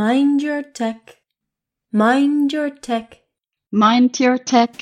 Mind 0.00 0.40
your 0.40 0.62
tech. 0.62 1.16
Mind 1.92 2.54
your 2.54 2.70
tech. 2.70 3.18
Mind 3.70 4.18
your 4.18 4.38
tech. 4.38 4.72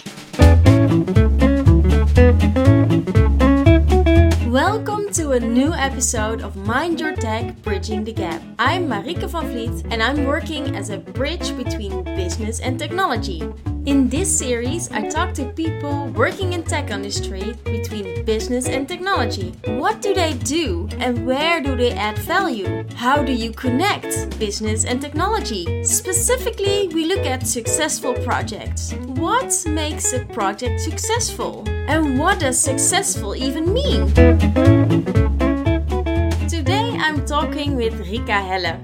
Welcome 4.46 4.97
to 5.12 5.32
a 5.32 5.40
new 5.40 5.72
episode 5.72 6.42
of 6.42 6.54
Mind 6.54 7.00
Your 7.00 7.16
Tech 7.16 7.62
Bridging 7.62 8.04
the 8.04 8.12
Gap. 8.12 8.42
I'm 8.58 8.86
Marike 8.86 9.26
van 9.26 9.46
Vliet 9.46 9.86
and 9.90 10.02
I'm 10.02 10.26
working 10.26 10.76
as 10.76 10.90
a 10.90 10.98
bridge 10.98 11.56
between 11.56 12.04
business 12.04 12.60
and 12.60 12.78
technology. 12.78 13.42
In 13.86 14.10
this 14.10 14.28
series, 14.28 14.90
I 14.90 15.08
talk 15.08 15.32
to 15.34 15.46
people 15.46 16.08
working 16.08 16.52
in 16.52 16.62
tech 16.62 16.90
industry 16.90 17.54
between 17.64 18.22
business 18.26 18.68
and 18.68 18.86
technology. 18.86 19.54
What 19.64 20.02
do 20.02 20.12
they 20.12 20.34
do 20.34 20.86
and 20.98 21.26
where 21.26 21.62
do 21.62 21.74
they 21.74 21.92
add 21.92 22.18
value? 22.18 22.84
How 22.94 23.22
do 23.22 23.32
you 23.32 23.50
connect 23.52 24.38
business 24.38 24.84
and 24.84 25.00
technology? 25.00 25.84
Specifically, 25.84 26.88
we 26.88 27.06
look 27.06 27.24
at 27.24 27.46
successful 27.46 28.12
projects. 28.12 28.92
What 28.92 29.64
makes 29.66 30.12
a 30.12 30.26
project 30.26 30.80
successful? 30.80 31.64
And 31.88 32.18
what 32.18 32.38
does 32.38 32.60
successful 32.60 33.34
even 33.34 33.72
mean? 33.72 34.12
Today 36.46 36.94
I'm 37.00 37.24
talking 37.24 37.76
with 37.76 37.94
Rika 38.06 38.42
Helle 38.42 38.76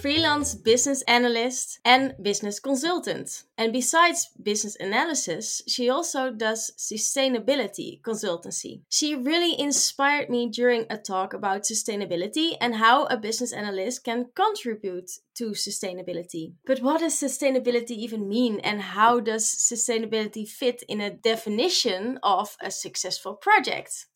freelance 0.00 0.54
business 0.54 1.02
analyst 1.02 1.80
and 1.84 2.14
business 2.22 2.60
consultant. 2.60 3.42
And 3.56 3.72
besides 3.72 4.30
business 4.40 4.76
analysis, 4.78 5.62
she 5.66 5.90
also 5.90 6.30
does 6.30 6.70
sustainability 6.78 8.00
consultancy. 8.02 8.82
She 8.88 9.16
really 9.16 9.58
inspired 9.58 10.30
me 10.30 10.48
during 10.48 10.86
a 10.88 10.98
talk 10.98 11.34
about 11.34 11.64
sustainability 11.64 12.56
and 12.60 12.76
how 12.76 13.06
a 13.06 13.16
business 13.16 13.52
analyst 13.52 14.04
can 14.04 14.26
contribute 14.36 15.10
to 15.34 15.50
sustainability. 15.50 16.52
But 16.64 16.80
what 16.80 17.00
does 17.00 17.14
sustainability 17.14 17.92
even 17.92 18.28
mean 18.28 18.60
and 18.60 18.80
how 18.80 19.18
does 19.18 19.44
sustainability 19.44 20.46
fit 20.46 20.84
in 20.88 21.00
a 21.00 21.10
definition 21.10 22.18
of 22.22 22.56
a 22.60 22.70
successful 22.70 23.34
project? 23.34 24.06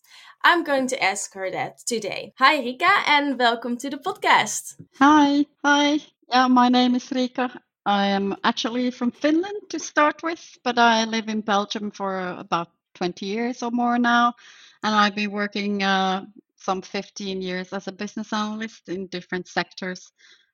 I'm 0.44 0.64
going 0.64 0.88
to 0.88 1.02
ask 1.02 1.34
her 1.34 1.50
that 1.52 1.78
today. 1.86 2.34
Hi, 2.38 2.58
Rika, 2.58 2.90
and 3.06 3.38
welcome 3.38 3.76
to 3.76 3.88
the 3.88 3.96
podcast. 3.96 4.74
Hi, 4.98 5.46
hi. 5.64 6.00
Yeah, 6.28 6.48
my 6.48 6.68
name 6.68 6.96
is 6.96 7.12
Rika. 7.12 7.48
I 7.86 8.06
am 8.06 8.34
actually 8.42 8.90
from 8.90 9.12
Finland 9.12 9.70
to 9.70 9.78
start 9.78 10.20
with, 10.24 10.58
but 10.64 10.78
I 10.78 11.04
live 11.04 11.28
in 11.28 11.42
Belgium 11.42 11.92
for 11.92 12.18
about 12.38 12.70
20 12.94 13.24
years 13.24 13.62
or 13.62 13.70
more 13.70 13.98
now. 13.98 14.34
And 14.82 14.92
I've 14.92 15.14
been 15.14 15.30
working 15.30 15.84
uh, 15.84 16.24
some 16.56 16.82
15 16.82 17.40
years 17.40 17.72
as 17.72 17.86
a 17.86 17.92
business 17.92 18.32
analyst 18.32 18.88
in 18.88 19.06
different 19.06 19.46
sectors. 19.46 20.10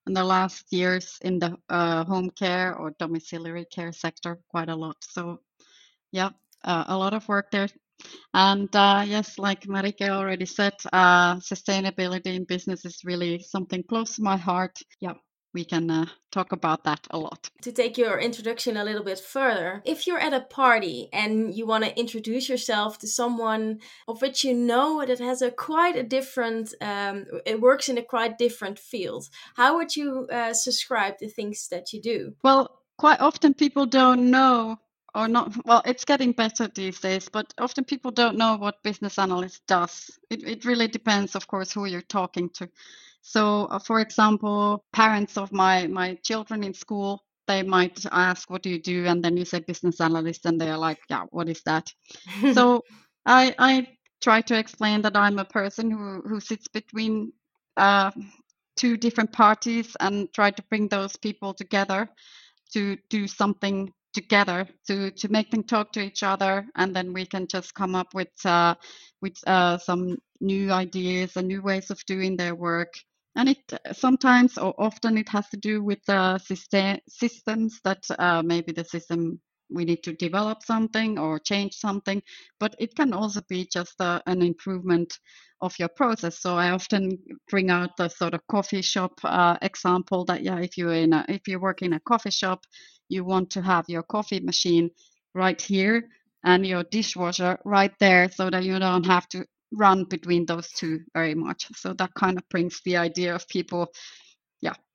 In 0.06 0.12
the 0.12 0.24
last 0.24 0.70
years 0.70 1.18
in 1.22 1.38
the 1.38 1.56
uh, 1.70 2.04
home 2.04 2.30
care 2.30 2.74
or 2.76 2.94
domiciliary 2.98 3.64
care 3.64 3.92
sector, 3.92 4.38
quite 4.50 4.68
a 4.68 4.76
lot. 4.76 4.96
So, 5.00 5.40
yeah, 6.12 6.30
uh, 6.62 6.84
a 6.88 6.96
lot 6.96 7.14
of 7.14 7.26
work 7.28 7.50
there 7.50 7.68
and 8.34 8.74
uh, 8.74 9.04
yes, 9.06 9.38
like 9.38 9.62
Marike 9.62 10.08
already 10.08 10.46
said, 10.46 10.74
uh, 10.92 11.36
sustainability 11.36 12.34
in 12.34 12.44
business 12.44 12.84
is 12.84 13.00
really 13.04 13.40
something 13.40 13.82
close 13.82 14.16
to 14.16 14.22
my 14.22 14.36
heart. 14.36 14.78
Yeah, 15.00 15.14
we 15.54 15.64
can 15.64 15.90
uh, 15.90 16.06
talk 16.30 16.52
about 16.52 16.84
that 16.84 17.06
a 17.10 17.18
lot. 17.18 17.50
To 17.62 17.72
take 17.72 17.96
your 17.96 18.18
introduction 18.18 18.76
a 18.76 18.84
little 18.84 19.02
bit 19.02 19.18
further, 19.18 19.82
if 19.84 20.06
you're 20.06 20.18
at 20.18 20.34
a 20.34 20.40
party 20.40 21.08
and 21.12 21.54
you 21.54 21.66
want 21.66 21.84
to 21.84 21.98
introduce 21.98 22.48
yourself 22.48 22.98
to 22.98 23.06
someone 23.06 23.80
of 24.06 24.20
which 24.20 24.44
you 24.44 24.54
know 24.54 25.04
that 25.04 25.18
has 25.18 25.42
a 25.42 25.50
quite 25.50 25.96
a 25.96 26.02
different, 26.02 26.74
um, 26.80 27.26
it 27.46 27.60
works 27.60 27.88
in 27.88 27.98
a 27.98 28.02
quite 28.02 28.38
different 28.38 28.78
field, 28.78 29.28
how 29.56 29.76
would 29.76 29.96
you 29.96 30.28
uh, 30.30 30.52
subscribe 30.52 31.14
the 31.18 31.28
things 31.28 31.68
that 31.70 31.92
you 31.92 32.00
do? 32.00 32.34
Well, 32.44 32.82
quite 32.98 33.20
often 33.20 33.54
people 33.54 33.86
don't 33.86 34.30
know 34.30 34.78
or 35.18 35.28
not 35.28 35.52
well 35.66 35.82
it's 35.84 36.04
getting 36.04 36.32
better 36.32 36.68
these 36.68 37.00
days 37.00 37.28
but 37.28 37.52
often 37.58 37.84
people 37.84 38.12
don't 38.12 38.38
know 38.38 38.56
what 38.56 38.82
business 38.84 39.18
analyst 39.18 39.66
does. 39.66 40.10
It, 40.30 40.44
it 40.48 40.64
really 40.64 40.88
depends 40.88 41.34
of 41.34 41.46
course 41.48 41.72
who 41.72 41.86
you're 41.86 42.02
talking 42.02 42.50
to. 42.50 42.68
So 43.22 43.66
uh, 43.66 43.80
for 43.80 44.00
example 44.00 44.84
parents 44.92 45.36
of 45.36 45.52
my 45.52 45.88
my 45.88 46.14
children 46.24 46.64
in 46.64 46.74
school 46.74 47.24
they 47.48 47.62
might 47.62 48.06
ask 48.12 48.50
what 48.50 48.62
do 48.62 48.70
you 48.70 48.80
do? 48.80 49.06
And 49.06 49.24
then 49.24 49.36
you 49.36 49.44
say 49.44 49.60
business 49.60 50.00
analyst 50.00 50.46
and 50.46 50.60
they're 50.60 50.78
like 50.78 51.00
yeah 51.10 51.24
what 51.30 51.48
is 51.48 51.62
that? 51.64 51.92
So 52.54 52.84
i 53.26 53.54
i 53.58 53.88
try 54.22 54.40
to 54.42 54.58
explain 54.58 55.02
that 55.02 55.16
i'm 55.16 55.38
a 55.38 55.44
person 55.44 55.90
who 55.90 56.22
who 56.28 56.40
sits 56.40 56.68
between 56.68 57.32
uh, 57.76 58.10
two 58.76 58.96
different 58.96 59.32
parties 59.32 59.96
and 60.00 60.32
try 60.32 60.50
to 60.50 60.62
bring 60.70 60.88
those 60.88 61.16
people 61.16 61.54
together 61.54 62.08
to 62.72 62.96
do 63.10 63.26
something 63.26 63.92
together 64.14 64.66
to 64.86 65.10
to 65.12 65.28
make 65.28 65.50
them 65.50 65.62
talk 65.62 65.92
to 65.92 66.00
each 66.00 66.22
other 66.22 66.66
and 66.76 66.94
then 66.96 67.12
we 67.12 67.26
can 67.26 67.46
just 67.46 67.74
come 67.74 67.94
up 67.94 68.14
with 68.14 68.28
uh, 68.44 68.74
with 69.22 69.36
uh, 69.46 69.78
some 69.78 70.16
new 70.40 70.70
ideas 70.72 71.36
and 71.36 71.48
new 71.48 71.62
ways 71.62 71.90
of 71.90 72.04
doing 72.06 72.36
their 72.36 72.54
work. 72.54 72.94
And 73.36 73.48
it 73.50 73.58
sometimes 73.92 74.58
or 74.58 74.74
often 74.78 75.18
it 75.18 75.28
has 75.28 75.48
to 75.50 75.56
do 75.56 75.82
with 75.84 76.00
uh, 76.08 76.38
system, 76.38 76.98
systems 77.08 77.80
that 77.84 78.04
uh, 78.18 78.42
maybe 78.44 78.72
the 78.72 78.84
system 78.84 79.40
we 79.70 79.84
need 79.84 80.02
to 80.04 80.14
develop 80.14 80.62
something 80.62 81.18
or 81.18 81.38
change 81.38 81.74
something 81.74 82.22
but 82.60 82.74
it 82.78 82.94
can 82.96 83.12
also 83.12 83.40
be 83.48 83.68
just 83.72 83.94
a, 84.00 84.04
uh, 84.04 84.20
an 84.26 84.42
improvement 84.42 85.18
of 85.60 85.74
your 85.78 85.88
process. 85.88 86.40
So 86.40 86.56
i 86.56 86.70
often 86.70 87.18
bring 87.50 87.70
out 87.70 87.96
the 87.98 88.08
sort 88.08 88.34
of 88.34 88.40
coffee 88.50 88.82
shop 88.82 89.12
uh, 89.24 89.58
example 89.62 90.24
that 90.26 90.42
yeah 90.42 90.58
if 90.60 90.78
you're 90.78 90.94
in 90.94 91.12
a 91.12 91.24
if 91.28 91.48
you 91.48 91.60
work 91.60 91.82
in 91.82 91.94
a 91.94 92.00
coffee 92.00 92.30
shop 92.30 92.64
you 93.08 93.24
want 93.24 93.50
to 93.50 93.62
have 93.62 93.88
your 93.88 94.02
coffee 94.02 94.40
machine 94.40 94.90
right 95.34 95.60
here 95.60 96.08
and 96.44 96.66
your 96.66 96.84
dishwasher 96.84 97.58
right 97.64 97.92
there 98.00 98.30
so 98.30 98.50
that 98.50 98.64
you 98.64 98.78
don't 98.78 99.06
have 99.06 99.28
to 99.28 99.44
run 99.72 100.04
between 100.04 100.46
those 100.46 100.70
two 100.72 101.00
very 101.14 101.34
much. 101.34 101.66
So 101.76 101.92
that 101.94 102.14
kind 102.14 102.38
of 102.38 102.48
brings 102.48 102.80
the 102.84 102.96
idea 102.96 103.34
of 103.34 103.48
people 103.48 103.92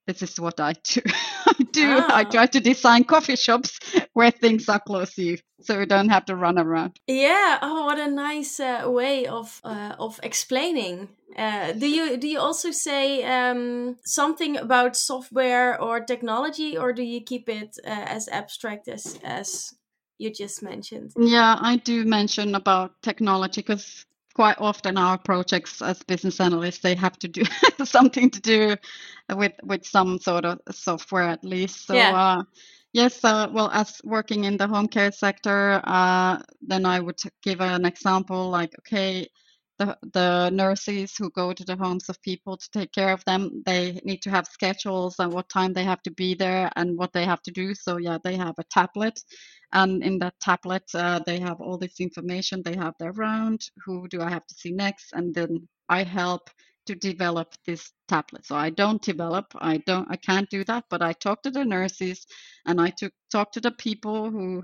this 0.06 0.22
is 0.22 0.40
what 0.40 0.60
I 0.60 0.74
do. 0.84 1.02
I 1.46 1.64
do. 1.72 1.98
Ah. 2.00 2.18
I 2.18 2.24
try 2.24 2.46
to 2.46 2.60
design 2.60 3.04
coffee 3.04 3.36
shops 3.36 3.80
where 4.14 4.32
things 4.32 4.68
are 4.70 4.80
close 4.80 5.14
to 5.16 5.24
you, 5.24 5.38
so 5.62 5.80
you 5.80 5.86
don't 5.86 6.10
have 6.10 6.26
to 6.26 6.36
run 6.36 6.60
around. 6.60 7.00
Yeah. 7.08 7.60
Oh, 7.62 7.86
what 7.86 8.00
a 8.00 8.10
nice 8.10 8.60
uh, 8.60 8.84
way 8.86 9.26
of 9.26 9.62
uh, 9.64 9.96
of 10.00 10.20
explaining. 10.24 11.10
Uh, 11.38 11.72
do 11.74 11.88
you 11.88 12.18
do 12.18 12.28
you 12.28 12.40
also 12.40 12.72
say 12.72 13.24
um, 13.24 13.98
something 14.06 14.58
about 14.58 14.96
software 14.96 15.82
or 15.82 16.02
technology, 16.02 16.78
or 16.78 16.94
do 16.94 17.04
you 17.04 17.22
keep 17.22 17.50
it 17.50 17.78
uh, 17.86 17.90
as 17.90 18.28
abstract 18.30 18.88
as 18.88 19.20
as 19.24 19.74
you 20.18 20.32
just 20.32 20.62
mentioned? 20.64 21.12
Yeah, 21.18 21.58
I 21.60 21.78
do 21.78 22.06
mention 22.06 22.56
about 22.56 23.02
technology 23.02 23.62
because 23.62 24.06
quite 24.34 24.58
often 24.60 24.98
our 24.98 25.18
projects 25.18 25.82
as 25.82 26.02
business 26.04 26.40
analysts 26.40 26.80
they 26.80 26.96
have 26.96 27.18
to 27.20 27.28
do 27.28 27.44
something 27.84 28.30
to 28.30 28.42
do 28.42 28.76
with 29.36 29.54
with 29.64 29.86
some 29.86 30.20
sort 30.20 30.46
of 30.46 30.60
software 30.72 31.30
at 31.30 31.44
least 31.44 31.86
so 31.88 31.94
yeah. 31.94 32.16
uh, 32.16 32.44
yes 32.94 33.24
uh, 33.24 33.48
well 33.52 33.70
as 33.72 34.02
working 34.04 34.46
in 34.46 34.58
the 34.58 34.68
home 34.68 34.88
care 34.88 35.12
sector 35.12 35.82
uh, 35.84 36.38
then 36.62 36.86
i 36.86 37.00
would 37.00 37.20
give 37.42 37.62
an 37.62 37.86
example 37.86 38.50
like 38.50 38.74
okay 38.80 39.28
the, 39.86 39.98
the 40.14 40.50
nurses 40.52 41.16
who 41.18 41.30
go 41.32 41.54
to 41.54 41.66
the 41.66 41.76
homes 41.78 42.10
of 42.10 42.22
people 42.22 42.58
to 42.58 42.70
take 42.72 42.92
care 42.94 43.14
of 43.14 43.24
them 43.26 43.64
they 43.66 44.00
need 44.06 44.22
to 44.24 44.30
have 44.32 44.48
schedules 44.48 45.16
and 45.20 45.34
what 45.34 45.50
time 45.50 45.74
they 45.74 45.84
have 45.86 46.02
to 46.04 46.12
be 46.12 46.36
there 46.36 46.72
and 46.76 46.98
what 46.98 47.14
they 47.14 47.26
have 47.26 47.42
to 47.44 47.52
do. 47.52 47.76
So 47.76 47.98
yeah 47.98 48.18
they 48.24 48.36
have 48.38 48.56
a 48.60 48.64
tablet. 48.66 49.20
And 49.74 50.04
in 50.04 50.20
that 50.20 50.36
tablet 50.42 50.84
uh, 50.96 51.20
they 51.26 51.40
have 51.40 51.62
all 51.62 51.78
this 51.78 52.00
information. 52.00 52.64
They 52.64 52.76
have 52.76 52.96
their 53.00 53.14
round 53.14 53.62
who 53.86 54.08
do 54.10 54.22
i 54.22 54.30
have 54.30 54.48
to 54.48 54.56
see 54.56 54.72
next? 54.72 55.14
And 55.14 55.34
then 55.36 55.68
i 55.90 56.04
help 56.04 56.50
to 56.88 56.96
develop 56.96 57.54
this 57.68 57.92
tablet. 58.10 58.46
So 58.46 58.56
i 58.56 58.70
don't 58.72 59.02
develop. 59.02 59.48
I 59.62 59.78
don't 59.88 60.08
i 60.12 60.18
can't 60.18 60.50
do 60.50 60.64
that 60.66 60.86
but 60.90 61.02
i 61.04 61.14
talk 61.14 61.44
to 61.44 61.52
the 61.52 61.66
nurses 61.66 62.26
and 62.68 62.82
i 62.82 62.92
to, 63.00 63.12
talk 63.32 63.52
to 63.54 63.62
the 63.62 63.72
people 63.72 64.32
who 64.32 64.64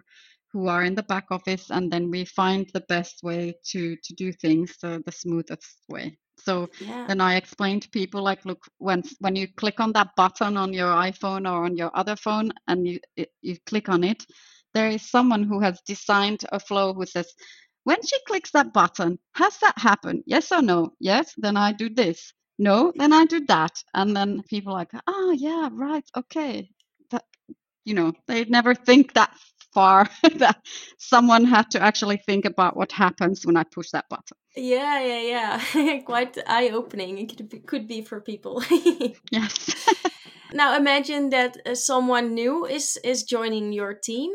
who 0.52 0.68
are 0.68 0.84
in 0.84 0.96
the 0.96 1.04
back 1.04 1.26
office 1.32 1.70
and 1.70 1.92
then 1.92 2.10
we 2.10 2.26
find 2.26 2.70
the 2.74 2.86
best 2.90 3.24
way 3.24 3.54
to 3.66 3.96
to 4.04 4.14
do 4.16 4.32
things 4.34 4.76
uh, 4.84 5.00
the 5.06 5.12
smoothest 5.12 5.80
way 5.90 6.18
so 6.40 6.68
yeah. 6.80 7.06
then 7.08 7.22
i 7.22 7.36
explain 7.36 7.80
to 7.80 7.90
people 7.90 8.24
like 8.24 8.46
look 8.46 8.64
when 8.78 9.04
when 9.20 9.36
you 9.36 9.48
click 9.58 9.80
on 9.80 9.92
that 9.94 10.10
button 10.16 10.58
on 10.58 10.74
your 10.74 10.94
iphone 11.08 11.50
or 11.50 11.66
on 11.66 11.76
your 11.78 11.92
other 11.94 12.16
phone 12.16 12.52
and 12.68 12.88
you 12.88 13.00
it, 13.16 13.30
you 13.42 13.58
click 13.66 13.90
on 13.90 14.04
it 14.04 14.24
there 14.74 14.90
is 14.90 15.10
someone 15.10 15.44
who 15.44 15.60
has 15.62 15.82
designed 15.86 16.42
a 16.52 16.60
flow 16.60 16.94
who 16.94 17.06
says, 17.06 17.34
when 17.84 18.02
she 18.06 18.18
clicks 18.28 18.52
that 18.52 18.74
button, 18.74 19.18
has 19.34 19.58
that 19.60 19.78
happened? 19.78 20.24
Yes 20.26 20.52
or 20.52 20.62
no? 20.62 20.92
Yes, 21.00 21.34
then 21.38 21.58
I 21.58 21.72
do 21.74 21.90
this. 21.90 22.34
No, 22.60 22.92
then 22.96 23.14
I 23.14 23.26
do 23.26 23.46
that. 23.48 23.72
And 23.94 24.16
then 24.16 24.44
people 24.50 24.74
are 24.74 24.80
like, 24.80 24.92
oh, 25.08 25.32
yeah, 25.32 25.70
right, 25.72 26.04
okay. 26.16 26.70
That, 27.10 27.24
you 27.86 27.94
know, 27.94 28.14
they 28.28 28.46
never 28.46 28.76
think 28.76 29.14
that 29.14 29.32
far 29.74 30.10
that 30.36 30.62
someone 30.98 31.46
had 31.46 31.72
to 31.72 31.82
actually 31.82 32.18
think 32.18 32.46
about 32.46 32.76
what 32.76 32.92
happens 32.92 33.46
when 33.46 33.58
I 33.58 33.64
push 33.64 33.92
that 33.92 34.06
button. 34.10 34.38
Yeah, 34.56 35.00
yeah, 35.02 35.60
yeah. 35.74 36.00
Quite 36.06 36.38
eye 36.48 36.70
opening. 36.70 37.18
It 37.18 37.36
could 37.36 37.50
be, 37.50 37.60
could 37.60 37.88
be 37.88 38.02
for 38.02 38.20
people. 38.20 38.64
yes. 39.32 39.76
Now 40.52 40.76
imagine 40.76 41.30
that 41.30 41.58
uh, 41.66 41.76
someone 41.76 42.34
new 42.34 42.66
is 42.66 42.98
is 43.04 43.24
joining 43.24 43.72
your 43.72 43.94
team. 43.94 44.32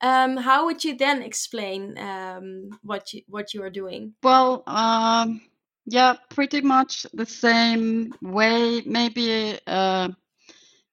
Um, 0.00 0.36
how 0.36 0.66
would 0.66 0.84
you 0.84 0.96
then 0.96 1.22
explain 1.22 1.98
um, 1.98 2.70
what 2.82 3.12
you 3.12 3.22
what 3.28 3.52
you 3.52 3.62
are 3.62 3.70
doing? 3.70 4.14
Well, 4.22 4.62
um, 4.66 5.42
yeah, 5.84 6.16
pretty 6.30 6.60
much 6.60 7.06
the 7.12 7.26
same 7.26 8.14
way. 8.22 8.82
Maybe, 8.86 9.58
uh, 9.66 10.08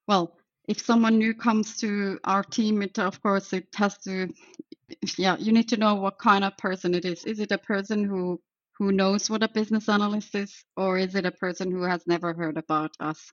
well, 0.08 0.36
if 0.68 0.84
someone 0.84 1.18
new 1.18 1.34
comes 1.34 1.78
to 1.78 2.20
our 2.24 2.44
team, 2.44 2.82
it 2.82 2.98
of 3.00 3.22
course 3.22 3.54
it 3.54 3.68
has 3.76 3.98
to, 4.00 4.34
yeah, 5.18 5.38
you 5.38 5.52
need 5.52 5.70
to 5.70 5.78
know 5.78 5.96
what 5.96 6.20
kind 6.20 6.44
of 6.44 6.58
person 6.58 6.94
it 6.96 7.06
is. 7.06 7.26
Is 7.26 7.40
it 7.40 7.52
a 7.52 7.58
person 7.58 8.04
who 8.04 8.42
who 8.78 8.92
knows 8.92 9.30
what 9.30 9.44
a 9.44 9.48
business 9.48 9.88
analyst 9.88 10.36
is, 10.36 10.66
or 10.76 10.98
is 10.98 11.16
it 11.16 11.26
a 11.26 11.32
person 11.32 11.72
who 11.72 11.84
has 11.84 12.06
never 12.08 12.34
heard 12.34 12.58
about 12.58 12.92
us? 13.00 13.32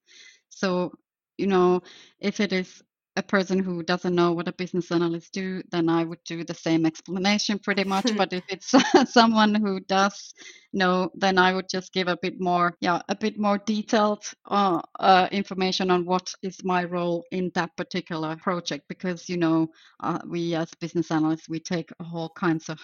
So, 0.51 0.93
you 1.37 1.49
know, 1.49 1.83
if 2.21 2.41
it 2.41 2.53
is 2.53 2.83
a 3.17 3.23
person 3.23 3.59
who 3.59 3.83
doesn't 3.83 4.15
know 4.15 4.33
what 4.33 4.49
a 4.49 4.53
business 4.53 4.91
analyst 4.91 5.33
do, 5.33 5.63
then 5.71 5.89
I 5.89 6.05
would 6.05 6.23
do 6.25 6.45
the 6.45 6.55
same 6.55 6.87
explanation 6.87 7.59
pretty 7.59 7.85
much. 7.85 8.07
but 8.17 8.33
if 8.33 8.45
it's 8.49 8.75
someone 9.13 9.55
who 9.55 9.81
does 9.81 10.33
know, 10.73 11.11
then 11.15 11.39
I 11.39 11.53
would 11.53 11.69
just 11.69 11.93
give 11.93 12.09
a 12.09 12.17
bit 12.17 12.41
more, 12.41 12.75
yeah, 12.81 13.03
a 13.09 13.15
bit 13.15 13.39
more 13.39 13.59
detailed 13.59 14.25
uh, 14.47 14.81
uh, 14.99 15.29
information 15.31 15.91
on 15.91 16.07
what 16.07 16.33
is 16.43 16.65
my 16.65 16.85
role 16.85 17.25
in 17.31 17.51
that 17.55 17.77
particular 17.77 18.37
project. 18.37 18.85
Because 18.89 19.29
you 19.29 19.37
know, 19.37 19.69
uh, 20.03 20.19
we 20.27 20.55
as 20.55 20.71
business 20.81 21.11
analysts, 21.11 21.49
we 21.49 21.61
take 21.61 21.91
all 22.13 22.33
kinds 22.35 22.69
of 22.69 22.81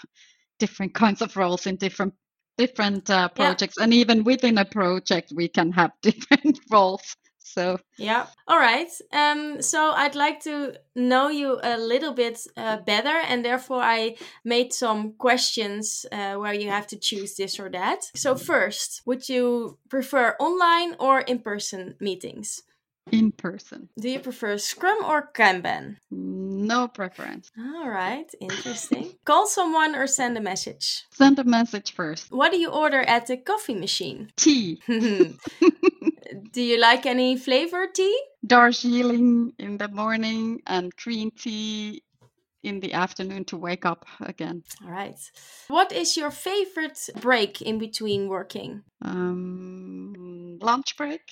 different 0.59 0.95
kinds 1.03 1.23
of 1.23 1.37
roles 1.37 1.67
in 1.67 1.77
different 1.77 2.13
different 2.59 3.09
uh, 3.09 3.29
projects 3.29 3.77
yeah. 3.79 3.85
and 3.85 3.95
even 3.95 4.25
within 4.25 4.59
a 4.59 4.65
project 4.65 5.33
we 5.37 5.47
can 5.47 5.71
have 5.71 5.93
different 6.03 6.59
roles 6.73 7.15
so 7.49 7.79
yeah 7.97 8.27
all 8.47 8.59
right 8.59 8.91
um 9.13 9.61
so 9.61 9.93
i'd 9.97 10.15
like 10.15 10.41
to 10.41 10.75
know 10.95 11.29
you 11.29 11.59
a 11.63 11.77
little 11.79 12.13
bit 12.13 12.39
uh, 12.57 12.77
better 12.79 13.17
and 13.29 13.45
therefore 13.45 13.83
i 13.83 14.15
made 14.45 14.73
some 14.73 15.13
questions 15.15 16.07
uh, 16.13 16.35
where 16.35 16.55
you 16.55 16.69
have 16.69 16.87
to 16.87 16.99
choose 16.99 17.37
this 17.37 17.59
or 17.59 17.69
that 17.71 18.01
so 18.15 18.35
first 18.35 19.03
would 19.07 19.29
you 19.29 19.79
prefer 19.89 20.37
online 20.39 20.95
or 20.99 21.21
in-person 21.21 21.95
meetings 22.01 22.63
in 23.13 23.33
person. 23.33 23.89
Do 23.99 24.09
you 24.09 24.21
prefer 24.21 24.59
Scrum 24.59 25.05
or 25.05 25.31
Kanban? 25.33 25.97
No 26.11 26.89
preference. 26.89 27.51
All 27.59 27.89
right, 27.89 28.31
interesting. 28.41 29.13
Call 29.25 29.47
someone 29.47 29.95
or 29.95 30.07
send 30.07 30.37
a 30.37 30.41
message? 30.41 31.05
Send 31.11 31.39
a 31.39 31.45
message 31.45 31.93
first. 31.93 32.31
What 32.31 32.53
do 32.53 32.59
you 32.59 32.71
order 32.71 33.01
at 33.01 33.27
the 33.27 33.37
coffee 33.37 33.75
machine? 33.75 34.31
Tea. 34.37 34.81
do 36.53 36.63
you 36.63 36.79
like 36.79 37.07
any 37.07 37.37
flavored 37.37 37.95
tea? 37.95 38.19
Darjeeling 38.47 39.53
in 39.59 39.79
the 39.79 39.89
morning 39.89 40.61
and 40.67 40.95
green 40.97 41.31
tea 41.31 42.03
in 42.63 42.81
the 42.81 42.93
afternoon 42.93 43.45
to 43.47 43.57
wake 43.57 43.87
up 43.87 44.05
again. 44.21 44.63
All 44.85 44.91
right. 44.91 45.19
What 45.69 45.93
is 45.93 46.17
your 46.17 46.31
favorite 46.31 47.09
break 47.21 47.63
in 47.63 47.79
between 47.79 48.29
working? 48.29 48.83
Um, 49.03 50.59
lunch 50.61 50.97
break. 50.97 51.23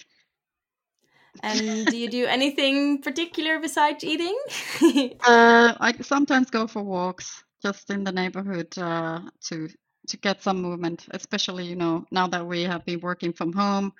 And 1.42 1.86
do 1.86 1.96
you 1.96 2.08
do 2.08 2.26
anything 2.38 3.02
particular 3.02 3.58
besides 3.60 4.04
eating? 4.04 4.38
uh, 5.26 5.74
I 5.78 5.94
sometimes 6.00 6.50
go 6.50 6.66
for 6.66 6.82
walks 6.82 7.42
just 7.62 7.90
in 7.90 8.04
the 8.04 8.12
neighborhood 8.12 8.76
uh, 8.78 9.20
to 9.48 9.68
to 10.08 10.16
get 10.16 10.42
some 10.42 10.62
movement. 10.62 11.06
Especially, 11.10 11.66
you 11.66 11.76
know, 11.76 12.04
now 12.10 12.28
that 12.28 12.46
we 12.46 12.62
have 12.62 12.84
been 12.84 13.00
working 13.00 13.32
from 13.32 13.52
home, 13.52 13.92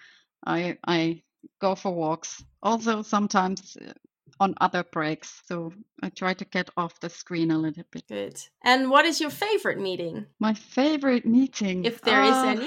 I 0.45 0.79
I 0.87 1.23
go 1.61 1.75
for 1.75 1.93
walks. 1.93 2.43
Also, 2.63 3.03
sometimes 3.03 3.77
uh, 3.81 3.93
on 4.41 4.55
other 4.61 4.85
breaks. 4.85 5.43
So 5.47 5.73
I 6.03 6.11
try 6.11 6.35
to 6.35 6.45
get 6.45 6.71
off 6.77 7.01
the 7.01 7.09
screen 7.09 7.51
a 7.51 7.59
little 7.59 7.85
bit. 7.91 8.07
Good. 8.09 8.41
And 8.65 8.91
what 8.91 9.05
is 9.05 9.21
your 9.21 9.31
favorite 9.31 9.81
meeting? 9.81 10.27
My 10.39 10.55
favorite 10.55 11.27
meeting, 11.27 11.85
if 11.85 12.01
there 12.03 12.21
uh, 12.21 12.53
is 12.53 12.61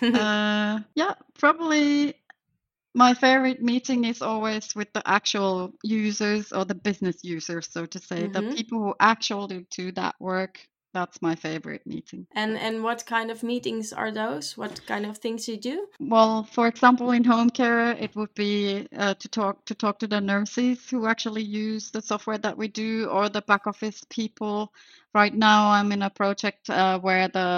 any. 0.00 0.14
uh, 0.14 0.80
yeah, 0.94 1.14
probably 1.38 2.14
my 2.94 3.14
favorite 3.14 3.62
meeting 3.62 4.04
is 4.04 4.22
always 4.22 4.74
with 4.74 4.92
the 4.92 5.02
actual 5.08 5.72
users 5.82 6.52
or 6.52 6.64
the 6.64 6.74
business 6.74 7.22
users 7.22 7.68
so 7.70 7.86
to 7.86 7.98
say 7.98 8.22
mm-hmm. 8.22 8.32
the 8.32 8.54
people 8.56 8.78
who 8.78 8.94
actually 8.98 9.66
do 9.70 9.92
that 9.92 10.14
work 10.18 10.58
that's 10.98 11.22
my 11.22 11.34
favorite 11.36 11.86
meeting. 11.86 12.26
And 12.32 12.58
and 12.58 12.82
what 12.82 13.06
kind 13.06 13.30
of 13.30 13.42
meetings 13.42 13.92
are 13.92 14.10
those? 14.10 14.56
What 14.56 14.74
kind 14.86 15.06
of 15.06 15.18
things 15.18 15.48
you 15.48 15.56
do? 15.56 15.86
Well 16.00 16.42
for 16.42 16.66
example 16.66 17.12
in 17.12 17.24
home 17.24 17.50
care 17.50 17.92
it 17.92 18.16
would 18.16 18.34
be 18.34 18.88
uh, 18.96 19.14
to 19.14 19.28
talk 19.28 19.64
to 19.66 19.74
talk 19.74 19.98
to 20.00 20.08
the 20.08 20.20
nurses 20.20 20.90
who 20.90 21.06
actually 21.06 21.44
use 21.66 21.90
the 21.90 22.02
software 22.02 22.38
that 22.38 22.58
we 22.58 22.68
do 22.68 23.06
or 23.06 23.28
the 23.28 23.42
back 23.42 23.66
office 23.66 24.04
people. 24.18 24.72
Right 25.14 25.34
now 25.34 25.70
i'm 25.76 25.90
in 25.92 26.02
a 26.02 26.10
project 26.10 26.68
uh, 26.70 26.98
where 27.06 27.28
the 27.28 27.48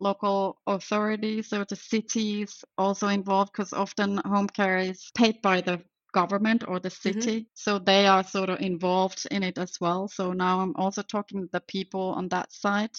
local 0.00 0.56
authorities 0.66 1.52
or 1.52 1.64
the 1.64 1.76
cities 1.76 2.64
also 2.78 3.08
involved 3.08 3.52
because 3.52 3.72
often 3.72 4.20
home 4.24 4.48
care 4.48 4.78
is 4.78 5.10
paid 5.14 5.42
by 5.42 5.60
the 5.60 5.76
government 6.20 6.64
or 6.66 6.80
the 6.80 6.88
mm-hmm. 6.88 7.20
city. 7.20 7.36
Mm-hmm. 7.40 7.64
So 7.64 7.78
they 7.78 8.06
are 8.06 8.24
sort 8.24 8.50
of 8.50 8.60
involved 8.60 9.26
in 9.30 9.42
it 9.42 9.58
as 9.58 9.72
well. 9.80 10.08
So 10.08 10.32
now 10.32 10.60
I'm 10.60 10.74
also 10.76 11.02
talking 11.02 11.42
to 11.42 11.48
the 11.52 11.64
people 11.76 12.06
on 12.18 12.28
that 12.28 12.52
side. 12.52 12.96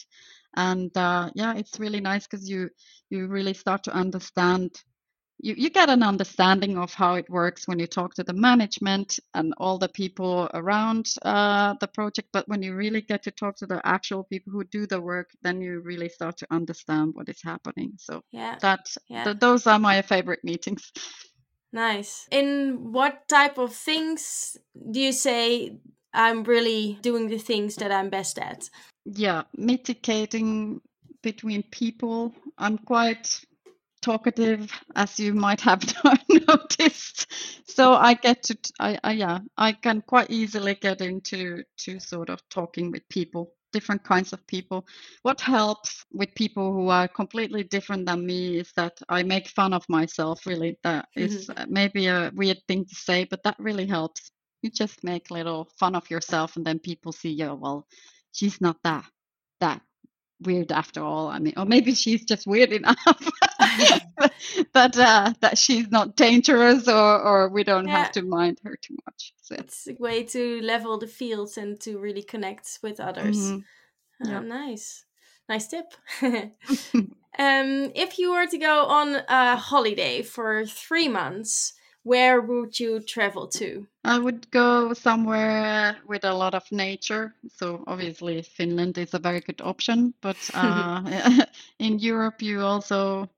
And 0.55 0.95
uh, 0.97 1.29
yeah, 1.35 1.53
it's 1.55 1.79
really 1.79 2.01
nice 2.01 2.27
because 2.27 2.49
you 2.49 2.69
you 3.09 3.27
really 3.27 3.53
start 3.53 3.83
to 3.83 3.93
understand 3.93 4.69
you, 5.39 5.53
you 5.55 5.69
get 5.69 5.89
an 5.89 6.03
understanding 6.03 6.77
of 6.77 6.93
how 6.93 7.15
it 7.15 7.29
works 7.29 7.67
when 7.67 7.79
you 7.79 7.87
talk 7.87 8.13
to 8.15 8.23
the 8.23 8.33
management 8.33 9.19
and 9.33 9.53
all 9.57 9.77
the 9.77 9.89
people 9.89 10.49
around 10.53 11.05
uh, 11.21 11.75
the 11.79 11.87
project. 11.87 12.29
But 12.33 12.47
when 12.47 12.63
you 12.63 12.73
really 12.75 13.01
get 13.01 13.23
to 13.23 13.31
talk 13.31 13.55
to 13.57 13.67
the 13.67 13.79
actual 13.85 14.23
people 14.23 14.51
who 14.51 14.63
do 14.63 14.87
the 14.87 14.99
work, 14.99 15.29
then 15.43 15.61
you 15.61 15.81
really 15.81 16.09
start 16.09 16.37
to 16.37 16.47
understand 16.49 17.11
what 17.13 17.29
is 17.29 17.41
happening. 17.43 17.93
So 17.97 18.21
yeah, 18.31 18.57
that 18.61 18.87
yeah. 19.09 19.25
Th- 19.25 19.39
those 19.39 19.67
are 19.67 19.79
my 19.79 20.01
favorite 20.01 20.43
meetings. 20.43 20.91
Nice. 21.71 22.27
In 22.31 22.91
what 22.91 23.27
type 23.27 23.57
of 23.57 23.73
things 23.73 24.57
do 24.91 24.99
you 24.99 25.11
say 25.11 25.77
I'm 26.13 26.43
really 26.43 26.97
doing 27.01 27.27
the 27.27 27.37
things 27.37 27.75
that 27.75 27.91
I'm 27.91 28.09
best 28.09 28.39
at? 28.39 28.69
Yeah, 29.05 29.43
mitigating 29.55 30.81
between 31.21 31.63
people. 31.63 32.33
I'm 32.57 32.77
quite 32.77 33.41
talkative, 34.01 34.71
as 34.95 35.19
you 35.19 35.33
might 35.33 35.61
have 35.61 35.83
noticed. 36.47 37.31
So 37.65 37.93
I 37.93 38.13
get 38.13 38.43
to, 38.43 38.57
I, 38.79 38.97
I 39.03 39.11
yeah, 39.13 39.39
I 39.57 39.73
can 39.73 40.01
quite 40.01 40.29
easily 40.31 40.75
get 40.75 41.01
into 41.01 41.63
to 41.79 41.99
sort 41.99 42.29
of 42.29 42.41
talking 42.49 42.91
with 42.91 43.07
people 43.09 43.53
different 43.71 44.03
kinds 44.03 44.33
of 44.33 44.45
people. 44.47 44.85
What 45.23 45.41
helps 45.41 46.05
with 46.11 46.33
people 46.35 46.73
who 46.73 46.89
are 46.89 47.07
completely 47.07 47.63
different 47.63 48.05
than 48.05 48.25
me 48.25 48.57
is 48.57 48.71
that 48.75 48.99
I 49.09 49.23
make 49.23 49.47
fun 49.47 49.73
of 49.73 49.85
myself, 49.89 50.45
really. 50.45 50.77
That 50.83 51.07
mm-hmm. 51.17 51.35
is 51.35 51.49
maybe 51.67 52.07
a 52.07 52.31
weird 52.33 52.59
thing 52.67 52.85
to 52.85 52.95
say, 52.95 53.25
but 53.25 53.43
that 53.43 53.55
really 53.59 53.85
helps. 53.85 54.31
You 54.61 54.71
just 54.71 55.03
make 55.03 55.29
little 55.31 55.69
fun 55.79 55.95
of 55.95 56.09
yourself, 56.09 56.55
and 56.55 56.65
then 56.65 56.79
people 56.79 57.11
see, 57.11 57.31
yeah, 57.31 57.51
well, 57.51 57.87
she's 58.31 58.59
not 58.59 58.77
that 58.83 59.05
that 59.59 59.81
weird 60.41 60.71
after 60.71 61.03
all. 61.03 61.27
I 61.27 61.39
mean, 61.39 61.53
or 61.57 61.65
maybe 61.65 61.93
she's 61.93 62.25
just 62.25 62.47
weird 62.47 62.71
enough. 62.79 63.29
but 64.73 64.97
uh, 64.97 65.33
that 65.41 65.57
she's 65.57 65.89
not 65.89 66.15
dangerous 66.15 66.87
or, 66.87 67.21
or 67.21 67.49
we 67.49 67.63
don't 67.63 67.87
yeah. 67.87 68.03
have 68.03 68.11
to 68.13 68.21
mind 68.23 68.59
her 68.63 68.75
too 68.81 68.95
much. 69.05 69.33
So. 69.41 69.55
It's 69.55 69.87
a 69.87 69.93
way 69.99 70.23
to 70.23 70.61
level 70.61 70.97
the 70.97 71.07
fields 71.07 71.57
and 71.57 71.79
to 71.81 71.97
really 71.97 72.23
connect 72.23 72.79
with 72.81 72.99
others. 72.99 73.37
Mm-hmm. 73.37 74.29
Yeah. 74.29 74.39
nice. 74.39 75.05
Nice 75.49 75.67
tip. 75.67 75.93
um, 76.23 77.91
if 77.95 78.19
you 78.19 78.31
were 78.31 78.47
to 78.47 78.57
go 78.57 78.85
on 78.85 79.15
a 79.29 79.55
holiday 79.55 80.21
for 80.21 80.65
three 80.65 81.07
months, 81.07 81.73
where 82.07 82.39
would 82.39 82.79
you 82.79 83.01
travel 83.01 83.47
to? 83.47 83.85
I 84.05 84.17
would 84.17 84.49
go 84.49 84.93
somewhere 84.93 85.97
with 86.07 86.23
a 86.23 86.33
lot 86.33 86.55
of 86.55 86.63
nature. 86.71 87.35
So 87.53 87.83
obviously 87.85 88.41
Finland 88.41 88.97
is 88.97 89.13
a 89.13 89.19
very 89.19 89.41
good 89.41 89.61
option, 89.61 90.13
but 90.21 90.37
uh, 90.53 91.45
in 91.79 91.99
Europe 91.99 92.41
you 92.41 92.61
also 92.61 93.29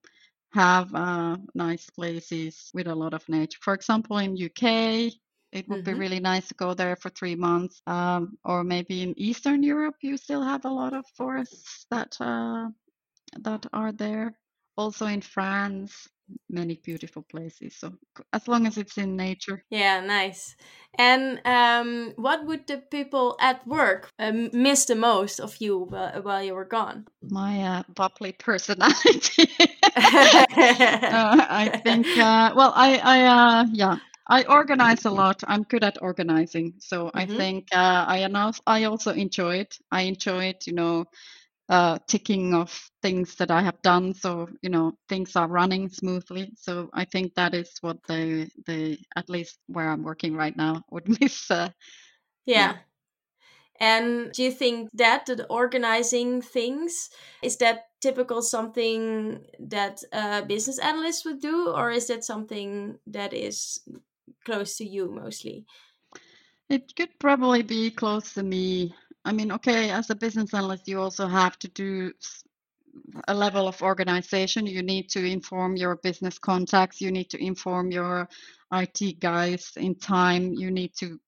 have 0.52 0.94
uh, 0.94 1.38
nice 1.54 1.90
places 1.90 2.72
with 2.74 2.88
a 2.88 2.96
lot 2.96 3.14
of 3.14 3.28
nature. 3.30 3.60
For 3.62 3.74
example, 3.74 4.18
in 4.18 4.34
UK, 4.34 5.14
it 5.52 5.68
would 5.68 5.84
mm-hmm. 5.84 5.94
be 5.94 6.00
really 6.00 6.20
nice 6.20 6.48
to 6.48 6.54
go 6.56 6.74
there 6.74 6.96
for 6.96 7.10
three 7.10 7.36
months. 7.36 7.82
Um, 7.88 8.38
or 8.44 8.64
maybe 8.64 9.02
in 9.02 9.18
Eastern 9.18 9.64
Europe, 9.64 9.96
you 10.02 10.18
still 10.18 10.44
have 10.44 10.66
a 10.66 10.70
lot 10.70 10.94
of 10.94 11.06
forests 11.16 11.86
that 11.92 12.18
uh, 12.20 12.70
that 13.40 13.66
are 13.74 13.92
there. 13.92 14.38
Also 14.80 15.06
in 15.08 15.22
France, 15.22 16.10
many 16.50 16.76
beautiful 16.76 17.24
places. 17.24 17.76
So 17.76 17.94
as 18.34 18.48
long 18.48 18.66
as 18.68 18.78
it's 18.78 18.98
in 18.98 19.16
nature. 19.18 19.64
Yeah, 19.70 20.00
nice. 20.02 20.56
And 20.98 21.42
um, 21.46 22.14
what 22.16 22.46
would 22.46 22.68
the 22.68 22.78
people 22.78 23.38
at 23.42 23.68
work 23.68 24.10
uh, 24.20 24.32
miss 24.54 24.86
the 24.86 24.96
most 24.96 25.40
of 25.40 25.58
you 25.62 25.78
while, 25.80 26.22
while 26.24 26.44
you 26.44 26.56
were 26.56 26.66
gone? 26.66 27.08
My 27.30 27.64
uh, 27.64 27.84
bubbly 27.96 28.32
personality. 28.34 29.50
uh, 29.96 31.46
I 31.50 31.72
think. 31.84 32.08
Uh, 32.18 32.54
well, 32.56 32.74
I, 32.76 32.98
I, 33.04 33.24
uh, 33.26 33.66
yeah. 33.72 33.98
I 34.28 34.44
organize 34.44 35.06
a 35.06 35.10
lot. 35.12 35.44
I'm 35.48 35.64
good 35.64 35.84
at 35.84 36.02
organizing, 36.04 36.76
so 36.80 37.12
Mm-hmm. 37.16 37.16
I 37.16 37.26
think 37.26 37.68
uh, 37.74 38.06
I 38.08 38.18
announce. 38.20 38.62
I 38.68 38.84
also 38.86 39.12
enjoy 39.12 39.58
it. 39.58 39.80
I 39.92 40.04
enjoy 40.04 40.46
it, 40.46 40.68
you 40.68 40.74
know, 40.74 41.06
uh, 41.70 42.00
ticking 42.08 42.54
off 42.54 42.90
things 43.02 43.36
that 43.36 43.52
I 43.52 43.62
have 43.62 43.82
done, 43.84 44.14
so 44.14 44.50
you 44.62 44.70
know 44.70 44.94
things 45.08 45.36
are 45.36 45.48
running 45.48 45.90
smoothly. 45.90 46.52
So 46.56 46.90
I 46.94 47.06
think 47.06 47.36
that 47.36 47.54
is 47.54 47.72
what 47.82 47.98
the 48.08 48.50
the 48.66 48.98
at 49.16 49.30
least 49.30 49.60
where 49.68 49.90
I'm 49.90 50.04
working 50.04 50.36
right 50.36 50.56
now 50.58 50.84
would 50.90 51.08
miss. 51.22 51.50
Uh, 51.52 51.70
yeah. 52.46 52.78
And 53.80 54.34
do 54.34 54.44
you 54.44 54.52
think 54.52 54.90
that 54.94 55.26
the 55.26 55.46
organizing 55.48 56.42
things 56.42 57.10
is 57.42 57.56
that 57.58 57.86
typical 58.02 58.42
something 58.42 59.46
that 59.60 60.04
a 60.12 60.42
business 60.42 60.80
analyst 60.80 61.24
would 61.24 61.40
do, 61.40 61.70
or 61.70 61.90
is 61.92 62.08
that 62.08 62.26
something 62.26 63.00
that 63.08 63.34
is 63.34 63.80
close 64.44 64.76
to 64.78 64.86
you 64.86 65.10
mostly? 65.12 65.66
It 66.70 66.94
could 66.96 67.18
probably 67.20 67.64
be 67.64 67.90
close 67.90 68.34
to 68.34 68.44
me. 68.44 68.94
I 69.30 69.32
mean, 69.32 69.52
okay, 69.52 69.92
as 69.92 70.10
a 70.10 70.16
business 70.16 70.56
analyst, 70.56 70.88
you 70.88 71.00
also 71.00 71.28
have 71.28 71.60
to 71.60 71.68
do 71.68 72.12
a 73.28 73.34
level 73.36 73.68
of 73.68 73.80
organization. 73.84 74.66
You 74.66 74.82
need 74.82 75.08
to 75.10 75.24
inform 75.24 75.76
your 75.76 75.98
business 75.98 76.40
contacts. 76.40 77.00
You 77.00 77.12
need 77.12 77.30
to 77.30 77.38
inform 77.38 77.92
your 77.92 78.28
IT 78.74 79.20
guys 79.20 79.72
in 79.78 79.94
time. 79.94 80.56
You 80.56 80.72
need 80.72 80.96
to, 80.96 81.20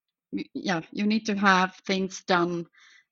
yeah, 0.55 0.81
you 0.91 1.05
need 1.05 1.27
to 1.27 1.35
have 1.35 1.75
things 1.85 2.23
done 2.23 2.65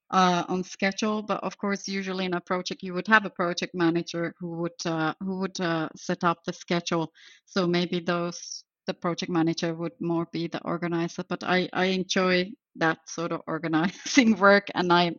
uh, 0.10 0.46
on 0.48 0.64
schedule. 0.64 1.22
But 1.22 1.44
of 1.44 1.56
course, 1.60 1.88
usually 1.88 2.26
in 2.26 2.34
a 2.34 2.42
project, 2.42 2.82
you 2.82 2.96
would 2.96 3.08
have 3.10 3.26
a 3.26 3.30
project 3.30 3.76
manager 3.76 4.34
who 4.40 4.58
would 4.62 4.86
uh, 4.88 5.14
who 5.20 5.38
would 5.38 5.62
uh, 5.62 5.90
set 5.96 6.24
up 6.24 6.40
the 6.46 6.54
schedule. 6.54 7.14
So 7.46 7.68
maybe 7.68 8.00
those 8.00 8.64
the 8.90 8.94
project 8.96 9.32
manager 9.32 9.76
would 9.76 9.94
more 10.00 10.28
be 10.32 10.48
the 10.48 10.62
organizer. 10.64 11.24
But 11.30 11.44
I 11.44 11.70
I 11.74 11.86
enjoy 11.86 12.52
that 12.76 12.98
sort 13.08 13.32
of 13.32 13.42
organizing 13.46 14.36
work, 14.48 14.68
and 14.74 14.92
I 14.92 15.16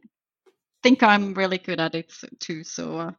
think 0.82 1.02
I'm 1.02 1.34
really 1.34 1.58
good 1.58 1.80
at 1.80 1.94
it 1.94 2.12
too. 2.40 2.64
So 2.64 2.98
uh, 2.98 3.12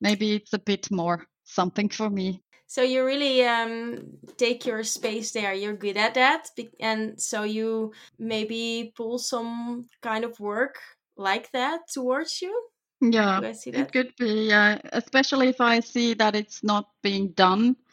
maybe 0.00 0.36
it's 0.36 0.52
a 0.52 0.58
bit 0.58 0.90
more 0.90 1.24
something 1.44 1.88
for 1.88 2.10
me. 2.10 2.42
So 2.66 2.82
you 2.82 3.04
really 3.04 3.44
um, 3.44 4.18
take 4.36 4.66
your 4.66 4.84
space 4.84 5.32
there. 5.32 5.54
You're 5.54 5.76
good 5.76 5.96
at 5.96 6.14
that, 6.14 6.48
and 6.80 7.20
so 7.20 7.44
you 7.44 7.92
maybe 8.18 8.92
pull 8.96 9.18
some 9.18 9.86
kind 10.02 10.24
of 10.24 10.38
work 10.38 10.76
like 11.16 11.50
that 11.52 11.80
towards 11.94 12.42
you. 12.42 12.52
Yeah, 13.00 13.40
it 13.66 13.92
could 13.92 14.12
be, 14.18 14.52
uh, 14.52 14.78
especially 14.92 15.48
if 15.48 15.60
I 15.60 15.80
see 15.80 16.14
that 16.14 16.34
it's 16.34 16.62
not 16.62 16.84
being 17.02 17.32
done. 17.32 17.76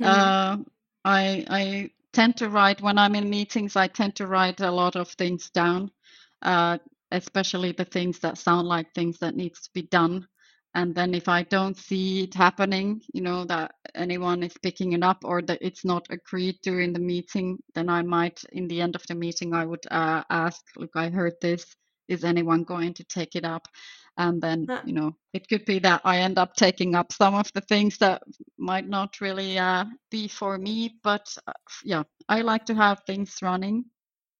Uh, 0.00 0.58
I 1.08 1.46
I 1.50 1.90
tend 2.14 2.38
to 2.38 2.50
write 2.50 2.82
when 2.82 2.98
I'm 2.98 3.16
in 3.16 3.30
meetings. 3.30 3.76
I 3.76 3.88
tend 3.88 4.16
to 4.18 4.28
write 4.28 4.60
a 4.62 4.72
lot 4.72 4.96
of 4.96 5.10
things 5.10 5.50
down, 5.50 5.92
uh, 6.42 6.78
especially 7.12 7.72
the 7.72 7.86
things 7.86 8.20
that 8.20 8.38
sound 8.38 8.68
like 8.68 8.94
things 8.94 9.18
that 9.20 9.36
needs 9.36 9.62
to 9.62 9.70
be 9.74 9.84
done. 9.84 10.28
And 10.74 10.94
then 10.94 11.14
if 11.14 11.28
I 11.28 11.44
don't 11.44 11.76
see 11.76 12.24
it 12.24 12.34
happening, 12.34 13.02
you 13.14 13.22
know, 13.22 13.44
that 13.46 13.72
anyone 13.96 14.42
is 14.44 14.54
picking 14.62 14.94
it 14.94 15.04
up 15.04 15.18
or 15.24 15.42
that 15.42 15.60
it's 15.62 15.84
not 15.84 16.06
agreed 16.10 16.56
during 16.62 16.94
the 16.94 17.00
meeting, 17.00 17.58
then 17.74 17.90
I 17.90 18.02
might, 18.02 18.44
in 18.52 18.68
the 18.68 18.82
end 18.82 18.96
of 18.96 19.04
the 19.08 19.16
meeting, 19.16 19.54
I 19.54 19.66
would 19.66 19.84
uh, 19.90 20.24
ask, 20.30 20.62
look, 20.76 20.92
I 20.96 21.10
heard 21.10 21.34
this. 21.42 21.66
Is 22.08 22.24
anyone 22.24 22.64
going 22.64 22.94
to 22.96 23.04
take 23.04 23.36
it 23.36 23.44
up? 23.46 23.68
And 24.18 24.42
then, 24.42 24.70
you 24.84 24.94
know, 24.94 25.16
it 25.34 25.48
could 25.48 25.66
be 25.66 25.80
that 25.80 26.02
I 26.04 26.18
end 26.20 26.38
up 26.38 26.54
taking 26.56 26.94
up 26.96 27.12
some 27.12 27.34
of 27.34 27.52
the 27.54 27.62
things 27.62 27.98
that 27.98 28.22
might 28.58 28.88
not 28.88 29.20
really 29.20 29.58
uh, 29.58 29.86
be 30.10 30.28
for 30.28 30.58
me. 30.58 30.96
But 31.04 31.36
uh, 31.48 31.54
yeah, 31.84 32.04
I 32.28 32.42
like 32.42 32.66
to 32.66 32.76
have 32.76 33.02
things 33.06 33.38
running 33.42 33.86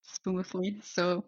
smoothly. 0.02 0.80
So 0.84 1.24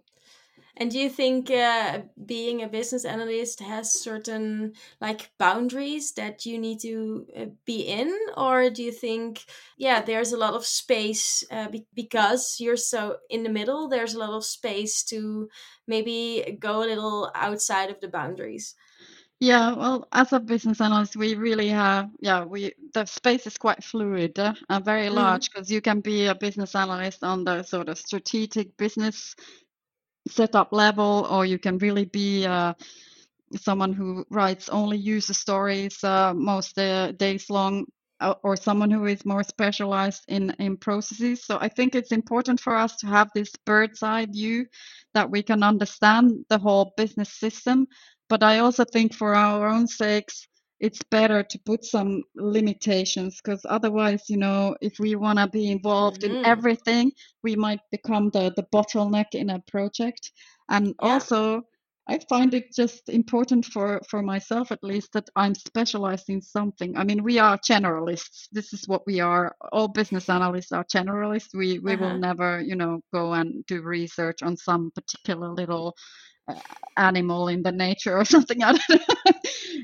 and 0.77 0.91
do 0.91 0.99
you 0.99 1.11
think 1.11 1.51
uh, 1.51 2.01
being 2.27 2.63
a 2.63 2.69
business 2.69 3.05
analyst 3.05 3.61
has 3.61 3.93
certain 3.93 4.75
like 5.01 5.31
boundaries 5.39 6.13
that 6.13 6.47
you 6.47 6.59
need 6.59 6.81
to 6.81 7.27
uh, 7.37 7.45
be 7.65 7.83
in, 7.83 8.17
or 8.37 8.71
do 8.71 8.83
you 8.83 8.93
think, 8.93 9.45
yeah, 9.77 10.01
there's 10.01 10.33
a 10.33 10.39
lot 10.39 10.55
of 10.55 10.65
space 10.65 11.45
uh, 11.51 11.69
be 11.69 11.87
because 11.95 12.57
you're 12.61 12.77
so 12.77 13.17
in 13.29 13.43
the 13.43 13.51
middle? 13.51 13.89
There's 13.89 14.15
a 14.15 14.19
lot 14.19 14.31
of 14.31 14.45
space 14.45 15.03
to 15.05 15.49
maybe 15.87 16.57
go 16.61 16.83
a 16.83 16.89
little 16.89 17.31
outside 17.35 17.91
of 17.91 18.01
the 18.01 18.09
boundaries. 18.09 18.75
Yeah, 19.41 19.73
well, 19.73 20.07
as 20.13 20.35
a 20.35 20.39
business 20.39 20.83
analyst, 20.83 21.17
we 21.17 21.35
really 21.35 21.69
have, 21.69 22.11
yeah, 22.21 22.45
we 22.45 22.75
the 22.93 23.07
space 23.07 23.47
is 23.47 23.57
quite 23.57 23.83
fluid, 23.83 24.39
uh, 24.39 24.53
very 24.85 25.09
large, 25.09 25.51
because 25.51 25.69
mm 25.69 25.71
-hmm. 25.71 25.75
you 25.75 25.81
can 25.81 26.01
be 26.01 26.29
a 26.29 26.35
business 26.35 26.75
analyst 26.75 27.23
on 27.23 27.45
the 27.45 27.63
sort 27.63 27.89
of 27.89 27.99
strategic 27.99 28.77
business 28.77 29.35
setup 30.29 30.73
level, 30.73 31.27
or 31.31 31.47
you 31.47 31.59
can 31.59 31.79
really 31.79 32.05
be 32.07 32.47
uh, 32.47 32.75
someone 33.57 33.93
who 33.93 34.25
writes 34.31 34.69
only 34.69 34.97
user 34.97 35.35
stories 35.35 36.03
uh, 36.05 36.33
most 36.35 36.79
uh, 36.79 37.13
days 37.13 37.51
long, 37.51 37.87
uh, 38.21 38.35
or 38.43 38.57
someone 38.57 38.91
who 38.91 39.07
is 39.07 39.25
more 39.25 39.43
specialized 39.43 40.23
in 40.29 40.55
in 40.59 40.77
processes. 40.77 41.45
So 41.45 41.59
I 41.61 41.69
think 41.69 41.95
it's 41.95 42.13
important 42.13 42.61
for 42.61 42.77
us 42.77 42.97
to 42.97 43.07
have 43.07 43.29
this 43.35 43.51
bird's 43.67 44.03
eye 44.03 44.27
view 44.27 44.67
that 45.15 45.31
we 45.31 45.43
can 45.43 45.63
understand 45.63 46.45
the 46.49 46.59
whole 46.59 46.93
business 46.97 47.33
system. 47.33 47.87
But 48.29 48.43
I 48.43 48.61
also 48.61 48.85
think 48.85 49.15
for 49.15 49.35
our 49.35 49.67
own 49.69 49.87
sakes, 49.89 50.47
it's 50.81 51.03
better 51.11 51.43
to 51.43 51.59
put 51.67 51.85
some 51.85 52.23
limitations 52.35 53.41
because 53.43 53.65
otherwise 53.69 54.25
you 54.29 54.37
know 54.37 54.75
if 54.81 54.99
we 54.99 55.15
want 55.15 55.39
to 55.39 55.47
be 55.47 55.71
involved 55.71 56.23
mm-hmm. 56.23 56.37
in 56.37 56.47
everything 56.47 57.13
we 57.43 57.55
might 57.55 57.81
become 57.93 58.31
the 58.31 58.53
the 58.57 58.67
bottleneck 58.75 59.35
in 59.35 59.51
a 59.51 59.61
project 59.71 60.33
and 60.71 60.87
yeah. 60.89 60.95
also 61.01 61.63
i 62.09 62.19
find 62.29 62.55
it 62.55 62.75
just 62.75 63.09
important 63.09 63.65
for 63.65 64.01
for 64.09 64.23
myself 64.23 64.73
at 64.73 64.83
least 64.83 65.13
that 65.13 65.29
i'm 65.37 65.55
specialized 65.55 66.29
in 66.31 66.41
something 66.41 66.97
i 66.97 67.05
mean 67.05 67.23
we 67.23 67.39
are 67.39 67.59
generalists 67.59 68.49
this 68.51 68.73
is 68.73 68.89
what 68.89 69.07
we 69.07 69.21
are 69.21 69.55
all 69.73 69.89
business 69.89 70.29
analysts 70.29 70.73
are 70.73 70.85
generalists 70.85 71.55
we 71.55 71.79
we 71.81 71.93
uh-huh. 71.93 72.05
will 72.05 72.19
never 72.19 72.61
you 72.61 72.75
know 72.75 73.01
go 73.13 73.35
and 73.35 73.65
do 73.67 73.83
research 73.83 74.43
on 74.43 74.57
some 74.57 74.91
particular 74.95 75.49
little 75.49 75.95
uh, 76.49 76.55
animal 76.97 77.49
in 77.49 77.63
the 77.63 77.71
nature 77.71 78.17
or 78.17 78.25
something 78.35 78.63
I 78.63 78.73
don't 78.73 78.91
know. 78.91 79.33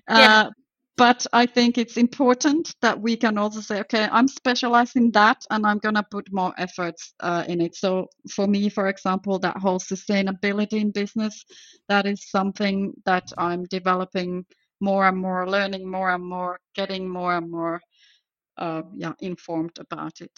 yeah. 0.09 0.43
Uh, 0.47 0.51
but 0.97 1.27
I 1.33 1.45
think 1.47 1.77
it's 1.77 1.99
important 1.99 2.75
that 2.81 2.99
we 2.99 3.17
can 3.17 3.37
also 3.37 3.61
say, 3.61 3.81
okay, 3.81 4.09
I'm 4.11 4.29
specialized 4.29 4.97
in 4.97 5.11
that 5.13 5.45
and 5.51 5.67
I'm 5.67 5.79
going 5.79 5.95
to 5.97 6.03
put 6.03 6.33
more 6.33 6.55
efforts 6.57 7.13
uh, 7.21 7.45
in 7.47 7.61
it. 7.61 7.77
So 7.77 8.09
for 8.31 8.47
me, 8.47 8.71
for 8.71 8.89
example, 8.89 9.39
that 9.41 9.59
whole 9.59 9.79
sustainability 9.79 10.81
in 10.81 10.91
business, 10.93 11.45
that 11.89 12.07
is 12.07 12.31
something 12.31 12.95
that 13.05 13.31
I'm 13.37 13.65
developing 13.65 14.47
more 14.81 15.07
and 15.07 15.19
more, 15.19 15.49
learning 15.49 15.91
more 15.91 16.11
and 16.11 16.25
more, 16.25 16.59
getting 16.75 17.09
more 17.09 17.37
and 17.37 17.51
more 17.51 17.81
uh, 18.57 18.83
yeah, 18.95 19.13
informed 19.21 19.79
about 19.79 20.21
it. 20.21 20.33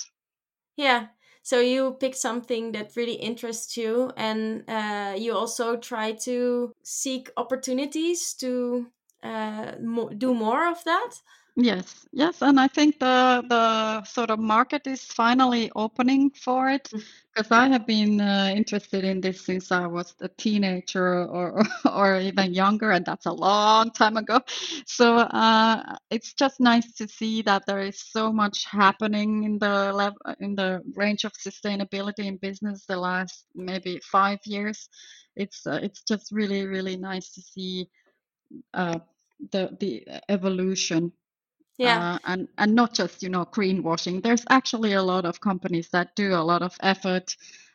Yeah. 0.77 1.07
So 1.43 1.61
you 1.61 1.97
pick 1.99 2.15
something 2.15 2.73
that 2.73 2.97
really 2.97 3.15
interests 3.15 3.77
you, 3.77 4.13
and 4.17 4.65
uh, 4.69 5.15
you 5.17 5.33
also 5.33 5.77
try 5.77 6.13
to 6.25 6.73
seek 6.83 7.31
opportunities 7.37 8.35
to 8.35 8.87
uh, 9.23 9.73
mo- 9.81 10.11
do 10.11 10.35
more 10.35 10.69
of 10.69 10.85
that? 10.85 11.11
Yes, 11.57 12.07
yes, 12.13 12.41
and 12.41 12.61
I 12.61 12.69
think 12.69 13.01
the 13.01 13.43
the 13.49 14.05
sort 14.05 14.31
of 14.31 14.39
market 14.39 14.87
is 14.87 15.03
finally 15.05 15.71
opening 15.75 16.31
for 16.31 16.69
it 16.71 16.89
because 17.35 17.51
I 17.51 17.67
have 17.69 17.85
been 17.85 18.21
uh, 18.21 18.53
interested 18.55 19.05
in 19.05 19.21
this 19.21 19.45
since 19.45 19.73
I 19.73 19.87
was 19.87 20.15
a 20.21 20.29
teenager 20.29 21.25
or 21.27 21.61
or 21.93 22.21
even 22.21 22.55
younger, 22.55 22.93
and 22.93 23.05
that's 23.05 23.27
a 23.27 23.33
long 23.33 23.91
time 23.91 24.17
ago. 24.17 24.41
So 24.87 25.17
uh, 25.17 25.97
it's 26.11 26.33
just 26.35 26.61
nice 26.61 26.93
to 26.95 27.09
see 27.09 27.43
that 27.43 27.65
there 27.67 27.81
is 27.81 28.01
so 28.01 28.33
much 28.33 28.65
happening 28.65 29.43
in 29.43 29.59
the 29.59 29.93
level 29.93 30.19
in 30.39 30.55
the 30.55 30.81
range 30.95 31.25
of 31.25 31.33
sustainability 31.33 32.27
in 32.27 32.37
business 32.37 32.87
the 32.87 32.97
last 32.97 33.47
maybe 33.57 33.99
five 34.01 34.39
years. 34.45 34.89
It's 35.35 35.67
uh, 35.67 35.81
it's 35.83 36.03
just 36.05 36.31
really 36.31 36.67
really 36.67 36.97
nice 36.97 37.33
to 37.35 37.41
see. 37.43 37.89
Uh, 38.75 38.99
the 39.53 39.77
the 39.79 40.05
evolution 40.29 41.13
yeah. 41.79 42.15
uh, 42.15 42.19
and 42.25 42.49
and 42.59 42.75
not 42.75 42.93
just 42.95 43.23
you 43.23 43.29
know 43.29 43.45
greenwashing. 43.47 44.23
There's 44.23 44.45
actually 44.51 44.95
a 44.95 45.03
lot 45.03 45.25
of 45.25 45.41
companies 45.41 45.89
that 45.91 46.15
do 46.17 46.35
a 46.35 46.43
lot 46.43 46.63
of 46.63 46.77
effort. 46.83 47.35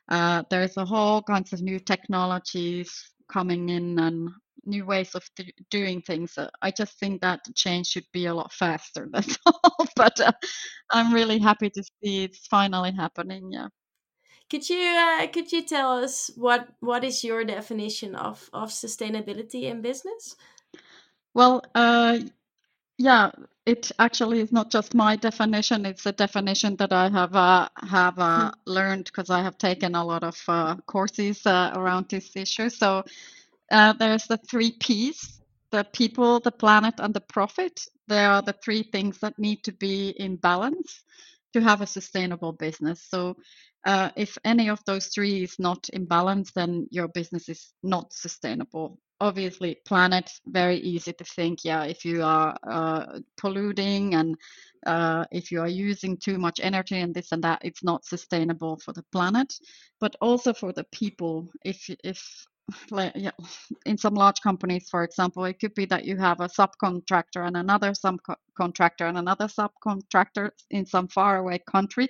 Uh, 0.10 0.44
there's 0.50 0.77
a 0.77 0.86
whole 0.86 1.22
kinds 1.24 1.53
of 1.53 1.62
new 1.62 1.80
technologies 1.80 3.13
coming 3.32 3.70
in 3.70 3.98
and 4.00 4.30
new 4.65 4.86
ways 4.86 5.15
of 5.15 5.24
th- 5.36 5.53
doing 5.70 6.01
things. 6.01 6.38
Uh, 6.38 6.50
i 6.62 6.72
just 6.72 7.00
think 7.00 7.22
that 7.22 7.39
the 7.46 7.53
change 7.53 7.88
should 7.88 8.06
be 8.13 8.25
a 8.27 8.34
lot 8.34 8.51
faster 8.51 9.10
that's 9.13 9.38
all. 9.46 9.88
But 9.96 10.20
uh, 10.20 10.32
i'm 10.92 11.13
really 11.13 11.39
happy 11.39 11.70
to 11.70 11.84
see 11.84 12.24
it's 12.25 12.48
finally 12.48 12.92
happening 12.92 13.51
yeah. 13.51 13.68
Could 14.50 14.70
you 14.70 14.77
uh, 14.80 15.27
could 15.27 15.51
you 15.51 15.63
tell 15.63 16.03
us 16.03 16.30
what 16.36 16.68
what 16.80 17.03
is 17.03 17.24
your 17.24 17.44
definition 17.44 18.15
of 18.15 18.50
of 18.53 18.70
sustainability 18.70 19.63
in 19.63 19.82
business 19.82 20.36
well, 21.34 21.63
uh, 21.75 22.20
yeah, 22.98 23.32
it 23.66 23.92
actually 24.00 24.42
is 24.42 24.52
not 24.52 24.70
just 24.70 24.94
my 24.94 25.16
definition; 25.16 25.86
it's 25.86 26.06
a 26.06 26.12
definition 26.12 26.75
that 26.78 26.94
I 26.94 27.10
have 27.10 27.36
uh, 27.36 27.70
have 27.78 28.20
uh, 28.20 28.52
hmm. 28.52 28.72
learned 28.72 29.06
because 29.06 29.30
I 29.30 29.42
have 29.42 29.58
taken 29.58 29.96
a 29.96 30.06
lot 30.06 30.24
of 30.24 30.42
uh, 30.48 30.75
courses 30.86 31.46
uh, 31.46 31.72
around 31.74 32.10
this 32.10 32.36
issue. 32.36 32.70
So 32.70 33.04
uh, 33.72 33.94
there's 33.94 34.25
the 34.28 34.38
three 34.38 34.72
P's: 34.80 35.42
the 35.72 35.86
people, 35.94 36.40
the 36.40 36.52
planet, 36.52 36.96
and 37.00 37.13
the 37.13 37.22
profit. 37.22 37.86
They 38.08 38.25
are 38.25 38.42
the 38.42 38.56
three 38.63 38.84
things 38.84 39.20
that 39.20 39.40
need 39.40 39.63
to 39.63 39.72
be 39.72 40.10
in 40.10 40.36
balance 40.36 41.04
to 41.54 41.62
have 41.62 41.82
a 41.82 41.88
sustainable 41.88 42.52
business. 42.52 43.02
So 43.10 43.38
uh, 43.86 44.10
if 44.16 44.38
any 44.44 44.70
of 44.70 44.84
those 44.86 45.08
three 45.08 45.44
is 45.44 45.58
not 45.60 45.88
in 45.90 46.06
balance, 46.06 46.52
then 46.52 46.88
your 46.92 47.08
business 47.08 47.50
is 47.50 47.74
not 47.82 48.12
sustainable 48.12 49.00
obviously 49.24 49.77
planet 49.86 50.30
very 50.48 50.77
easy 50.77 51.13
to 51.13 51.24
think 51.24 51.60
yeah 51.63 51.86
if 51.86 52.03
you 52.03 52.22
are 52.22 52.58
uh, 52.68 53.20
polluting 53.38 54.15
and 54.15 54.36
uh, 54.86 55.24
if 55.32 55.51
you 55.51 55.62
are 55.62 55.68
using 55.68 56.18
too 56.18 56.38
much 56.38 56.60
energy 56.62 57.00
and 57.00 57.13
this 57.15 57.32
and 57.32 57.44
that 57.44 57.62
it's 57.63 57.84
not 57.84 58.06
sustainable 58.06 58.77
for 58.77 58.92
the 58.94 59.03
planet. 59.12 59.53
But 60.00 60.15
also 60.22 60.53
for 60.53 60.74
the 60.74 60.86
people 60.92 61.48
if 61.63 61.89
if 62.03 62.22
like 62.92 63.13
yeah, 63.15 63.32
in 63.86 63.98
some 63.98 64.13
large 64.13 64.42
companies 64.42 64.88
for 64.89 65.03
example 65.03 65.44
it 65.46 65.60
could 65.60 65.74
be 65.74 65.86
that 65.86 66.06
you 66.06 66.18
have 66.18 66.39
a 66.39 66.48
subcontractor 66.48 67.46
and 67.46 67.58
another 67.58 67.92
subcontractor 67.92 69.08
and 69.10 69.18
another 69.18 69.48
subcontractor 69.48 70.50
in 70.70 70.86
some 70.86 71.08
faraway 71.10 71.60
country 71.70 72.08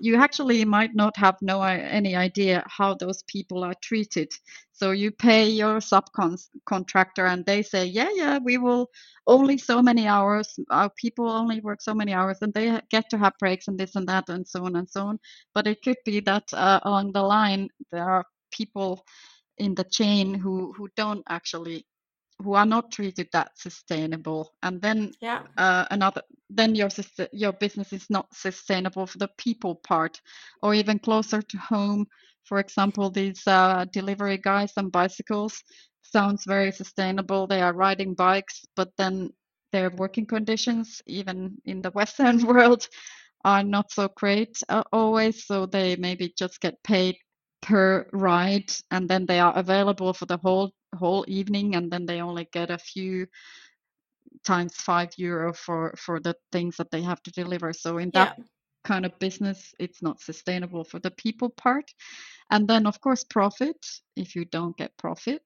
you 0.00 0.16
actually 0.16 0.64
might 0.64 0.94
not 0.94 1.16
have 1.16 1.36
no 1.40 1.62
any 1.62 2.14
idea 2.16 2.64
how 2.66 2.94
those 2.94 3.22
people 3.24 3.64
are 3.64 3.74
treated. 3.82 4.30
So 4.72 4.90
you 4.90 5.10
pay 5.10 5.48
your 5.48 5.78
subcontractor 5.78 7.30
and 7.32 7.46
they 7.46 7.62
say 7.62 7.86
yeah 7.86 8.10
yeah 8.14 8.38
we 8.44 8.58
will 8.58 8.90
only 9.26 9.56
so 9.58 9.82
many 9.82 10.06
hours 10.06 10.58
our 10.70 10.90
people 10.90 11.30
only 11.30 11.60
work 11.60 11.80
so 11.80 11.94
many 11.94 12.12
hours 12.12 12.38
and 12.42 12.52
they 12.52 12.80
get 12.90 13.08
to 13.10 13.18
have 13.18 13.32
breaks 13.38 13.68
and 13.68 13.78
this 13.78 13.96
and 13.96 14.08
that 14.08 14.28
and 14.28 14.46
so 14.46 14.64
on 14.64 14.76
and 14.76 14.88
so 14.90 15.06
on. 15.06 15.18
But 15.54 15.66
it 15.66 15.82
could 15.82 15.98
be 16.04 16.20
that 16.20 16.52
uh, 16.52 16.80
along 16.82 17.12
the 17.12 17.22
line 17.22 17.68
there 17.90 18.08
are 18.08 18.26
people 18.52 19.04
in 19.58 19.74
the 19.74 19.84
chain 19.84 20.34
who 20.34 20.72
who 20.76 20.88
don't 20.96 21.24
actually 21.28 21.86
who 22.42 22.54
are 22.54 22.66
not 22.66 22.92
treated 22.92 23.28
that 23.32 23.58
sustainable. 23.58 24.54
And 24.62 24.80
then 24.80 25.12
yeah. 25.20 25.42
uh, 25.56 25.86
another 25.90 26.22
then 26.50 26.74
your 26.74 26.88
your 27.32 27.52
business 27.52 27.92
is 27.92 28.08
not 28.10 28.32
sustainable 28.34 29.06
for 29.06 29.18
the 29.18 29.30
people 29.38 29.76
part 29.76 30.20
or 30.62 30.74
even 30.74 30.98
closer 30.98 31.42
to 31.42 31.58
home. 31.58 32.06
For 32.44 32.58
example 32.58 33.10
these 33.10 33.42
uh, 33.46 33.86
delivery 33.92 34.38
guys 34.38 34.72
on 34.76 34.90
bicycles 34.90 35.62
sounds 36.02 36.44
very 36.44 36.72
sustainable. 36.72 37.46
They 37.46 37.62
are 37.62 37.72
riding 37.72 38.14
bikes 38.14 38.64
but 38.76 38.90
then 38.96 39.30
their 39.72 39.90
working 39.90 40.26
conditions 40.26 41.02
even 41.06 41.56
in 41.64 41.82
the 41.82 41.90
western 41.94 42.44
world 42.46 42.86
are 43.44 43.64
not 43.64 43.90
so 43.90 44.08
great 44.16 44.56
uh, 44.68 44.82
always. 44.92 45.46
So 45.46 45.66
they 45.66 45.96
maybe 45.96 46.34
just 46.36 46.60
get 46.60 46.82
paid 46.82 47.16
per 47.62 48.06
ride 48.12 48.70
and 48.90 49.08
then 49.08 49.26
they 49.26 49.40
are 49.40 49.56
available 49.56 50.12
for 50.12 50.26
the 50.26 50.36
whole 50.36 50.72
whole 50.96 51.24
evening 51.28 51.74
and 51.74 51.90
then 51.90 52.06
they 52.06 52.20
only 52.20 52.48
get 52.52 52.70
a 52.70 52.78
few 52.78 53.26
times 54.44 54.74
five 54.76 55.10
euro 55.16 55.52
for 55.52 55.94
for 55.96 56.20
the 56.20 56.34
things 56.52 56.76
that 56.76 56.90
they 56.90 57.02
have 57.02 57.22
to 57.22 57.30
deliver 57.30 57.72
so 57.72 57.98
in 57.98 58.10
that 58.12 58.34
yeah. 58.38 58.44
kind 58.84 59.06
of 59.06 59.18
business 59.18 59.74
it's 59.78 60.02
not 60.02 60.20
sustainable 60.20 60.84
for 60.84 60.98
the 61.00 61.10
people 61.12 61.50
part 61.50 61.90
and 62.50 62.68
then 62.68 62.86
of 62.86 63.00
course 63.00 63.24
profit 63.24 63.76
if 64.16 64.34
you 64.36 64.44
don't 64.46 64.76
get 64.76 64.96
profit 64.98 65.42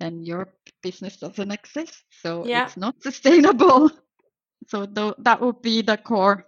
then 0.00 0.22
your 0.22 0.52
business 0.82 1.16
doesn't 1.16 1.52
exist 1.52 2.04
so 2.10 2.44
yeah. 2.46 2.64
it's 2.64 2.76
not 2.76 2.94
sustainable 3.02 3.90
so 4.68 4.86
th- 4.86 5.14
that 5.18 5.40
would 5.40 5.62
be 5.62 5.82
the 5.82 5.96
core 5.96 6.46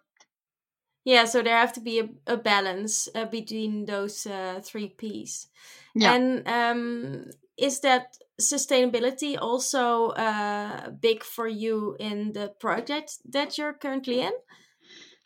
yeah, 1.09 1.25
so 1.25 1.41
there 1.41 1.57
have 1.57 1.73
to 1.73 1.81
be 1.81 2.01
a, 2.01 2.09
a 2.27 2.37
balance 2.37 3.09
uh, 3.15 3.25
between 3.25 3.87
those 3.87 4.27
uh, 4.27 4.61
three 4.63 4.89
P's. 4.89 5.47
Yeah. 5.95 6.13
And 6.13 6.47
um, 6.47 7.31
is 7.59 7.81
that 7.81 8.17
sustainability 8.41 9.37
also 9.41 10.09
uh, 10.11 10.91
big 10.91 11.25
for 11.25 11.49
you 11.49 11.97
in 11.99 12.33
the 12.33 12.53
project 12.61 13.19
that 13.29 13.59
you're 13.59 13.73
currently 13.73 14.21
in? 14.21 14.33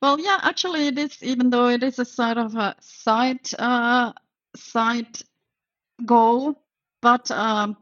Well, 0.00 0.18
yeah, 0.18 0.40
actually, 0.42 0.88
it 0.88 0.98
is. 0.98 1.22
Even 1.22 1.50
though 1.50 1.68
it 1.68 1.82
is 1.82 1.98
a 1.98 2.04
sort 2.04 2.38
of 2.38 2.56
a 2.56 2.74
side 2.80 3.46
uh, 3.58 4.12
side 4.56 5.18
goal, 6.04 6.56
but 7.00 7.30
um, 7.30 7.76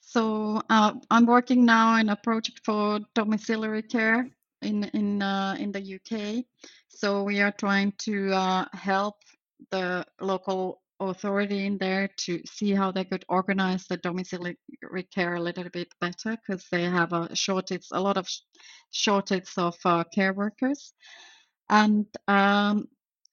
so 0.00 0.62
uh, 0.70 0.92
I'm 1.10 1.26
working 1.26 1.64
now 1.64 1.96
in 1.96 2.10
a 2.10 2.16
project 2.16 2.60
for 2.64 3.00
domiciliary 3.14 3.82
care 3.82 4.28
in 4.62 4.84
in 4.94 5.20
uh, 5.22 5.56
in 5.58 5.72
the 5.72 5.82
UK. 5.96 6.44
So 6.88 7.24
we 7.24 7.40
are 7.40 7.52
trying 7.52 7.92
to 7.98 8.32
uh, 8.32 8.66
help 8.72 9.16
the 9.70 10.04
local 10.20 10.82
authority 11.00 11.66
in 11.66 11.78
there 11.78 12.08
to 12.18 12.40
see 12.46 12.72
how 12.72 12.90
they 12.92 13.04
could 13.04 13.24
organize 13.28 13.86
the 13.86 13.96
domiciliary 13.98 14.56
care 15.14 15.34
a 15.34 15.40
little 15.40 15.68
bit 15.70 15.88
better 16.00 16.36
because 16.36 16.66
they 16.70 16.84
have 16.84 17.12
a 17.12 17.34
shortage, 17.34 17.86
a 17.92 18.00
lot 18.00 18.16
of 18.16 18.28
shortage 18.90 19.50
of 19.56 19.76
uh, 19.84 20.04
care 20.04 20.32
workers. 20.32 20.92
And 21.68 22.06
um, 22.26 22.88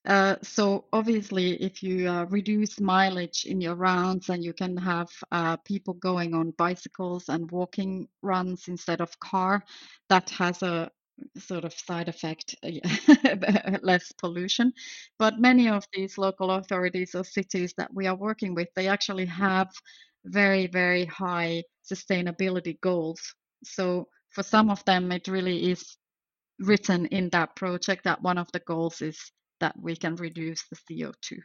uh, 0.06 0.36
so 0.42 0.84
obviously, 0.92 1.54
if 1.62 1.82
you 1.82 2.08
uh, 2.08 2.26
reduce 2.26 2.78
mileage 2.78 3.44
in 3.44 3.60
your 3.60 3.74
rounds 3.74 4.28
and 4.28 4.44
you 4.44 4.52
can 4.52 4.76
have 4.76 5.08
uh, 5.32 5.56
people 5.58 5.94
going 5.94 6.32
on 6.32 6.52
bicycles 6.52 7.28
and 7.28 7.50
walking 7.50 8.06
runs 8.22 8.68
instead 8.68 9.00
of 9.00 9.18
car, 9.18 9.64
that 10.08 10.30
has 10.30 10.62
a 10.62 10.90
sort 11.38 11.64
of 11.64 11.72
side 11.72 12.08
effect, 12.08 12.54
uh, 12.62 13.78
less 13.82 14.12
pollution. 14.12 14.72
But 15.18 15.38
many 15.38 15.68
of 15.68 15.84
these 15.92 16.18
local 16.18 16.50
authorities 16.50 17.14
or 17.14 17.24
cities 17.24 17.74
that 17.78 17.92
we 17.94 18.06
are 18.06 18.16
working 18.16 18.54
with, 18.54 18.68
they 18.74 18.88
actually 18.88 19.26
have 19.26 19.68
very, 20.24 20.66
very 20.66 21.04
high 21.06 21.62
sustainability 21.90 22.80
goals. 22.80 23.20
So 23.64 24.08
for 24.30 24.42
some 24.42 24.70
of 24.70 24.84
them, 24.84 25.12
it 25.12 25.28
really 25.28 25.70
is 25.70 25.96
written 26.58 27.06
in 27.06 27.30
that 27.30 27.56
project 27.56 28.04
that 28.04 28.22
one 28.22 28.38
of 28.38 28.50
the 28.52 28.60
goals 28.60 29.02
is 29.02 29.18
that 29.60 29.74
we 29.80 29.96
can 29.96 30.16
reduce 30.16 30.64
the 30.68 30.76
CO2. 30.76 31.38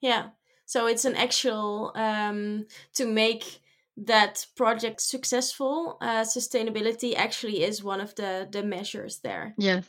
Yeah. 0.00 0.28
So 0.66 0.86
it's 0.86 1.04
an 1.04 1.16
actual 1.16 1.92
um, 1.96 2.66
to 2.94 3.04
make 3.04 3.60
that 4.06 4.46
project 4.56 5.00
successful, 5.00 5.98
uh, 6.00 6.22
sustainability 6.22 7.14
actually 7.14 7.62
is 7.62 7.84
one 7.84 8.00
of 8.00 8.14
the 8.14 8.48
the 8.50 8.62
measures 8.62 9.20
there. 9.20 9.54
Yes, 9.58 9.84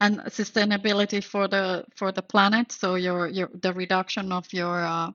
and 0.00 0.18
sustainability 0.26 1.22
for 1.22 1.48
the 1.48 1.84
for 1.94 2.12
the 2.12 2.22
planet. 2.22 2.72
So 2.72 2.96
your 2.96 3.28
your 3.28 3.50
the 3.62 3.72
reduction 3.72 4.32
of 4.32 4.52
your 4.52 4.84
uh, 4.84 5.12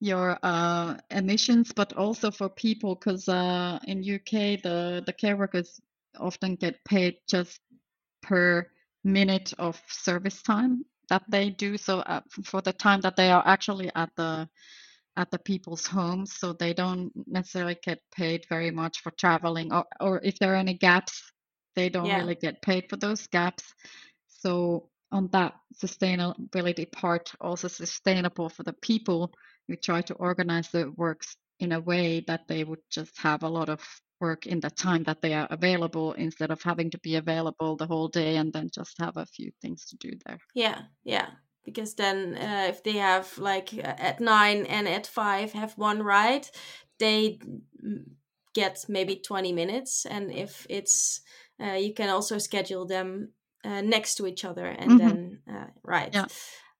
your 0.00 0.38
uh, 0.42 0.96
emissions, 1.10 1.72
but 1.72 1.92
also 1.92 2.30
for 2.30 2.48
people, 2.48 2.94
because 2.94 3.28
uh, 3.28 3.78
in 3.86 4.02
UK 4.02 4.62
the 4.62 5.02
the 5.06 5.12
care 5.12 5.36
workers 5.36 5.80
often 6.18 6.56
get 6.56 6.84
paid 6.84 7.16
just 7.28 7.60
per 8.22 8.66
minute 9.04 9.54
of 9.58 9.80
service 9.88 10.42
time 10.42 10.84
that 11.08 11.22
they 11.28 11.50
do. 11.50 11.76
So 11.76 12.00
uh, 12.00 12.20
for 12.44 12.62
the 12.62 12.72
time 12.72 13.00
that 13.02 13.16
they 13.16 13.30
are 13.30 13.42
actually 13.46 13.90
at 13.94 14.10
the 14.16 14.48
at 15.16 15.30
the 15.30 15.38
people's 15.38 15.86
homes 15.86 16.36
so 16.36 16.52
they 16.52 16.72
don't 16.72 17.12
necessarily 17.26 17.76
get 17.82 17.98
paid 18.14 18.44
very 18.48 18.70
much 18.70 19.00
for 19.00 19.10
traveling 19.12 19.72
or, 19.72 19.84
or 20.00 20.20
if 20.22 20.38
there 20.38 20.52
are 20.52 20.56
any 20.56 20.74
gaps 20.74 21.30
they 21.76 21.88
don't 21.88 22.06
yeah. 22.06 22.18
really 22.18 22.34
get 22.34 22.62
paid 22.62 22.84
for 22.88 22.96
those 22.96 23.26
gaps. 23.28 23.74
So 24.28 24.88
on 25.12 25.28
that 25.32 25.54
sustainability 25.82 26.90
part 26.90 27.32
also 27.40 27.68
sustainable 27.68 28.48
for 28.48 28.62
the 28.62 28.72
people 28.74 29.32
we 29.68 29.76
try 29.76 30.00
to 30.02 30.14
organize 30.14 30.68
the 30.70 30.92
works 30.96 31.36
in 31.58 31.72
a 31.72 31.80
way 31.80 32.24
that 32.26 32.46
they 32.48 32.64
would 32.64 32.80
just 32.90 33.16
have 33.18 33.42
a 33.42 33.48
lot 33.48 33.68
of 33.68 33.80
work 34.20 34.46
in 34.46 34.60
the 34.60 34.70
time 34.70 35.02
that 35.04 35.20
they 35.22 35.32
are 35.32 35.48
available 35.50 36.12
instead 36.12 36.50
of 36.50 36.62
having 36.62 36.90
to 36.90 36.98
be 36.98 37.16
available 37.16 37.76
the 37.76 37.86
whole 37.86 38.08
day 38.08 38.36
and 38.36 38.52
then 38.52 38.68
just 38.72 38.94
have 38.98 39.16
a 39.16 39.26
few 39.26 39.50
things 39.62 39.84
to 39.86 39.96
do 39.96 40.10
there. 40.26 40.38
Yeah 40.54 40.82
yeah 41.04 41.26
because 41.64 41.94
then 41.94 42.36
uh, 42.36 42.66
if 42.68 42.82
they 42.82 42.98
have 42.98 43.36
like 43.38 43.70
uh, 43.74 43.94
at 43.98 44.20
nine 44.20 44.66
and 44.66 44.88
at 44.88 45.06
five 45.06 45.52
have 45.52 45.72
one 45.76 46.02
ride 46.02 46.48
they 46.98 47.38
get 48.54 48.84
maybe 48.88 49.16
20 49.16 49.52
minutes. 49.52 50.06
And 50.06 50.32
if 50.32 50.66
it's 50.68 51.22
uh, 51.62 51.72
you 51.72 51.94
can 51.94 52.08
also 52.08 52.38
schedule 52.38 52.86
them 52.86 53.32
uh, 53.64 53.80
next 53.80 54.14
to 54.16 54.26
each 54.26 54.44
other 54.44 54.66
and 54.66 54.92
mm-hmm. 54.92 54.98
then 54.98 55.38
uh, 55.50 55.66
right 55.84 56.14
yeah. 56.14 56.24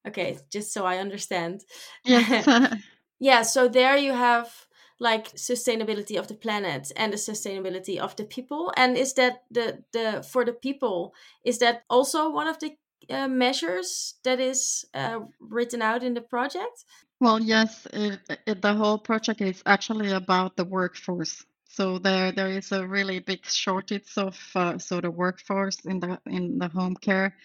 okay 0.08 0.38
just 0.50 0.72
so 0.72 0.86
i 0.86 0.98
understand. 0.98 1.62
Yeah. 2.04 2.74
Yeah 3.22 3.42
so 3.42 3.68
there 3.68 3.98
you 3.98 4.14
have 4.14 4.50
like 4.98 5.32
sustainability 5.36 6.18
of 6.18 6.26
the 6.26 6.34
planet 6.34 6.90
and 6.96 7.12
the 7.12 7.18
sustainability 7.18 7.98
of 7.98 8.16
the 8.16 8.24
people. 8.24 8.72
And 8.78 8.96
is 8.96 9.12
that 9.14 9.42
the 9.50 9.84
the 9.92 10.22
for 10.22 10.46
the 10.46 10.54
people 10.54 11.12
is 11.44 11.58
that 11.58 11.82
also 11.90 12.30
one 12.30 12.48
of 12.48 12.58
the 12.60 12.76
uh, 13.08 13.28
measures 13.28 14.14
that 14.24 14.40
is 14.40 14.84
uh, 14.94 15.20
written 15.40 15.82
out 15.82 16.02
in 16.02 16.14
the 16.14 16.20
project? 16.20 16.84
Well, 17.20 17.40
yes, 17.40 17.86
it, 17.92 18.18
it, 18.46 18.62
the 18.62 18.74
whole 18.74 18.98
project 18.98 19.40
is 19.40 19.62
actually 19.66 20.12
about 20.12 20.56
the 20.56 20.64
workforce. 20.64 21.44
So 21.68 21.98
there 21.98 22.32
there 22.32 22.48
is 22.48 22.72
a 22.72 22.86
really 22.86 23.20
big 23.20 23.46
shortage 23.46 24.16
of 24.16 24.38
uh, 24.54 24.78
sort 24.78 25.04
of 25.04 25.14
workforce 25.14 25.78
in 25.84 26.00
the 26.00 26.18
in 26.26 26.58
the 26.58 26.68
home 26.68 26.96
care. 26.96 27.36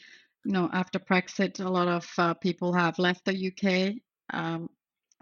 You 0.44 0.54
know, 0.54 0.70
after 0.74 1.00
Brexit, 1.00 1.60
a 1.60 1.70
lot 1.70 1.88
of 1.88 2.10
uh, 2.18 2.34
people 2.34 2.74
have 2.74 2.98
left 2.98 3.26
the 3.26 3.52
UK. 3.52 4.02
Um, 4.34 4.70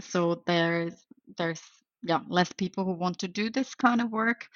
so 0.01 0.43
there's 0.45 0.93
there's 1.37 1.61
yeah 2.01 2.19
less 2.27 2.51
people 2.53 2.85
who 2.85 2.93
want 2.93 3.19
to 3.19 3.27
do 3.27 3.49
this 3.49 3.75
kind 3.75 4.01
of 4.01 4.11
work 4.11 4.47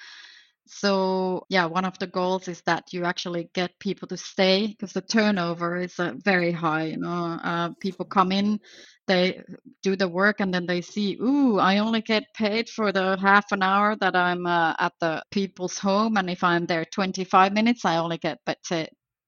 so 0.68 1.44
yeah 1.48 1.64
one 1.64 1.84
of 1.84 1.98
the 1.98 2.06
goals 2.06 2.48
is 2.48 2.62
that 2.62 2.92
you 2.92 3.04
actually 3.04 3.48
get 3.54 3.78
people 3.78 4.06
to 4.06 4.16
stay 4.16 4.66
because 4.66 4.92
the 4.92 5.00
turnover 5.00 5.76
is 5.78 5.98
uh, 5.98 6.12
very 6.24 6.52
high 6.52 6.84
you 6.84 6.96
know 6.96 7.38
uh, 7.42 7.70
people 7.80 8.04
come 8.04 8.32
in 8.32 8.60
they 9.06 9.42
do 9.82 9.96
the 9.96 10.06
work 10.06 10.40
and 10.40 10.52
then 10.52 10.66
they 10.66 10.80
see 10.80 11.16
ooh 11.22 11.58
i 11.58 11.78
only 11.78 12.02
get 12.02 12.24
paid 12.34 12.68
for 12.68 12.92
the 12.92 13.16
half 13.20 13.50
an 13.52 13.62
hour 13.62 13.96
that 13.96 14.14
i'm 14.14 14.46
uh, 14.46 14.74
at 14.78 14.92
the 15.00 15.22
people's 15.30 15.78
home 15.78 16.16
and 16.16 16.28
if 16.28 16.44
i'm 16.44 16.66
there 16.66 16.84
25 16.84 17.52
minutes 17.52 17.84
i 17.84 17.96
only 17.96 18.18
get 18.18 18.38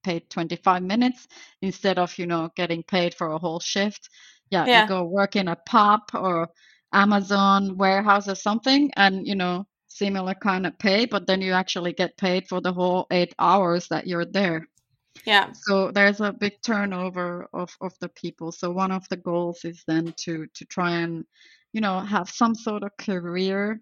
paid 0.03 0.29
25 0.31 0.83
minutes 0.83 1.27
instead 1.63 1.99
of 1.99 2.17
you 2.19 2.27
know 2.27 2.51
getting 2.57 2.83
paid 2.83 3.15
for 3.15 3.33
a 3.33 3.39
whole 3.39 3.61
shift 3.61 4.09
yeah, 4.51 4.67
yeah. 4.67 4.83
you 4.83 4.89
go 4.89 5.05
work 5.05 5.37
in 5.37 5.49
a 5.49 5.57
pub 5.67 6.01
or 6.15 6.49
amazon 6.93 7.77
warehouse 7.77 8.29
or 8.29 8.35
something 8.35 8.91
and 8.97 9.27
you 9.27 9.35
know 9.35 9.65
similar 9.91 10.35
kind 10.35 10.67
of 10.67 10.79
pay, 10.79 11.05
but 11.05 11.27
then 11.27 11.43
you 11.43 11.53
actually 11.53 11.93
get 11.93 12.17
paid 12.17 12.49
for 12.49 12.61
the 12.61 12.73
whole 12.73 13.07
eight 13.11 13.35
hours 13.39 13.89
that 13.89 14.07
you're 14.07 14.25
there. 14.25 14.67
Yeah. 15.27 15.51
So 15.53 15.91
there's 15.91 16.21
a 16.21 16.33
big 16.33 16.63
turnover 16.63 17.49
of, 17.53 17.71
of 17.81 17.93
the 18.01 18.09
people. 18.09 18.53
So 18.53 18.71
one 18.71 18.93
of 18.93 19.07
the 19.09 19.17
goals 19.17 19.65
is 19.65 19.83
then 19.87 20.15
to 20.19 20.47
to 20.55 20.65
try 20.65 20.93
and, 20.93 21.25
you 21.73 21.81
know, 21.81 22.01
have 22.01 22.31
some 22.31 22.55
sort 22.55 22.83
of 22.85 22.97
career 22.97 23.81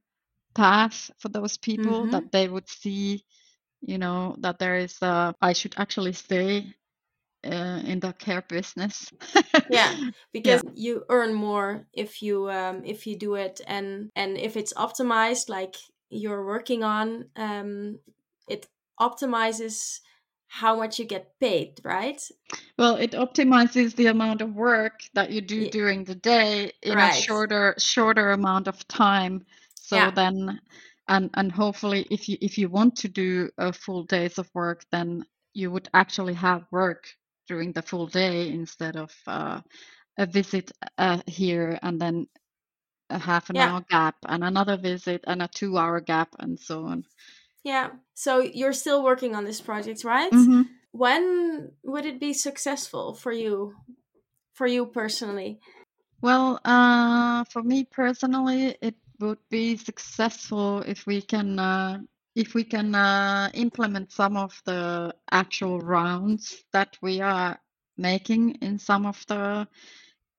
path 0.54 1.10
for 1.18 1.28
those 1.28 1.58
people 1.58 2.02
mm-hmm. 2.02 2.10
that 2.10 2.32
they 2.32 2.48
would 2.48 2.68
see, 2.68 3.24
you 3.82 3.98
know, 3.98 4.34
that 4.40 4.58
there 4.58 4.78
is 4.78 4.96
a 5.02 5.34
I 5.40 5.52
should 5.52 5.74
actually 5.76 6.14
stay 6.14 6.74
uh, 7.44 7.80
in 7.84 8.00
the 8.00 8.12
care 8.14 8.42
business. 8.42 9.12
yeah, 9.70 9.94
because 10.32 10.62
yeah. 10.64 10.70
you 10.74 11.04
earn 11.08 11.34
more 11.34 11.86
if 11.92 12.22
you 12.22 12.50
um, 12.50 12.82
if 12.84 13.06
you 13.06 13.16
do 13.16 13.34
it 13.34 13.60
and 13.66 14.10
and 14.16 14.38
if 14.38 14.56
it's 14.56 14.72
optimized 14.72 15.48
like 15.48 15.76
you're 16.10 16.44
working 16.44 16.82
on, 16.82 17.26
um, 17.36 17.98
it 18.48 18.66
optimizes 19.00 20.00
how 20.48 20.76
much 20.76 20.98
you 20.98 21.04
get 21.04 21.38
paid, 21.40 21.80
right? 21.84 22.22
Well, 22.78 22.96
it 22.96 23.12
optimizes 23.12 23.94
the 23.94 24.06
amount 24.06 24.40
of 24.40 24.54
work 24.54 25.00
that 25.14 25.30
you 25.30 25.42
do 25.42 25.68
during 25.68 26.04
the 26.04 26.14
day 26.14 26.72
in 26.82 26.96
right. 26.96 27.12
a 27.12 27.20
shorter 27.20 27.74
shorter 27.78 28.30
amount 28.30 28.66
of 28.66 28.86
time. 28.88 29.44
So 29.74 29.96
yeah. 29.96 30.10
then 30.10 30.60
and 31.08 31.30
and 31.34 31.50
hopefully 31.50 32.06
if 32.10 32.28
you 32.28 32.36
if 32.40 32.58
you 32.58 32.68
want 32.68 32.96
to 32.96 33.08
do 33.08 33.50
a 33.58 33.72
full 33.72 34.04
days 34.04 34.38
of 34.38 34.48
work 34.54 34.84
then 34.92 35.24
you 35.54 35.70
would 35.70 35.88
actually 35.94 36.34
have 36.34 36.64
work 36.70 37.08
during 37.48 37.72
the 37.72 37.82
full 37.82 38.06
day 38.06 38.48
instead 38.50 38.96
of 38.96 39.10
uh, 39.26 39.60
a 40.18 40.26
visit 40.26 40.70
uh, 40.98 41.20
here 41.26 41.78
and 41.82 42.00
then 42.00 42.26
a 43.10 43.18
half 43.18 43.50
an 43.50 43.56
yeah. 43.56 43.72
hour 43.72 43.84
gap 43.88 44.16
and 44.26 44.44
another 44.44 44.76
visit 44.76 45.24
and 45.26 45.42
a 45.42 45.48
two 45.48 45.76
hour 45.76 46.00
gap 46.00 46.34
and 46.38 46.58
so 46.58 46.84
on. 46.84 47.04
Yeah. 47.64 47.90
So 48.14 48.40
you're 48.40 48.72
still 48.72 49.02
working 49.02 49.34
on 49.34 49.44
this 49.44 49.60
project, 49.60 50.04
right? 50.04 50.32
Mm-hmm. 50.32 50.62
When 50.92 51.72
would 51.84 52.06
it 52.06 52.20
be 52.20 52.32
successful 52.32 53.14
for 53.14 53.32
you, 53.32 53.74
for 54.54 54.66
you 54.66 54.86
personally? 54.86 55.60
Well, 56.20 56.60
uh, 56.64 57.44
for 57.44 57.62
me 57.62 57.84
personally, 57.84 58.76
it 58.80 58.96
would 59.20 59.38
be 59.50 59.76
successful 59.76 60.82
if 60.82 61.06
we 61.06 61.20
can 61.22 61.58
uh, 61.58 61.98
if 62.34 62.54
we 62.54 62.64
can 62.64 62.94
uh, 62.94 63.50
implement 63.54 64.12
some 64.12 64.36
of 64.36 64.60
the 64.64 65.14
actual 65.30 65.80
rounds 65.80 66.64
that 66.72 66.96
we 67.02 67.20
are 67.20 67.58
making 67.96 68.54
in 68.62 68.78
some 68.78 69.06
of 69.06 69.24
the 69.26 69.66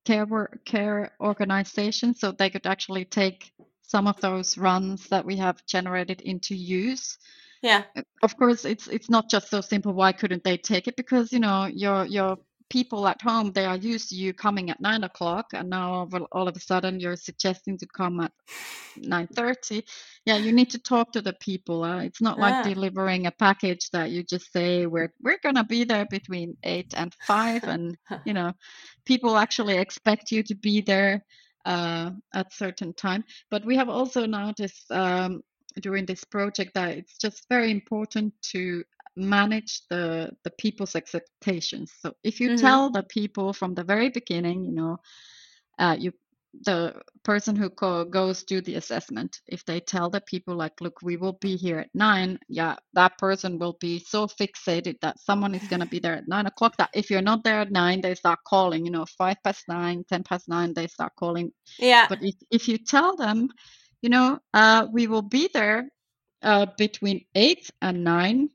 care 0.10 0.50
care 0.66 1.12
organizations 1.20 2.20
so 2.20 2.32
they 2.32 2.50
could 2.50 2.66
actually 2.66 3.06
take 3.06 3.52
some 3.84 4.08
of 4.08 4.20
those 4.22 4.58
runs 4.58 5.08
that 5.10 5.24
we 5.24 5.38
have 5.38 5.64
generated 5.68 6.22
into 6.22 6.56
use. 6.56 7.20
Yeah. 7.62 7.84
Of 8.24 8.36
course 8.38 8.66
it's 8.66 8.88
it's 8.88 9.10
not 9.10 9.30
just 9.30 9.50
so 9.50 9.62
simple 9.62 9.94
why 9.94 10.14
couldn't 10.14 10.44
they 10.44 10.58
take 10.58 10.88
it? 10.88 10.96
Because 10.96 11.32
you 11.32 11.40
know 11.40 11.66
your 11.66 12.06
your 12.06 12.38
people 12.70 13.08
at 13.08 13.22
home 13.22 13.52
they 13.52 13.66
are 13.66 13.78
used 13.78 14.10
to 14.10 14.16
you 14.16 14.34
coming 14.34 14.70
at 14.70 14.80
nine 14.80 15.04
o'clock 15.04 15.48
and 15.54 15.70
now 15.70 16.08
all 16.32 16.48
of 16.48 16.56
a 16.56 16.60
sudden 16.60 17.00
you're 17.00 17.16
suggesting 17.16 17.78
to 17.78 17.88
come 17.88 18.20
at 18.20 18.32
9.30 19.00 19.84
yeah 20.26 20.38
you 20.38 20.52
need 20.52 20.70
to 20.70 20.80
talk 20.80 21.12
to 21.12 21.22
the 21.22 21.34
people 21.34 21.84
uh, 21.84 22.02
it's 22.02 22.22
not 22.22 22.40
like 22.40 22.66
yeah. 22.66 22.74
delivering 22.74 23.26
a 23.26 23.32
package 23.32 23.90
that 23.92 24.12
you 24.12 24.24
just 24.24 24.52
say 24.52 24.86
we're 24.86 25.14
we're 25.22 25.40
gonna 25.44 25.64
be 25.64 25.84
there 25.84 26.06
between 26.10 26.56
8 26.64 26.94
and 26.96 27.16
5 27.26 27.64
and 27.64 27.98
you 28.26 28.34
know 28.34 28.54
people 29.06 29.38
actually 29.38 29.78
expect 29.78 30.32
you 30.32 30.44
to 30.44 30.56
be 30.56 30.82
there 30.82 31.26
uh, 31.66 32.12
at 32.34 32.54
certain 32.54 32.94
time 32.94 33.24
but 33.50 33.66
we 33.66 33.76
have 33.76 33.90
also 33.90 34.26
noticed 34.26 34.92
um, 34.92 35.42
during 35.82 36.06
this 36.06 36.24
project 36.24 36.74
that 36.74 36.98
it's 36.98 37.18
just 37.18 37.48
very 37.50 37.72
important 37.72 38.34
to 38.42 38.84
manage 39.20 39.82
the 39.90 40.32
the 40.44 40.52
people's 40.52 40.96
expectations. 40.96 41.92
So 42.02 42.14
if 42.24 42.40
you 42.40 42.50
mm-hmm. 42.50 42.66
tell 42.66 42.90
the 42.90 43.04
people 43.04 43.54
from 43.54 43.76
the 43.76 43.84
very 43.84 44.10
beginning 44.10 44.66
you 44.66 44.72
know 44.72 44.98
uh, 45.78 45.96
you 46.00 46.14
the 46.64 46.94
person 47.24 47.56
who 47.56 47.70
co- 47.70 48.06
goes 48.06 48.44
do 48.44 48.60
the 48.62 48.76
assessment 48.76 49.40
if 49.48 49.64
they 49.66 49.80
tell 49.80 50.10
the 50.10 50.22
people 50.22 50.56
like 50.56 50.82
look 50.82 51.00
we 51.04 51.16
will 51.16 51.34
be 51.34 51.56
here 51.56 51.80
at 51.80 51.90
nine 51.94 52.40
yeah 52.48 52.76
that 52.94 53.18
person 53.18 53.60
will 53.60 53.78
be 53.80 54.00
so 54.00 54.26
fixated 54.26 55.00
that 55.02 55.20
someone 55.20 55.54
is 55.54 55.68
going 55.68 55.80
to 55.80 55.86
be 55.86 56.00
there 56.00 56.16
at 56.16 56.28
nine 56.28 56.48
o'clock 56.48 56.76
that 56.78 56.90
if 56.94 57.10
you're 57.10 57.22
not 57.22 57.44
there 57.44 57.60
at 57.60 57.72
nine 57.72 58.02
they 58.02 58.16
start 58.16 58.40
calling 58.48 58.84
you 58.84 58.92
know 58.92 59.06
five 59.18 59.38
past 59.44 59.64
nine 59.68 60.04
ten 60.10 60.24
past 60.24 60.50
nine 60.50 60.74
they 60.74 60.88
start 60.88 61.14
calling. 61.18 61.52
Yeah. 61.78 62.08
But 62.10 62.24
if, 62.24 62.36
if 62.50 62.68
you 62.68 62.78
tell 62.78 63.16
them 63.16 63.50
you 64.02 64.10
know 64.10 64.40
uh, 64.54 64.88
we 64.92 65.08
will 65.08 65.22
be 65.22 65.50
there 65.54 65.90
uh, 66.42 66.66
between 66.78 67.26
eight 67.36 67.70
and 67.82 68.04
nine 68.04 68.50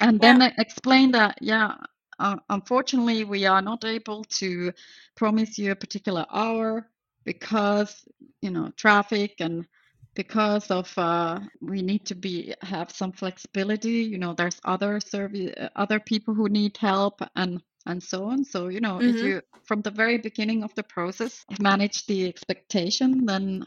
and 0.00 0.20
then 0.20 0.40
yeah. 0.40 0.50
explain 0.58 1.12
that 1.12 1.38
yeah 1.40 1.74
uh, 2.18 2.36
unfortunately 2.50 3.24
we 3.24 3.46
are 3.46 3.62
not 3.62 3.84
able 3.84 4.24
to 4.24 4.72
promise 5.16 5.58
you 5.58 5.72
a 5.72 5.76
particular 5.76 6.26
hour 6.30 6.88
because 7.24 8.04
you 8.40 8.50
know 8.50 8.70
traffic 8.76 9.34
and 9.40 9.66
because 10.14 10.70
of 10.70 10.92
uh, 10.96 11.38
we 11.60 11.82
need 11.82 12.06
to 12.06 12.14
be 12.14 12.54
have 12.62 12.90
some 12.90 13.12
flexibility 13.12 14.02
you 14.02 14.18
know 14.18 14.32
there's 14.32 14.60
other 14.64 14.98
service 14.98 15.52
uh, 15.58 15.68
other 15.76 16.00
people 16.00 16.34
who 16.34 16.48
need 16.48 16.76
help 16.78 17.20
and 17.36 17.62
and 17.84 18.02
so 18.02 18.24
on 18.24 18.42
so 18.44 18.68
you 18.68 18.80
know 18.80 18.94
mm-hmm. 18.94 19.16
if 19.16 19.22
you 19.22 19.42
from 19.64 19.82
the 19.82 19.90
very 19.90 20.18
beginning 20.18 20.64
of 20.64 20.74
the 20.74 20.82
process 20.82 21.44
manage 21.60 22.06
the 22.06 22.26
expectation 22.26 23.26
then 23.26 23.64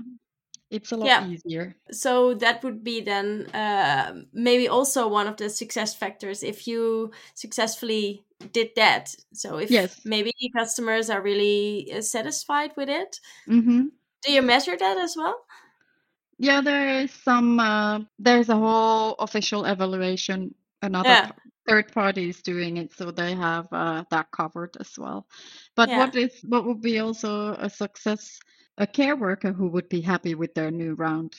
it's 0.70 0.92
a 0.92 0.98
lot 0.98 1.08
yeah. 1.08 1.28
easier. 1.28 1.76
So 1.92 2.36
that 2.36 2.64
would 2.64 2.84
be 2.84 3.02
then 3.02 3.48
uh, 3.54 4.22
maybe 4.34 4.68
also 4.68 5.08
one 5.08 5.28
of 5.28 5.38
the 5.38 5.50
success 5.50 5.96
factors 5.96 6.44
if 6.44 6.68
you 6.68 7.12
successfully 7.34 8.24
did 8.54 8.70
that. 8.76 9.16
So 9.34 9.58
if 9.58 9.72
yes. 9.72 10.02
maybe 10.06 10.32
customers 10.56 11.10
are 11.10 11.22
really 11.22 11.92
uh, 11.94 12.02
satisfied 12.02 12.72
with 12.78 12.90
it, 12.90 13.20
mm-hmm. 13.48 13.88
do 14.24 14.32
you 14.32 14.42
measure 14.42 14.78
that 14.78 14.98
as 14.98 15.16
well? 15.18 15.36
Yeah, 16.38 16.62
there 16.62 17.02
is 17.02 17.12
some. 17.12 17.60
Uh, 17.60 18.00
there's 18.18 18.48
a 18.48 18.56
whole 18.56 19.16
official 19.20 19.66
evaluation. 19.66 20.56
Another 20.82 21.10
yeah. 21.10 21.32
third 21.68 21.92
party 21.92 22.30
is 22.30 22.42
doing 22.42 22.78
it, 22.78 22.94
so 22.94 23.12
they 23.12 23.36
have 23.36 23.68
uh, 23.74 24.06
that 24.10 24.32
covered 24.32 24.78
as 24.80 24.98
well. 24.98 25.28
But 25.76 25.90
yeah. 25.90 25.98
what 25.98 26.16
is 26.16 26.32
what 26.48 26.64
would 26.66 26.82
be 26.82 27.00
also 27.00 27.56
a 27.60 27.70
success? 27.70 28.40
A 28.80 28.88
care 28.88 29.15
worker 29.15 29.54
who 29.54 29.68
would 29.68 29.89
be 29.89 30.02
happy 30.02 30.34
with 30.34 30.56
their 30.56 30.72
new 30.72 30.96
round 30.96 31.36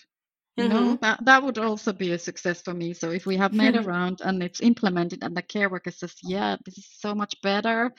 you 0.57 0.65
mm-hmm. 0.65 0.73
know 0.73 0.99
that 1.01 1.25
that 1.25 1.43
would 1.43 1.59
also 1.59 1.93
be 1.93 2.13
a 2.13 2.19
success 2.19 2.61
for 2.61 2.75
me. 2.75 2.93
So 2.93 3.11
if 3.11 3.25
we 3.25 3.37
have 3.37 3.53
made 3.53 3.77
a 3.77 3.83
round 3.95 4.21
and 4.21 4.43
it's 4.43 4.61
implemented 4.61 5.23
and 5.23 5.37
the 5.37 5.43
care 5.43 5.69
worker 5.71 5.91
says 5.91 6.15
yeah 6.23 6.57
this 6.65 6.79
is 6.79 6.89
so 6.99 7.15
much 7.15 7.35
better. 7.43 7.93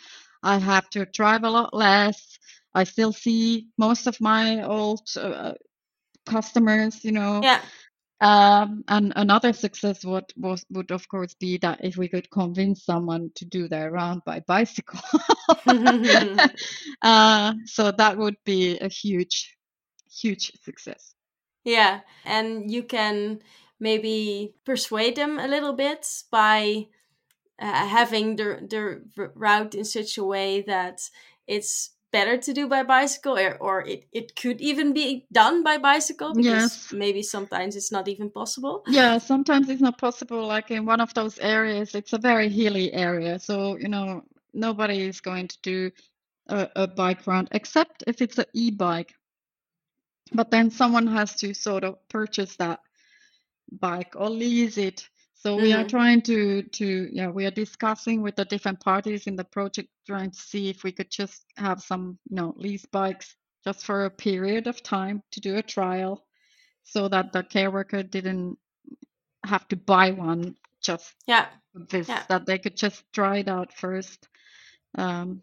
I 0.44 0.58
have 0.58 0.90
to 0.92 1.06
drive 1.06 1.44
a 1.44 1.50
lot 1.50 1.74
less. 1.74 2.38
I 2.74 2.84
still 2.84 3.14
see 3.14 3.68
most 3.78 4.08
of 4.08 4.20
my 4.22 4.64
old 4.64 5.08
uh, 5.18 5.54
customers 6.26 7.04
you 7.04 7.12
know? 7.12 7.42
Yeah 7.44 7.62
um, 8.22 8.84
and 8.88 9.12
another 9.16 9.52
success 9.52 10.06
would 10.06 10.32
was 10.38 10.64
would 10.70 10.92
of 10.92 11.08
course 11.10 11.34
be 11.34 11.58
that 11.58 11.84
if 11.84 11.98
we 11.98 12.08
could 12.08 12.30
convince 12.30 12.86
someone 12.86 13.32
to 13.36 13.46
do 13.46 13.68
their 13.68 13.92
round 13.92 14.22
by 14.26 14.42
bicycle. 14.42 15.00
uh, 17.02 17.54
so 17.66 17.92
that 17.92 18.18
would 18.18 18.38
be 18.46 18.78
a 18.78 18.88
huge, 18.88 19.58
huge 20.10 20.52
success. 20.64 21.16
Yeah, 21.64 22.02
and 22.24 22.70
you 22.72 22.84
can 22.84 23.40
maybe 23.80 24.54
persuade 24.66 25.16
them 25.16 25.40
a 25.40 25.48
little 25.48 25.74
bit 25.74 26.06
by 26.32 26.88
uh, 27.60 27.88
having 27.88 28.36
the 28.36 28.60
the 28.70 29.32
route 29.36 29.74
in 29.74 29.84
such 29.84 30.20
a 30.20 30.24
way 30.24 30.62
that 30.62 31.02
it's 31.48 31.92
better 32.12 32.38
to 32.38 32.54
do 32.54 32.68
by 32.68 32.84
bicycle 32.84 33.38
or, 33.38 33.58
or 33.60 33.88
it, 33.88 34.06
it 34.12 34.36
could 34.36 34.62
even 34.62 34.94
be 34.94 35.26
done 35.32 35.64
by 35.64 35.78
bicycle 35.78 36.34
because 36.36 36.78
Yes. 36.78 36.94
maybe 36.94 37.24
sometimes 37.24 37.76
it's 37.76 37.92
not 37.92 38.08
even 38.08 38.30
possible 38.30 38.84
Yeah, 38.88 39.18
sometimes 39.20 39.70
it's 39.70 39.82
not 39.82 39.98
possible. 39.98 40.46
Like 40.48 40.72
in 40.72 40.86
one 40.86 41.02
of 41.02 41.14
those 41.14 41.40
areas, 41.40 41.96
it's 41.96 42.14
a 42.14 42.18
very 42.18 42.50
hilly 42.50 42.94
area. 42.94 43.40
So, 43.40 43.78
you 43.78 43.88
know, 43.88 44.24
nobody 44.54 45.02
is 45.04 45.22
going 45.22 45.48
to 45.50 45.58
do 45.62 45.92
a, 46.48 46.70
a 46.76 46.88
bike 46.88 47.26
round 47.28 47.48
except 47.52 48.04
if 48.08 48.22
it's 48.22 48.38
an 48.38 48.46
e-bike. 48.54 49.14
But 50.34 50.52
then 50.52 50.72
someone 50.72 51.08
has 51.08 51.36
to 51.38 51.54
sort 51.54 51.84
of 51.84 51.98
purchase 52.10 52.56
that 52.58 52.80
bike 53.72 54.14
or 54.16 54.30
lease 54.30 54.78
it. 54.78 55.08
So 55.42 55.58
we 55.58 55.74
are 55.74 55.84
Mhm. 55.84 55.90
trying 55.90 56.22
to 56.24 56.64
to 56.64 57.10
yeah, 57.12 57.30
we 57.30 57.46
are 57.48 57.52
discussing 57.52 58.22
with 58.22 58.36
the 58.36 58.46
different 58.46 58.80
parties 58.80 59.28
in 59.28 59.36
the 59.36 59.44
project, 59.46 59.90
trying 60.06 60.32
to 60.32 60.40
see 60.40 60.70
if 60.70 60.84
we 60.84 60.92
could 60.92 61.10
just 61.12 61.46
have 61.58 61.82
some, 61.82 62.20
you 62.30 62.36
know, 62.38 62.54
lease 62.58 62.86
bikes 62.86 63.36
just 63.66 63.86
for 63.86 64.06
a 64.06 64.12
period 64.12 64.68
of 64.68 64.84
time 64.84 65.24
to 65.32 65.40
do 65.42 65.58
a 65.58 65.64
trial 65.64 66.26
so 66.84 67.08
that 67.10 67.34
the 67.34 67.44
care 67.44 67.72
worker 67.72 68.04
didn't 68.04 68.58
have 69.46 69.68
to 69.70 69.76
buy 69.78 70.12
one 70.12 70.56
just 70.82 71.16
yeah 71.28 71.48
this, 71.90 72.10
Yeah. 72.10 72.24
that 72.30 72.46
they 72.46 72.60
could 72.60 72.78
just 72.78 73.04
try 73.14 73.38
it 73.40 73.48
out 73.50 73.74
first. 73.74 74.28
Um, 74.98 75.42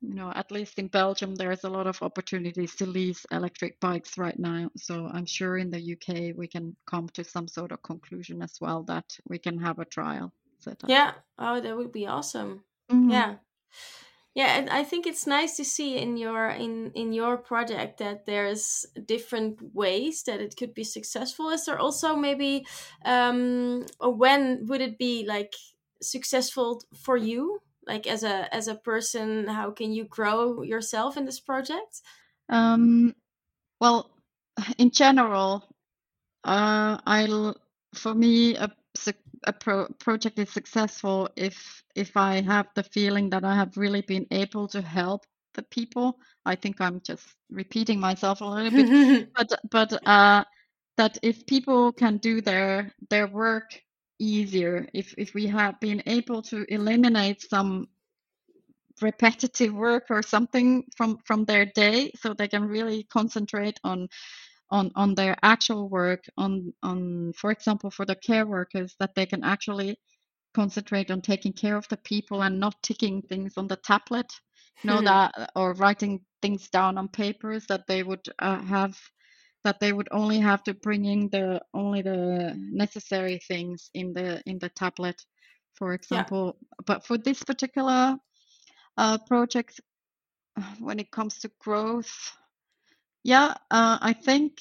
you 0.00 0.14
know, 0.14 0.30
at 0.34 0.50
least 0.50 0.78
in 0.78 0.88
Belgium, 0.88 1.34
there's 1.34 1.64
a 1.64 1.70
lot 1.70 1.86
of 1.86 2.02
opportunities 2.02 2.74
to 2.76 2.86
lease 2.86 3.26
electric 3.30 3.80
bikes 3.80 4.16
right 4.18 4.38
now. 4.38 4.70
So 4.76 5.06
I'm 5.06 5.26
sure 5.26 5.56
in 5.58 5.70
the 5.70 5.80
UK 5.80 6.32
we 6.32 6.48
can 6.48 6.76
come 6.86 7.08
to 7.10 7.24
some 7.24 7.48
sort 7.48 7.72
of 7.72 7.82
conclusion 7.82 8.42
as 8.42 8.58
well 8.60 8.82
that 8.84 9.16
we 9.28 9.38
can 9.38 9.58
have 9.58 9.78
a 9.78 9.84
trial 9.84 10.32
set 10.60 10.84
up. 10.84 10.94
yeah 10.94 11.14
oh 11.38 11.60
that 11.60 11.76
would 11.76 11.92
be 11.92 12.06
awesome 12.06 12.64
Mhm. 12.90 13.10
yeah 13.10 13.36
yeah 14.34 14.58
and 14.58 14.70
i 14.70 14.84
think 14.84 15.06
it's 15.06 15.26
nice 15.26 15.56
to 15.56 15.64
see 15.64 15.96
in 15.98 16.16
your 16.16 16.48
in 16.50 16.92
in 16.94 17.12
your 17.12 17.36
project 17.36 17.98
that 17.98 18.26
there's 18.26 18.86
different 19.06 19.60
ways 19.74 20.22
that 20.24 20.40
it 20.40 20.56
could 20.56 20.74
be 20.74 20.84
successful 20.84 21.50
is 21.50 21.64
there 21.66 21.78
also 21.78 22.14
maybe 22.16 22.66
um 23.04 23.84
or 24.00 24.14
when 24.14 24.66
would 24.66 24.80
it 24.80 24.98
be 24.98 25.24
like 25.26 25.54
successful 26.02 26.82
for 26.94 27.16
you 27.16 27.60
like 27.88 28.06
as 28.06 28.22
a 28.22 28.54
as 28.54 28.68
a 28.68 28.74
person 28.74 29.46
how 29.48 29.70
can 29.70 29.92
you 29.92 30.04
grow 30.04 30.62
yourself 30.62 31.16
in 31.16 31.24
this 31.24 31.40
project 31.40 32.02
Um, 32.48 33.14
well, 33.80 34.10
in 34.78 34.90
general, 34.90 35.64
uh, 36.44 36.98
I'll 37.06 37.56
for 37.94 38.14
me 38.14 38.56
a 38.56 38.70
a 39.44 39.52
pro- 39.52 39.88
project 39.98 40.38
is 40.38 40.50
successful 40.50 41.28
if 41.36 41.82
if 41.94 42.16
I 42.16 42.42
have 42.42 42.66
the 42.74 42.82
feeling 42.82 43.30
that 43.30 43.44
I 43.44 43.54
have 43.54 43.76
really 43.76 44.02
been 44.02 44.26
able 44.30 44.68
to 44.68 44.82
help 44.82 45.26
the 45.54 45.62
people. 45.62 46.18
I 46.44 46.56
think 46.56 46.80
I'm 46.80 47.00
just 47.00 47.26
repeating 47.50 48.00
myself 48.00 48.40
a 48.40 48.44
little 48.44 48.70
bit, 48.70 49.28
but 49.36 49.48
but 49.70 50.06
uh, 50.06 50.44
that 50.96 51.18
if 51.22 51.46
people 51.46 51.92
can 51.92 52.18
do 52.18 52.40
their 52.40 52.92
their 53.10 53.26
work 53.26 53.80
easier, 54.18 54.88
if 54.94 55.14
if 55.18 55.34
we 55.34 55.46
have 55.48 55.80
been 55.80 56.02
able 56.06 56.42
to 56.42 56.64
eliminate 56.72 57.42
some 57.42 57.88
repetitive 59.02 59.74
work 59.74 60.06
or 60.10 60.22
something 60.22 60.84
from 60.96 61.18
from 61.24 61.44
their 61.44 61.66
day 61.66 62.12
so 62.20 62.34
they 62.34 62.48
can 62.48 62.64
really 62.64 63.04
concentrate 63.04 63.78
on 63.84 64.08
on 64.70 64.90
on 64.96 65.14
their 65.14 65.36
actual 65.42 65.88
work 65.88 66.24
on 66.36 66.72
on 66.82 67.32
for 67.34 67.50
example 67.50 67.90
for 67.90 68.04
the 68.06 68.16
care 68.16 68.46
workers 68.46 68.94
that 69.00 69.14
they 69.14 69.26
can 69.26 69.44
actually 69.44 69.96
concentrate 70.54 71.10
on 71.10 71.20
taking 71.20 71.52
care 71.52 71.76
of 71.76 71.88
the 71.88 71.96
people 71.98 72.42
and 72.42 72.60
not 72.60 72.74
ticking 72.82 73.22
things 73.22 73.54
on 73.56 73.68
the 73.68 73.76
tablet 73.76 74.26
you 74.82 74.90
know 74.90 75.02
that 75.02 75.50
or 75.56 75.74
writing 75.74 76.20
things 76.42 76.68
down 76.70 76.98
on 76.98 77.08
papers 77.08 77.66
that 77.68 77.86
they 77.88 78.02
would 78.02 78.24
uh, 78.40 78.60
have 78.62 78.98
that 79.64 79.80
they 79.80 79.92
would 79.92 80.08
only 80.10 80.38
have 80.38 80.62
to 80.64 80.74
bring 80.74 81.04
in 81.04 81.28
the 81.30 81.60
only 81.74 82.02
the 82.02 82.54
necessary 82.56 83.40
things 83.48 83.90
in 83.94 84.12
the 84.12 84.42
in 84.46 84.58
the 84.58 84.68
tablet 84.70 85.20
for 85.74 85.94
example. 85.94 86.56
But 86.86 87.06
for 87.06 87.16
this 87.18 87.42
particular 87.44 88.16
uh, 88.96 89.18
project 89.18 89.80
when 90.80 90.98
it 90.98 91.10
comes 91.10 91.38
to 91.38 91.50
growth 91.60 92.36
yeah 93.24 93.54
uh, 93.70 93.98
i 94.00 94.12
think 94.12 94.52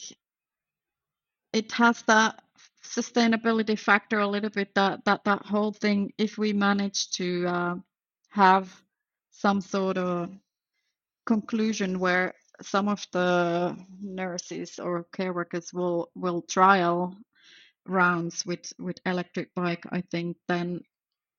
it 1.53 1.71
has 1.71 2.01
that 2.03 2.41
sustainability 2.83 3.77
factor 3.77 4.19
a 4.19 4.27
little 4.27 4.49
bit 4.49 4.73
that 4.75 5.03
that 5.05 5.23
that 5.25 5.45
whole 5.45 5.71
thing 5.71 6.11
if 6.17 6.37
we 6.37 6.53
manage 6.53 7.09
to 7.11 7.45
uh, 7.47 7.75
have 8.29 8.81
some 9.31 9.61
sort 9.61 9.97
of 9.97 10.29
conclusion 11.25 11.99
where 11.99 12.33
some 12.61 12.87
of 12.87 13.05
the 13.11 13.75
nurses 14.01 14.79
or 14.79 15.05
care 15.13 15.33
workers 15.33 15.73
will 15.73 16.09
will 16.15 16.41
trial 16.41 17.15
rounds 17.85 18.45
with 18.45 18.73
with 18.79 18.99
electric 19.05 19.53
bike 19.55 19.83
i 19.91 20.01
think 20.11 20.35
then 20.47 20.81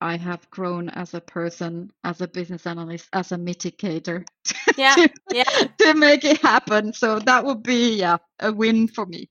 i 0.01 0.15
have 0.15 0.49
grown 0.49 0.89
as 0.89 1.13
a 1.13 1.21
person 1.21 1.91
as 2.03 2.21
a 2.21 2.27
business 2.27 2.65
analyst 2.65 3.07
as 3.13 3.31
a 3.31 3.35
mitigator 3.35 4.25
yeah 4.77 4.95
to, 4.95 5.09
yeah. 5.31 5.67
to 5.77 5.93
make 5.93 6.23
it 6.23 6.41
happen. 6.41 6.93
So 6.93 7.19
that 7.19 7.43
would 7.43 7.63
be 7.63 7.95
yeah 7.95 8.17
a 8.39 8.51
win 8.51 8.87
for 8.87 9.05
me. 9.05 9.29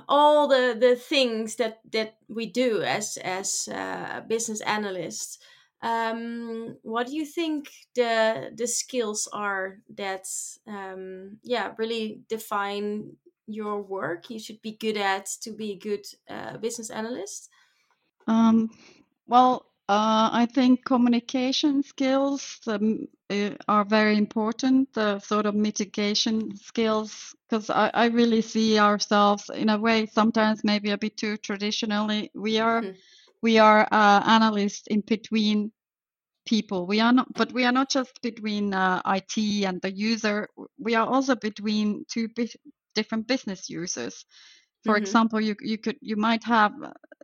all 0.09 0.47
the, 0.47 0.75
the 0.77 0.95
things 0.95 1.55
that, 1.55 1.79
that 1.91 2.17
we 2.27 2.45
do 2.45 2.81
as 2.81 3.17
as 3.17 3.69
uh, 3.69 4.21
business 4.27 4.61
analysts, 4.61 5.39
um, 5.81 6.77
what 6.81 7.07
do 7.07 7.15
you 7.15 7.25
think 7.25 7.69
the 7.95 8.51
the 8.55 8.67
skills 8.67 9.27
are 9.31 9.79
that 9.95 10.25
um, 10.67 11.37
yeah 11.43 11.73
really 11.77 12.21
define 12.29 13.15
your 13.47 13.81
work? 13.81 14.29
You 14.29 14.39
should 14.39 14.61
be 14.61 14.77
good 14.77 14.97
at 14.97 15.27
to 15.41 15.51
be 15.51 15.71
a 15.71 15.77
good 15.77 16.05
uh, 16.29 16.57
business 16.57 16.89
analyst. 16.89 17.49
Um, 18.27 18.71
well, 19.27 19.65
uh, 19.89 20.29
I 20.31 20.47
think 20.53 20.85
communication 20.85 21.83
skills 21.83 22.59
um, 22.67 23.07
uh, 23.29 23.51
are 23.67 23.83
very 23.85 24.17
important, 24.17 24.93
the 24.93 25.19
sort 25.19 25.45
of 25.45 25.55
mitigation 25.55 26.55
skills, 26.55 27.35
because 27.49 27.69
I, 27.69 27.91
I 27.93 28.05
really 28.07 28.41
see 28.41 28.79
ourselves 28.79 29.49
in 29.53 29.69
a 29.69 29.77
way 29.77 30.05
sometimes 30.05 30.63
maybe 30.63 30.91
a 30.91 30.97
bit 30.97 31.17
too 31.17 31.37
traditionally. 31.37 32.31
We 32.33 32.59
are 32.59 32.85
Mhm. 32.85 32.95
we 33.41 33.59
are 33.59 33.87
uh, 33.91 34.23
analysts 34.25 34.87
in 34.87 35.01
between 35.01 35.71
people. 36.45 36.85
We 36.87 36.99
are 36.99 37.13
not, 37.13 37.33
but 37.35 37.51
we 37.53 37.65
are 37.65 37.71
not 37.71 37.89
just 37.89 38.21
between 38.21 38.73
uh, 38.73 39.01
IT 39.05 39.65
and 39.65 39.81
the 39.81 39.91
user. 39.91 40.47
We 40.79 40.95
are 40.95 41.07
also 41.07 41.35
between 41.35 42.05
two 42.09 42.27
bi- 42.35 42.47
different 42.95 43.27
business 43.27 43.69
users. 43.69 44.25
For 44.85 44.95
Mhm. 44.95 44.97
example, 44.97 45.41
you 45.41 45.55
you 45.61 45.77
could 45.77 45.97
you 46.01 46.15
might 46.17 46.43
have 46.43 46.73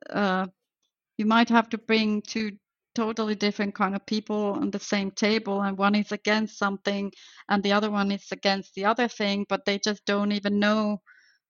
uh, 0.10 0.48
you 1.20 1.26
might 1.26 1.50
have 1.50 1.70
to 1.70 1.78
bring 1.78 2.22
two 2.22 2.52
totally 2.96 3.36
different 3.36 3.76
kind 3.76 3.96
of 3.96 4.06
people 4.06 4.58
on 4.62 4.72
the 4.72 4.80
same 4.80 5.12
table 5.12 5.62
and 5.62 5.78
one 5.78 5.94
is 5.94 6.12
against 6.12 6.58
something 6.58 7.12
and 7.50 7.62
the 7.62 7.72
other 7.72 7.92
one 7.92 8.12
is 8.12 8.26
against 8.32 8.74
the 8.74 8.86
other 8.86 9.08
thing 9.08 9.46
but 9.48 9.64
they 9.66 9.78
just 9.78 10.04
don't 10.06 10.32
even 10.32 10.60
know 10.60 11.00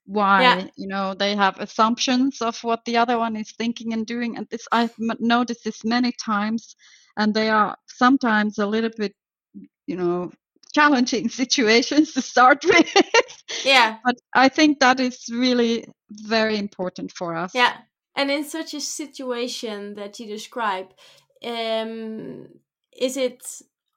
why 0.06 0.42
yeah. 0.42 0.68
you 0.76 0.88
know 0.88 1.14
they 1.14 1.36
have 1.36 1.58
assumptions 1.60 2.42
of 2.42 2.62
what 2.64 2.84
the 2.86 2.98
other 2.98 3.18
one 3.18 3.36
is 3.36 3.54
thinking 3.58 3.94
and 3.94 4.06
doing 4.06 4.36
and 4.36 4.48
this 4.50 4.68
i've 4.72 4.94
noticed 5.20 5.64
this 5.64 5.86
many 5.86 6.12
times 6.24 6.76
and 7.18 7.34
they 7.34 7.50
are 7.50 7.78
sometimes 7.88 8.58
a 8.58 8.66
little 8.66 8.92
bit 8.98 9.14
you 9.88 9.96
know 9.96 10.30
challenging 10.74 11.30
situations 11.44 12.14
to 12.14 12.22
start 12.22 12.64
with. 12.64 12.96
Yeah. 13.66 13.98
But 14.04 14.16
i 14.36 14.50
think 14.50 14.80
that 14.80 15.00
is 15.00 15.26
really 15.32 15.86
very 16.12 16.58
important 16.58 17.12
for 17.12 17.36
us. 17.36 17.56
Yeah 17.56 17.78
and 18.16 18.32
in 18.32 18.44
such 18.44 18.74
a 18.74 18.82
situation 18.82 19.96
that 19.96 20.20
you 20.20 20.28
describe 20.28 20.94
um 21.46 22.48
is 23.00 23.16
it 23.16 23.44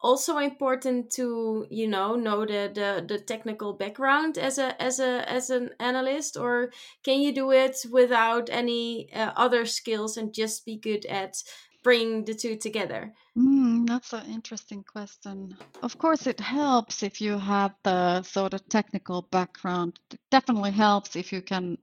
also 0.02 0.38
important 0.38 1.10
to 1.10 1.66
you 1.70 1.86
know 1.86 2.16
know 2.16 2.44
the, 2.44 2.70
the 2.74 3.04
the 3.06 3.18
technical 3.18 3.72
background 3.72 4.36
as 4.36 4.58
a 4.58 4.80
as 4.82 4.98
a 5.00 5.28
as 5.30 5.50
an 5.50 5.70
analyst? 5.78 6.36
Or 6.36 6.70
can 7.04 7.20
you 7.20 7.32
do 7.32 7.52
it 7.52 7.76
without 7.90 8.50
any 8.50 9.12
uh, 9.12 9.32
other 9.36 9.64
skills 9.64 10.16
and 10.16 10.34
just 10.34 10.66
be 10.66 10.76
good 10.76 11.06
at 11.06 11.42
bringing 11.82 12.24
the 12.24 12.34
two 12.34 12.56
together? 12.56 13.12
Mm, 13.36 13.88
that's 13.88 14.12
an 14.12 14.26
interesting 14.26 14.84
question. 14.84 15.56
Of 15.82 15.98
course 15.98 16.26
it 16.26 16.40
helps 16.40 17.02
if 17.02 17.20
you 17.20 17.38
have 17.38 17.74
the 17.82 18.22
sort 18.22 18.54
of 18.54 18.68
technical 18.68 19.22
background. 19.22 19.98
It 20.10 20.20
definitely 20.30 20.72
helps 20.72 21.16
if 21.16 21.32
you 21.32 21.42
can 21.42 21.78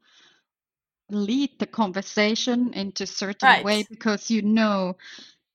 lead 1.11 1.51
the 1.59 1.67
conversation 1.67 2.73
into 2.73 3.05
certain 3.05 3.47
right. 3.47 3.65
way 3.65 3.85
because 3.89 4.29
you 4.29 4.41
know 4.41 4.95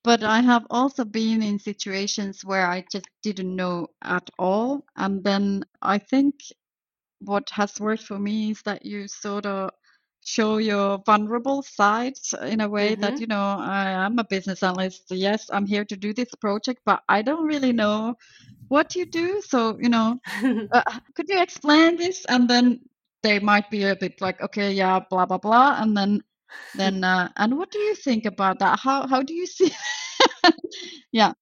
but 0.05 0.23
I 0.23 0.43
have 0.43 0.67
also 0.69 1.07
been 1.07 1.43
in 1.43 1.59
situations 1.59 2.45
where 2.45 2.67
I 2.67 2.85
just 2.93 3.09
didn't 3.23 3.57
know 3.57 3.89
at 4.03 4.29
all. 4.39 4.85
And 4.97 5.25
then 5.25 5.65
I 5.81 5.97
think 5.97 6.35
what 7.21 7.49
has 7.51 7.81
worked 7.81 8.03
for 8.03 8.19
me 8.19 8.51
is 8.51 8.61
that 8.63 8.85
you 8.85 9.09
sort 9.09 9.47
of 9.47 9.71
show 10.23 10.59
your 10.59 10.99
vulnerable 11.07 11.63
side 11.63 12.19
in 12.43 12.61
a 12.61 12.69
way 12.69 12.93
mm-hmm. 12.93 13.01
that, 13.01 13.19
you 13.19 13.27
know, 13.27 13.57
I 13.59 13.91
am 13.91 14.19
a 14.19 14.25
business 14.25 14.63
analyst. 14.63 15.05
Yes, 15.11 15.49
I'm 15.51 15.67
here 15.67 15.87
to 15.87 15.97
do 15.97 16.13
this 16.13 16.35
project, 16.39 16.83
but 16.85 17.03
I 17.09 17.23
don't 17.23 17.47
really 17.47 17.73
know 17.73 18.15
what 18.69 18.95
you 18.95 19.07
do. 19.07 19.41
So, 19.41 19.79
you 19.81 19.89
know, 19.89 20.21
uh, 20.73 20.99
could 21.15 21.31
you 21.31 21.41
explain 21.41 21.97
this? 21.97 22.27
And 22.27 22.49
then 22.49 22.81
they 23.25 23.41
might 23.41 23.69
be 23.71 23.83
a 23.83 23.97
bit 23.97 24.21
like, 24.21 24.41
okay, 24.41 24.71
yeah, 24.71 25.01
blah, 25.11 25.27
blah, 25.27 25.39
blah. 25.39 25.83
And 25.83 25.97
then 25.97 26.23
then 26.75 27.05
uh, 27.05 27.29
and 27.37 27.57
what 27.59 27.71
do 27.71 27.79
you 27.79 27.95
think 27.95 28.25
about 28.25 28.59
that 28.59 28.79
how 28.81 29.07
how 29.07 29.23
do 29.23 29.35
you 29.35 29.47
see 29.47 29.73
yeah 31.13 31.33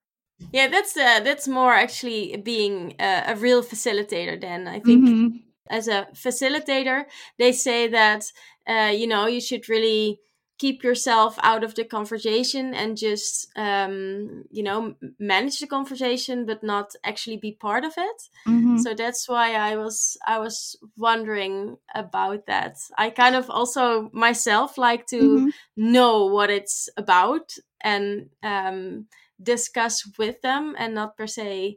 yeah 0.53 0.69
that's 0.69 0.97
uh, 0.97 1.21
that's 1.21 1.49
more 1.49 1.73
actually 1.73 2.37
being 2.37 2.95
uh, 2.99 3.25
a 3.27 3.37
real 3.37 3.63
facilitator 3.63 4.41
then 4.41 4.67
i 4.69 4.81
think 4.81 5.05
mm-hmm. 5.05 5.37
as 5.71 5.89
a 5.89 6.07
facilitator 6.15 7.05
they 7.39 7.53
say 7.53 7.89
that 7.89 8.25
uh, 8.69 8.93
you 8.95 9.07
know 9.07 9.27
you 9.27 9.41
should 9.41 9.69
really 9.69 10.19
keep 10.63 10.85
yourself 10.85 11.37
out 11.43 11.65
of 11.65 11.75
the 11.75 11.83
conversation 11.83 12.73
and 12.73 12.97
just 12.97 13.51
um, 13.57 14.45
you 14.53 14.63
know 14.63 14.95
manage 15.19 15.59
the 15.59 15.67
conversation 15.67 16.47
but 16.47 16.63
not 16.63 16.95
actually 17.03 17.37
be 17.37 17.51
part 17.51 17.85
of 17.85 17.93
it 17.97 18.19
mm-hmm. 18.47 18.79
so 18.79 18.95
that's 18.95 19.29
why 19.29 19.55
i 19.55 19.77
was 19.77 20.17
i 20.25 20.39
was 20.39 20.77
wondering 20.97 21.77
about 21.97 22.47
that 22.47 22.77
i 22.97 23.11
kind 23.11 23.35
of 23.35 23.51
also 23.51 24.09
myself 24.13 24.79
like 24.79 25.05
to 25.05 25.21
mm-hmm. 25.21 25.49
know 25.77 26.27
what 26.27 26.49
it's 26.49 26.89
about 26.97 27.57
and 27.81 28.31
um, 28.45 29.07
discuss 29.43 30.09
with 30.17 30.41
them 30.43 30.77
and 30.79 30.95
not 30.95 31.17
per 31.17 31.27
se 31.27 31.77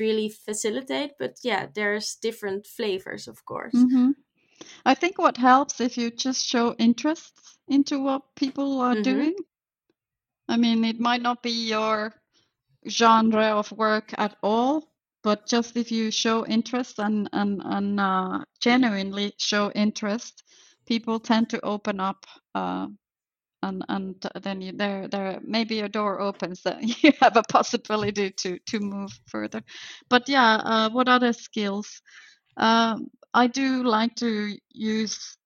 really 0.00 0.28
facilitate 0.28 1.12
but 1.20 1.36
yeah 1.44 1.66
there's 1.72 2.16
different 2.16 2.66
flavors 2.66 3.28
of 3.28 3.44
course 3.44 3.74
mm-hmm. 3.74 4.10
I 4.84 4.94
think 4.94 5.18
what 5.18 5.36
helps 5.36 5.80
if 5.80 5.96
you 5.96 6.10
just 6.10 6.46
show 6.46 6.74
interest 6.78 7.34
into 7.68 7.98
what 8.00 8.22
people 8.36 8.80
are 8.80 8.94
mm-hmm. 8.94 9.02
doing. 9.02 9.34
I 10.48 10.56
mean, 10.56 10.84
it 10.84 11.00
might 11.00 11.22
not 11.22 11.42
be 11.42 11.68
your 11.68 12.12
genre 12.88 13.46
of 13.46 13.72
work 13.72 14.12
at 14.18 14.36
all, 14.42 14.84
but 15.22 15.46
just 15.46 15.76
if 15.76 15.90
you 15.90 16.10
show 16.10 16.44
interest 16.46 16.98
and 16.98 17.28
and 17.32 17.62
and 17.64 17.98
uh, 17.98 18.44
genuinely 18.60 19.32
show 19.38 19.70
interest, 19.74 20.42
people 20.86 21.18
tend 21.18 21.48
to 21.50 21.64
open 21.64 22.00
up. 22.00 22.26
Uh, 22.54 22.88
and 23.62 23.82
and 23.88 24.14
then 24.42 24.60
you, 24.60 24.72
there 24.72 25.08
there 25.08 25.40
maybe 25.42 25.80
a 25.80 25.88
door 25.88 26.20
opens 26.20 26.60
that 26.62 26.82
you 27.02 27.12
have 27.22 27.36
a 27.38 27.42
possibility 27.44 28.30
to 28.30 28.58
to 28.66 28.80
move 28.80 29.10
further. 29.28 29.62
But 30.10 30.28
yeah, 30.28 30.56
uh, 30.56 30.90
what 30.90 31.08
other 31.08 31.32
skills? 31.32 32.02
Um, 32.58 33.08
I 33.34 33.46
do 33.48 33.82
like 33.82 34.14
to 34.16 34.56
use 34.70 35.36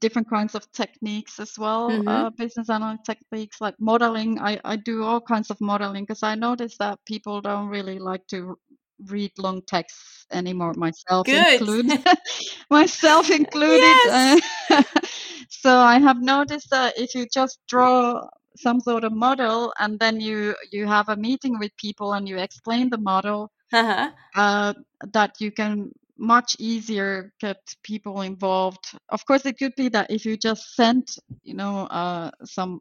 different 0.00 0.30
kinds 0.30 0.54
of 0.54 0.70
techniques 0.72 1.40
as 1.40 1.58
well 1.58 1.90
mm-hmm. 1.90 2.06
uh, 2.06 2.30
business 2.30 2.70
analyst 2.70 3.04
techniques 3.04 3.60
like 3.60 3.74
modeling 3.80 4.38
i, 4.38 4.60
I 4.64 4.76
do 4.76 5.02
all 5.02 5.20
kinds 5.20 5.50
of 5.50 5.60
modeling 5.60 6.04
because 6.04 6.22
i 6.22 6.34
notice 6.36 6.76
that 6.78 6.98
people 7.06 7.40
don't 7.40 7.68
really 7.68 7.98
like 7.98 8.24
to 8.28 8.56
read 9.08 9.32
long 9.38 9.62
texts 9.66 10.26
anymore 10.30 10.74
myself 10.74 11.26
Good. 11.26 11.60
included 11.60 12.04
myself 12.70 13.30
included 13.30 13.80
yes. 13.80 14.42
uh, 14.70 14.82
so 15.48 15.76
i 15.76 15.98
have 15.98 16.22
noticed 16.22 16.70
that 16.70 16.96
if 16.96 17.14
you 17.14 17.26
just 17.26 17.58
draw 17.66 18.28
some 18.56 18.80
sort 18.80 19.04
of 19.04 19.12
model 19.12 19.72
and 19.78 19.98
then 19.98 20.20
you 20.20 20.54
you 20.70 20.86
have 20.86 21.08
a 21.08 21.16
meeting 21.16 21.58
with 21.58 21.76
people 21.76 22.12
and 22.12 22.28
you 22.28 22.36
explain 22.36 22.90
the 22.90 22.98
model 22.98 23.50
uh-huh. 23.72 24.10
uh, 24.36 24.74
that 25.12 25.32
you 25.40 25.50
can 25.50 25.90
much 26.20 26.54
easier 26.58 27.32
get 27.40 27.58
people 27.82 28.20
involved. 28.20 28.92
Of 29.08 29.24
course, 29.24 29.46
it 29.46 29.58
could 29.58 29.74
be 29.74 29.88
that 29.88 30.10
if 30.10 30.24
you 30.24 30.36
just 30.36 30.76
send, 30.76 31.08
you 31.42 31.54
know, 31.54 31.86
uh, 31.86 32.30
some 32.44 32.80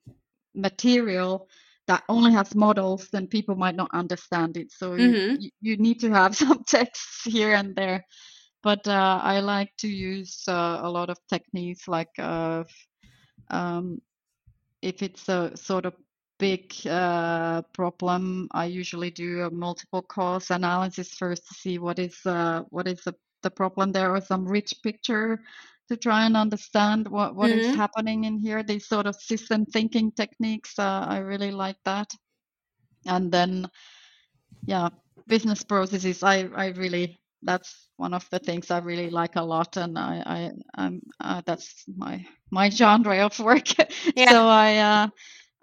material 0.53 1.47
that 1.87 2.03
only 2.09 2.31
has 2.33 2.53
models, 2.53 3.07
then 3.11 3.27
people 3.27 3.55
might 3.55 3.75
not 3.75 3.89
understand 3.93 4.57
it. 4.57 4.71
So 4.71 4.91
mm-hmm. 4.91 5.37
you, 5.39 5.49
you 5.61 5.77
need 5.77 5.99
to 6.01 6.11
have 6.11 6.35
some 6.45 6.63
texts 6.65 7.23
here 7.23 7.53
and 7.53 7.75
there. 7.75 8.05
But 8.61 8.85
uh, 8.87 9.19
I 9.23 9.39
like 9.39 9.71
to 9.77 9.87
use 9.87 10.43
uh, 10.47 10.79
a 10.81 10.89
lot 10.89 11.09
of 11.09 11.17
techniques 11.29 11.87
like 11.87 12.11
uh, 12.19 12.65
um, 13.49 14.01
if 14.81 15.01
it's 15.01 15.29
a 15.29 15.55
sort 15.55 15.85
of 15.85 15.93
big 16.39 16.73
uh, 16.85 17.61
problem, 17.73 18.49
I 18.51 18.65
usually 18.65 19.11
do 19.11 19.43
a 19.43 19.49
multiple 19.49 20.01
cause 20.01 20.51
analysis 20.51 21.13
first 21.13 21.47
to 21.47 21.53
see 21.53 21.79
what 21.79 21.99
is 21.99 22.17
uh, 22.25 22.63
what 22.69 22.87
is 22.87 23.01
the 23.03 23.15
the 23.43 23.51
problem 23.51 23.91
there 23.91 24.15
or 24.15 24.21
some 24.21 24.45
rich 24.45 24.73
picture 24.83 25.39
to 25.89 25.97
try 25.97 26.25
and 26.25 26.37
understand 26.37 27.07
what, 27.07 27.35
what 27.35 27.49
mm-hmm. 27.49 27.59
is 27.59 27.75
happening 27.75 28.23
in 28.25 28.37
here 28.37 28.63
these 28.63 28.87
sort 28.87 29.07
of 29.07 29.15
system 29.15 29.65
thinking 29.65 30.11
techniques 30.11 30.77
uh, 30.77 31.05
i 31.09 31.17
really 31.17 31.51
like 31.51 31.77
that 31.85 32.11
and 33.05 33.31
then 33.31 33.67
yeah 34.65 34.89
business 35.27 35.63
processes 35.63 36.23
i 36.23 36.47
i 36.55 36.67
really 36.67 37.17
that's 37.43 37.89
one 37.97 38.13
of 38.13 38.27
the 38.29 38.39
things 38.39 38.69
i 38.69 38.79
really 38.79 39.09
like 39.09 39.35
a 39.35 39.41
lot 39.41 39.77
and 39.77 39.97
i 39.97 40.21
i 40.25 40.51
i'm 40.75 41.01
uh, 41.19 41.41
that's 41.45 41.83
my 41.95 42.25
my 42.51 42.69
genre 42.69 43.17
of 43.19 43.37
work 43.39 43.67
yeah. 44.15 44.31
so 44.31 44.47
i 44.47 44.77
uh 44.77 45.07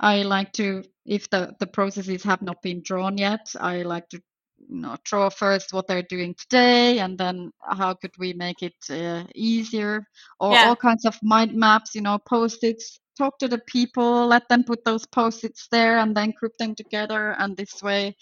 i 0.00 0.22
like 0.22 0.52
to 0.52 0.82
if 1.04 1.28
the 1.30 1.54
the 1.60 1.66
processes 1.66 2.22
have 2.22 2.42
not 2.42 2.60
been 2.62 2.82
drawn 2.82 3.18
yet 3.18 3.46
i 3.60 3.82
like 3.82 4.08
to 4.08 4.20
you 4.68 4.80
know 4.80 4.96
draw 5.04 5.28
first 5.28 5.72
what 5.72 5.86
they're 5.86 6.02
doing 6.02 6.34
today 6.34 6.98
and 6.98 7.18
then 7.18 7.50
how 7.62 7.94
could 7.94 8.12
we 8.18 8.32
make 8.32 8.62
it 8.62 8.74
uh, 8.90 9.24
easier 9.34 10.06
or 10.40 10.52
yeah. 10.52 10.68
all 10.68 10.76
kinds 10.76 11.04
of 11.04 11.16
mind 11.22 11.54
maps 11.54 11.94
you 11.94 12.00
know 12.00 12.18
post-its 12.28 13.00
talk 13.16 13.38
to 13.38 13.48
the 13.48 13.60
people 13.66 14.26
let 14.26 14.48
them 14.48 14.64
put 14.64 14.84
those 14.84 15.06
post-its 15.06 15.68
there 15.70 15.98
and 15.98 16.16
then 16.16 16.32
group 16.38 16.52
them 16.58 16.74
together 16.74 17.34
and 17.38 17.56
this 17.56 17.82
way 17.82 18.14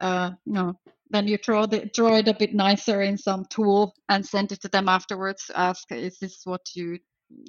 uh, 0.00 0.30
you 0.44 0.52
know 0.52 0.74
then 1.10 1.28
you 1.28 1.38
draw 1.38 1.66
the 1.66 1.86
draw 1.94 2.16
it 2.16 2.28
a 2.28 2.34
bit 2.34 2.54
nicer 2.54 3.02
in 3.02 3.16
some 3.16 3.44
tool 3.48 3.94
and 4.08 4.26
send 4.26 4.52
it 4.52 4.60
to 4.60 4.68
them 4.68 4.88
afterwards 4.88 5.46
to 5.46 5.58
ask 5.58 5.90
is 5.92 6.18
this 6.18 6.40
what 6.44 6.62
you 6.74 6.98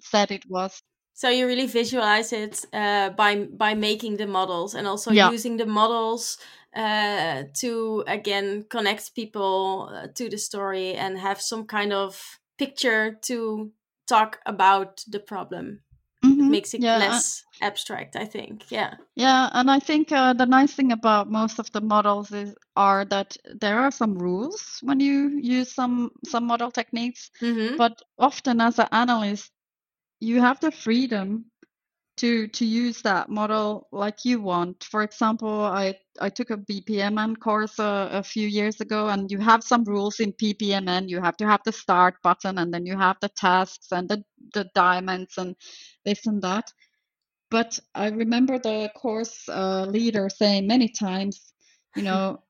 said 0.02 0.32
it 0.32 0.44
was 0.50 0.82
so 1.14 1.30
you 1.30 1.48
really 1.48 1.66
visualize 1.66 2.32
it 2.32 2.64
uh, 2.74 3.10
by 3.10 3.48
by 3.58 3.74
making 3.74 4.18
the 4.18 4.28
models 4.28 4.76
and 4.76 4.88
also 4.88 5.12
yeah. 5.12 5.32
using 5.32 5.58
the 5.58 5.66
models 5.66 6.38
uh, 6.78 7.44
to 7.56 8.04
again 8.08 8.66
connect 8.70 9.16
people 9.16 9.90
uh, 9.92 10.08
to 10.14 10.30
the 10.30 10.38
story 10.38 10.94
and 10.94 11.18
have 11.18 11.42
some 11.42 11.66
kind 11.66 11.92
of 11.92 12.40
picture 12.60 13.18
to 13.24 13.72
talk 14.08 14.40
about 14.46 15.04
the 15.08 15.20
problem. 15.20 15.82
Mm-hmm. 16.24 16.42
It 16.42 16.50
makes 16.50 16.74
it 16.74 16.82
yeah. 16.82 16.98
less 16.98 17.44
abstract, 17.62 18.16
I 18.16 18.26
think. 18.26 18.72
Yeah. 18.72 18.96
Yeah, 19.16 19.50
and 19.54 19.70
I 19.70 19.80
think 19.80 20.12
uh, 20.12 20.34
the 20.34 20.46
nice 20.46 20.74
thing 20.74 20.92
about 20.92 21.32
most 21.32 21.60
of 21.60 21.72
the 21.72 21.82
models 21.82 22.32
is 22.32 22.56
are 22.76 23.06
that 23.06 23.38
there 23.60 23.80
are 23.80 23.92
some 23.92 24.18
rules 24.18 24.80
when 24.82 25.00
you 25.00 25.40
use 25.42 25.74
some 25.74 26.12
some 26.26 26.46
model 26.46 26.72
techniques, 26.72 27.32
mm-hmm. 27.42 27.78
but 27.78 28.02
often 28.20 28.62
as 28.62 28.80
an 28.80 28.88
analyst, 28.92 29.52
you 30.20 30.42
have 30.42 30.60
the 30.60 30.72
freedom 30.72 31.46
to 32.18 32.48
to 32.48 32.66
use 32.66 33.02
that 33.04 33.30
model 33.30 33.88
like 33.92 34.26
you 34.26 34.42
want. 34.42 34.84
For 34.84 35.04
example, 35.04 35.62
I 35.62 35.96
I 36.20 36.30
took 36.30 36.50
a 36.50 36.58
BPMN 36.58 37.40
course 37.40 37.80
a, 37.80 38.10
a 38.12 38.24
few 38.24 38.48
years 38.48 38.82
ago, 38.82 39.08
and 39.08 39.32
you 39.32 39.40
have 39.40 39.64
some 39.64 39.84
rules 39.84 40.20
in 40.20 40.34
BPMN. 40.34 41.10
You 41.10 41.22
have 41.22 41.38
to 41.38 41.48
have 41.48 41.62
the 41.66 41.72
start 41.72 42.16
button, 42.24 42.58
and 42.58 42.74
then 42.74 42.86
you 42.86 42.98
have 42.98 43.18
the 43.22 43.30
tasks 43.30 43.92
and 43.92 44.10
the 44.10 44.24
the 44.54 44.70
diamonds 44.76 45.38
and 45.38 45.56
this 46.06 46.26
and 46.26 46.42
that. 46.42 46.72
But 47.50 47.80
I 47.96 48.10
remember 48.10 48.60
the 48.60 48.92
course 48.96 49.48
uh, 49.48 49.86
leader 49.86 50.30
saying 50.30 50.68
many 50.68 50.90
times, 50.90 51.54
you 51.96 52.04
know, 52.04 52.44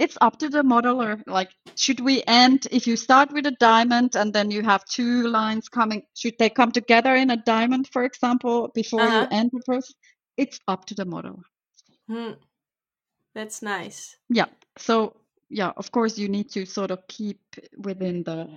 it's 0.00 0.16
up 0.20 0.38
to 0.38 0.48
the 0.48 0.62
modeler. 0.62 1.22
Like, 1.26 1.50
should 1.76 2.00
we 2.00 2.22
end 2.26 2.66
if 2.70 2.86
you 2.86 2.96
start 2.96 3.32
with 3.32 3.46
a 3.46 3.52
diamond 3.60 4.16
and 4.16 4.32
then 4.32 4.50
you 4.50 4.62
have 4.62 4.84
two 4.86 5.28
lines 5.28 5.68
coming? 5.68 6.02
Should 6.16 6.36
they 6.38 6.50
come 6.50 6.72
together 6.72 7.14
in 7.14 7.30
a 7.30 7.36
diamond, 7.36 7.88
for 7.92 8.04
example, 8.04 8.68
before 8.74 9.02
Uh-huh. 9.02 9.28
you 9.30 9.38
end 9.38 9.50
the 9.52 9.60
process? 9.66 9.94
It's 10.36 10.58
up 10.66 10.86
to 10.86 10.94
the 10.94 11.04
modeler. 11.04 11.42
Hmm. 12.08 12.32
That's 13.34 13.62
nice. 13.62 14.16
Yeah. 14.30 14.46
So 14.78 15.16
yeah, 15.50 15.72
of 15.76 15.90
course 15.92 16.18
you 16.18 16.28
need 16.28 16.50
to 16.52 16.64
sort 16.66 16.90
of 16.90 17.06
keep 17.06 17.40
within 17.76 18.22
the 18.24 18.48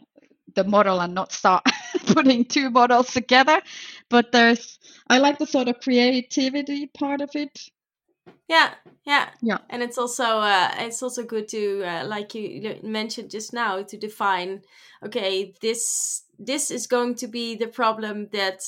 the 0.55 0.63
model 0.63 0.99
and 1.01 1.13
not 1.15 1.31
start 1.31 1.63
putting 2.07 2.45
two 2.45 2.69
models 2.69 3.11
together. 3.13 3.61
But 4.09 4.31
there's 4.31 4.79
I 5.09 5.17
like 5.19 5.39
the 5.39 5.47
sort 5.47 5.67
of 5.67 5.79
creativity 5.81 6.87
part 6.87 7.21
of 7.21 7.31
it. 7.35 7.59
Yeah, 8.47 8.73
yeah, 9.05 9.29
Yeah. 9.41 9.57
And 9.69 9.81
it's 9.81 9.97
also 9.97 10.23
uh, 10.39 10.71
it's 10.77 11.01
also 11.01 11.23
good 11.23 11.47
to 11.49 11.83
uh, 11.83 12.05
like 12.05 12.35
you 12.35 12.79
mentioned 12.83 13.31
just 13.31 13.53
now 13.53 13.81
to 13.83 13.97
define. 13.97 14.61
Okay, 15.03 15.53
this 15.61 16.23
this 16.39 16.71
is 16.71 16.87
going 16.87 17.15
to 17.15 17.27
be 17.27 17.55
the 17.55 17.67
problem 17.67 18.29
that 18.31 18.61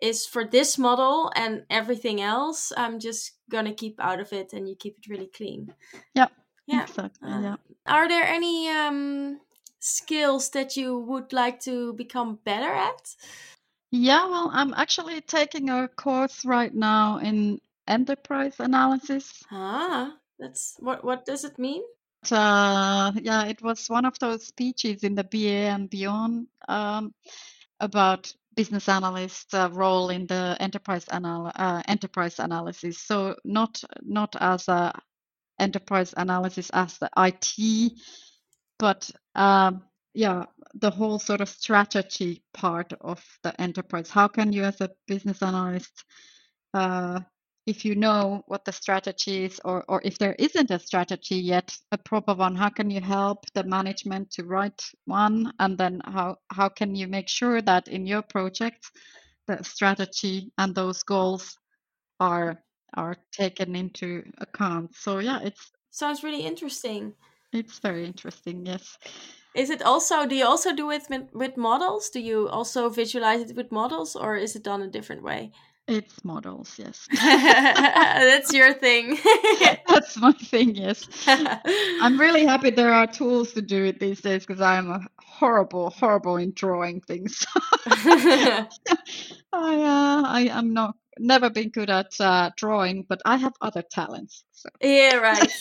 is 0.00 0.26
for 0.26 0.44
this 0.44 0.78
model, 0.78 1.32
and 1.34 1.64
everything 1.70 2.20
else 2.20 2.72
I'm 2.76 2.98
just 2.98 3.32
gonna 3.50 3.74
keep 3.74 4.00
out 4.00 4.20
of 4.20 4.32
it, 4.32 4.52
and 4.52 4.68
you 4.68 4.76
keep 4.76 4.98
it 4.98 5.08
really 5.08 5.30
clean. 5.34 5.74
Yeah. 6.14 6.28
Yeah. 6.66 6.82
Exactly. 6.82 7.30
Uh, 7.30 7.40
yeah. 7.40 7.56
Are 7.86 8.08
there 8.08 8.24
any 8.24 8.68
um, 8.68 9.40
skills 9.80 10.50
that 10.50 10.76
you 10.76 10.98
would 10.98 11.32
like 11.32 11.60
to 11.60 11.92
become 11.94 12.38
better 12.44 12.72
at? 12.72 13.14
Yeah, 13.90 14.26
well, 14.26 14.50
I'm 14.52 14.74
actually 14.74 15.20
taking 15.20 15.70
a 15.70 15.86
course 15.88 16.44
right 16.44 16.74
now 16.74 17.18
in 17.18 17.60
enterprise 17.86 18.60
analysis. 18.60 19.42
Ah, 19.50 20.14
that's 20.38 20.76
what. 20.78 21.04
What 21.04 21.24
does 21.24 21.44
it 21.44 21.58
mean? 21.58 21.82
Uh, 22.30 23.12
yeah, 23.20 23.44
it 23.44 23.62
was 23.62 23.88
one 23.88 24.04
of 24.04 24.18
those 24.18 24.46
speeches 24.46 25.04
in 25.04 25.14
the 25.14 25.24
BA 25.24 25.68
and 25.68 25.90
beyond 25.90 26.46
um, 26.68 27.14
about 27.80 28.32
business 28.56 28.88
analyst 28.88 29.54
uh, 29.54 29.68
role 29.72 30.10
in 30.10 30.26
the 30.26 30.56
enterprise 30.60 31.04
anal 31.12 31.50
uh, 31.54 31.82
enterprise 31.88 32.38
analysis. 32.38 32.98
So 32.98 33.36
not 33.44 33.82
not 34.02 34.36
as 34.40 34.68
a 34.68 34.92
enterprise 35.58 36.14
analysis 36.16 36.70
as 36.72 36.98
the 36.98 37.10
IT, 37.16 37.92
but 38.78 39.10
um, 39.34 39.82
yeah, 40.14 40.44
the 40.74 40.90
whole 40.90 41.18
sort 41.18 41.40
of 41.40 41.48
strategy 41.48 42.42
part 42.52 42.92
of 43.00 43.22
the 43.42 43.58
enterprise. 43.60 44.10
How 44.10 44.28
can 44.28 44.52
you, 44.52 44.64
as 44.64 44.80
a 44.80 44.90
business 45.06 45.42
analyst, 45.42 46.04
uh, 46.72 47.20
if 47.66 47.84
you 47.84 47.94
know 47.94 48.42
what 48.46 48.64
the 48.64 48.72
strategy 48.72 49.44
is, 49.44 49.60
or, 49.64 49.84
or 49.88 50.00
if 50.04 50.18
there 50.18 50.34
isn't 50.38 50.70
a 50.70 50.78
strategy 50.78 51.36
yet, 51.36 51.76
a 51.92 51.98
proper 51.98 52.34
one, 52.34 52.54
how 52.54 52.68
can 52.68 52.90
you 52.90 53.00
help 53.00 53.44
the 53.54 53.64
management 53.64 54.30
to 54.32 54.44
write 54.44 54.82
one? 55.06 55.52
And 55.58 55.78
then 55.78 56.00
how, 56.04 56.36
how 56.50 56.68
can 56.68 56.94
you 56.94 57.08
make 57.08 57.28
sure 57.28 57.62
that 57.62 57.88
in 57.88 58.06
your 58.06 58.22
project, 58.22 58.90
the 59.46 59.62
strategy 59.62 60.52
and 60.58 60.74
those 60.74 61.02
goals 61.02 61.58
are 62.20 62.62
are 62.96 63.16
taken 63.32 63.74
into 63.74 64.22
account? 64.38 64.94
So 64.94 65.18
yeah, 65.18 65.40
it's 65.42 65.72
Sounds 65.90 66.22
really 66.22 66.42
interesting. 66.42 67.14
it's 67.52 67.78
very 67.78 68.04
interesting. 68.04 68.66
Yes. 68.66 68.98
Is 69.54 69.70
it 69.70 69.82
also? 69.82 70.26
Do 70.26 70.34
you 70.34 70.46
also 70.46 70.74
do 70.74 70.90
it 70.90 71.04
with, 71.08 71.28
with 71.32 71.56
models? 71.56 72.10
Do 72.10 72.20
you 72.20 72.48
also 72.48 72.88
visualize 72.88 73.50
it 73.50 73.56
with 73.56 73.70
models, 73.70 74.16
or 74.16 74.36
is 74.36 74.56
it 74.56 74.64
done 74.64 74.82
a 74.82 74.88
different 74.88 75.22
way? 75.22 75.52
It's 75.86 76.24
models, 76.24 76.74
yes. 76.78 77.06
That's 77.14 78.54
your 78.54 78.72
thing. 78.72 79.18
That's 79.88 80.16
my 80.16 80.32
thing, 80.32 80.76
yes. 80.76 81.06
I'm 81.26 82.18
really 82.18 82.46
happy 82.46 82.70
there 82.70 82.92
are 82.92 83.06
tools 83.06 83.52
to 83.52 83.60
do 83.60 83.84
it 83.84 84.00
these 84.00 84.22
days 84.22 84.46
because 84.46 84.62
I'm 84.62 84.90
a 84.90 85.00
horrible, 85.18 85.90
horrible 85.90 86.36
in 86.36 86.52
drawing 86.52 87.02
things. 87.02 87.44
I, 87.86 88.66
uh, 89.52 90.22
I 90.26 90.48
am 90.50 90.72
not 90.72 90.96
never 91.18 91.50
been 91.50 91.68
good 91.68 91.90
at 91.90 92.18
uh, 92.18 92.50
drawing, 92.56 93.04
but 93.06 93.20
I 93.26 93.36
have 93.36 93.52
other 93.60 93.82
talents. 93.82 94.44
So 94.52 94.70
yeah, 94.80 95.16
right. 95.16 95.52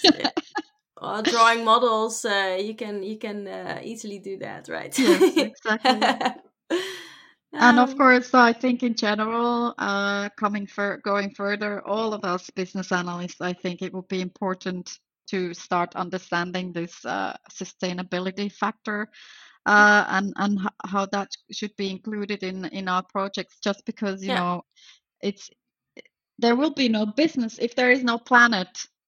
Well, 1.02 1.22
drawing 1.22 1.66
models, 1.66 2.24
uh, 2.24 2.58
you 2.62 2.76
can 2.76 3.04
you 3.04 3.18
can 3.18 3.46
uh, 3.46 3.82
easily 3.84 4.20
do 4.20 4.38
that, 4.38 4.70
right? 4.70 4.98
yes, 4.98 5.36
exactly. 5.36 6.00
And 7.60 7.80
of 7.80 7.96
Um, 7.96 7.98
course, 7.98 8.34
I 8.34 8.54
think 8.54 8.84
in 8.84 8.96
general, 8.96 9.74
uh, 9.78 10.30
coming 10.38 10.68
for 10.68 10.98
going 11.04 11.32
further, 11.32 11.86
all 11.88 12.14
of 12.14 12.24
us 12.26 12.50
business 12.50 12.92
analysts, 12.92 13.42
I 13.42 13.54
think 13.54 13.82
it 13.82 13.94
would 13.94 14.08
be 14.08 14.22
important 14.22 15.00
to 15.28 15.54
start 15.54 15.96
understanding 15.96 16.74
this 16.74 17.06
uh, 17.06 17.36
sustainability 17.52 18.52
factor 18.52 19.10
uh, 19.66 20.06
and 20.10 20.34
and 20.38 20.60
how 20.86 21.06
that 21.08 21.30
should 21.52 21.76
be 21.78 21.90
included 21.92 22.44
in 22.44 22.66
in 22.66 22.88
our 22.90 23.04
projects. 23.04 23.60
Just 23.64 23.86
because 23.86 24.24
you 24.24 24.32
Yeah. 24.32 24.34
know, 24.34 24.64
it's 25.22 25.50
there 26.40 26.56
will 26.56 26.74
be 26.74 26.90
no 26.90 27.06
business 27.06 27.58
if 27.60 27.76
there 27.76 27.92
is 27.92 28.04
no 28.04 28.18
planet. 28.18 28.68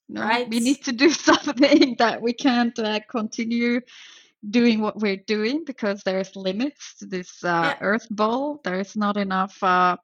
Know, 0.09 0.39
we 0.45 0.59
need 0.59 0.83
to 0.85 0.91
do 0.93 1.09
something 1.29 1.95
that 1.99 2.21
we 2.21 2.33
can't 2.33 2.77
uh, 2.79 2.99
continue 3.09 3.81
doing 4.51 4.81
what 4.81 4.97
we're 4.99 5.23
doing 5.27 5.63
because 5.65 6.01
there's 6.03 6.35
limits 6.35 6.97
to 6.99 7.05
this 7.05 7.43
uh, 7.43 7.71
Yeah. 7.71 7.79
earth 7.81 8.07
ball. 8.11 8.61
There's 8.63 8.95
not 8.95 9.17
enough 9.17 9.57
uh, 9.63 9.97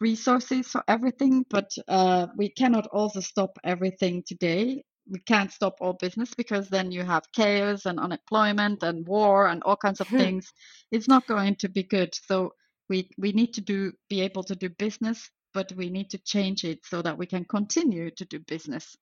resources 0.00 0.68
for 0.68 0.82
everything 0.88 1.44
but 1.50 1.70
uh, 1.88 2.26
we 2.36 2.50
cannot 2.50 2.86
also 2.88 3.20
stop 3.20 3.58
everything 3.64 4.22
today. 4.26 4.84
We 5.10 5.20
can't 5.20 5.52
stop 5.52 5.76
all 5.80 5.94
business 5.94 6.34
because 6.36 6.68
then 6.68 6.92
you 6.92 7.04
have 7.04 7.24
chaos 7.34 7.86
and 7.86 8.00
unemployment 8.00 8.82
and 8.82 9.06
war 9.06 9.48
and 9.48 9.62
all 9.64 9.76
kinds 9.76 10.00
of 10.00 10.08
things. 10.18 10.52
It's 10.92 11.08
not 11.08 11.26
going 11.28 11.56
to 11.56 11.68
be 11.68 11.84
good. 11.84 12.14
So 12.14 12.52
we 12.88 13.10
we 13.18 13.32
need 13.32 13.54
to 13.54 13.60
do 13.62 13.92
be 14.10 14.20
able 14.22 14.44
to 14.44 14.56
do 14.56 14.68
business 14.70 15.30
but 15.54 15.72
we 15.76 15.90
need 15.90 16.10
to 16.10 16.18
change 16.18 16.64
it 16.64 16.80
so 16.84 17.02
that 17.02 17.18
we 17.18 17.26
can 17.26 17.44
continue 17.44 18.10
to 18.12 18.24
do 18.26 18.38
business. 18.40 18.96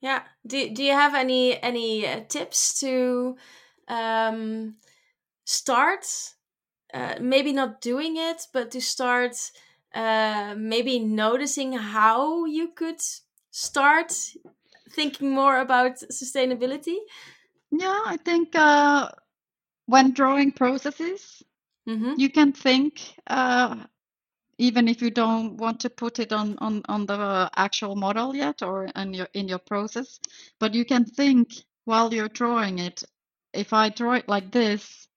Yeah. 0.00 0.22
Do 0.46 0.70
Do 0.74 0.84
you 0.84 0.92
have 0.92 1.14
any 1.14 1.62
any 1.62 2.06
uh, 2.06 2.24
tips 2.28 2.80
to 2.80 3.36
um, 3.88 4.76
start? 5.44 6.06
Uh, 6.94 7.16
maybe 7.20 7.52
not 7.52 7.80
doing 7.80 8.16
it, 8.18 8.46
but 8.52 8.70
to 8.70 8.80
start 8.80 9.34
uh, 9.94 10.54
maybe 10.56 10.98
noticing 10.98 11.72
how 11.72 12.44
you 12.44 12.68
could 12.68 13.00
start 13.50 14.12
thinking 14.90 15.30
more 15.30 15.58
about 15.58 15.96
sustainability. 16.12 16.96
yeah 17.70 18.00
i 18.06 18.16
think 18.16 18.54
uh, 18.54 19.08
when 19.86 20.12
drawing 20.12 20.52
processes 20.52 21.42
Mm-hmm. 21.88 22.14
you 22.14 22.30
can 22.30 22.52
think 22.52 23.14
uh, 23.28 23.76
even 24.58 24.88
if 24.88 25.02
you 25.02 25.10
don't 25.10 25.56
want 25.56 25.80
to 25.80 25.90
put 25.90 26.18
it 26.20 26.32
on, 26.32 26.56
on, 26.58 26.82
on 26.88 27.06
the 27.06 27.50
actual 27.56 27.96
model 27.96 28.34
yet 28.36 28.62
or 28.62 28.86
in 28.96 29.14
your 29.14 29.28
in 29.34 29.48
your 29.48 29.58
process 29.58 30.20
but 30.60 30.74
you 30.74 30.84
can 30.84 31.04
think 31.04 31.48
while 31.84 32.12
you're 32.14 32.28
drawing 32.42 32.78
it 32.78 33.02
if 33.54 33.72
i 33.72 33.88
draw 33.88 34.12
it 34.14 34.28
like 34.28 34.50
this 34.52 35.08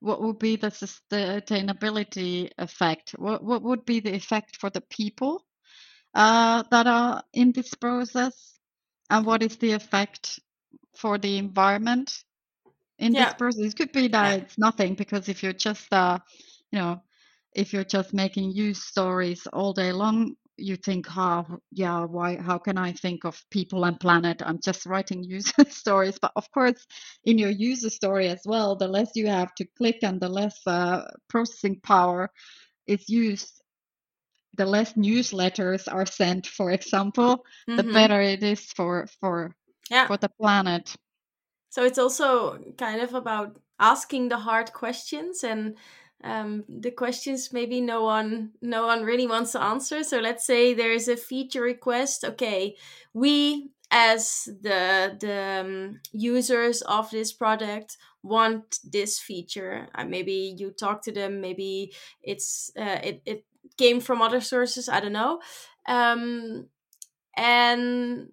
what 0.00 0.20
would 0.22 0.38
be 0.38 0.56
the 0.56 0.68
sustainability 0.68 2.50
effect? 2.58 3.12
What, 3.12 3.42
what 3.42 3.62
would 3.62 3.84
be 3.86 4.00
the 4.00 4.14
effect 4.14 4.56
for 4.56 4.70
the 4.70 4.80
people 4.82 5.44
uh, 6.14 6.62
that 6.70 6.86
are 6.86 7.22
in 7.32 7.52
this 7.52 7.74
process? 7.74 8.58
And 9.10 9.24
what 9.26 9.42
is 9.42 9.56
the 9.56 9.72
effect 9.72 10.40
for 10.96 11.18
the 11.18 11.38
environment 11.38 12.24
in 12.98 13.14
Yeah. 13.14 13.16
this 13.16 13.34
process? 13.34 13.72
It 13.72 13.76
could 13.76 13.92
be 13.92 14.08
that 14.08 14.42
it's 14.42 14.58
nothing 14.58 14.94
because 14.94 15.28
if 15.28 15.42
you're 15.42 15.52
just 15.52 15.92
uh 15.92 16.18
you 16.70 16.78
know 16.78 17.02
if 17.54 17.72
you're 17.72 17.84
just 17.84 18.12
making 18.14 18.52
user 18.52 18.80
stories 18.80 19.46
all 19.48 19.72
day 19.72 19.92
long 19.92 20.36
you 20.56 20.76
think 20.76 21.06
how 21.08 21.46
yeah 21.72 22.04
why 22.04 22.36
how 22.36 22.58
can 22.58 22.78
i 22.78 22.92
think 22.92 23.24
of 23.24 23.42
people 23.50 23.84
and 23.84 23.98
planet 24.00 24.40
i'm 24.44 24.60
just 24.60 24.86
writing 24.86 25.22
user 25.24 25.64
stories 25.68 26.18
but 26.20 26.32
of 26.36 26.50
course 26.52 26.86
in 27.24 27.38
your 27.38 27.50
user 27.50 27.90
story 27.90 28.28
as 28.28 28.40
well 28.46 28.76
the 28.76 28.86
less 28.88 29.10
you 29.14 29.26
have 29.26 29.54
to 29.54 29.66
click 29.76 29.98
and 30.02 30.20
the 30.20 30.28
less 30.28 30.60
uh, 30.66 31.02
processing 31.28 31.80
power 31.82 32.30
is 32.86 33.08
used 33.08 33.60
the 34.56 34.64
less 34.66 34.92
newsletters 34.94 35.92
are 35.92 36.06
sent 36.06 36.46
for 36.46 36.70
example 36.70 37.44
the 37.66 37.82
Mhm. 37.82 37.92
better 37.92 38.20
it 38.20 38.42
is 38.42 38.60
for 38.76 39.06
for 39.20 39.54
Yeah. 39.90 40.06
for 40.06 40.16
the 40.18 40.28
planet 40.40 40.96
So 41.70 41.84
it's 41.84 41.98
also 41.98 42.58
kind 42.78 43.00
of 43.00 43.14
about 43.14 43.60
asking 43.80 44.28
the 44.28 44.38
hard 44.38 44.72
questions 44.72 45.42
and 45.44 45.76
um, 46.24 46.64
the 46.68 46.90
questions 46.90 47.52
maybe 47.52 47.80
no 47.80 48.02
one 48.02 48.52
no 48.62 48.86
one 48.86 49.04
really 49.04 49.26
wants 49.26 49.52
to 49.52 49.62
answer. 49.62 50.02
So 50.02 50.18
let's 50.18 50.46
say 50.46 50.72
there 50.72 50.92
is 50.92 51.06
a 51.06 51.16
feature 51.16 51.60
request. 51.60 52.24
Okay, 52.24 52.76
we 53.12 53.70
as 53.90 54.48
the 54.62 55.16
the 55.20 55.60
um, 55.60 56.00
users 56.12 56.80
of 56.82 57.10
this 57.10 57.32
product 57.32 57.98
want 58.22 58.78
this 58.82 59.18
feature. 59.18 59.88
Uh, 59.94 60.04
maybe 60.04 60.54
you 60.56 60.70
talk 60.70 61.02
to 61.02 61.12
them. 61.12 61.40
Maybe 61.40 61.92
it's 62.22 62.70
uh, 62.76 63.00
it 63.02 63.22
it 63.26 63.44
came 63.76 64.00
from 64.00 64.22
other 64.22 64.40
sources. 64.40 64.88
I 64.88 65.00
don't 65.00 65.12
know. 65.12 65.40
Um, 65.86 66.68
and 67.36 68.28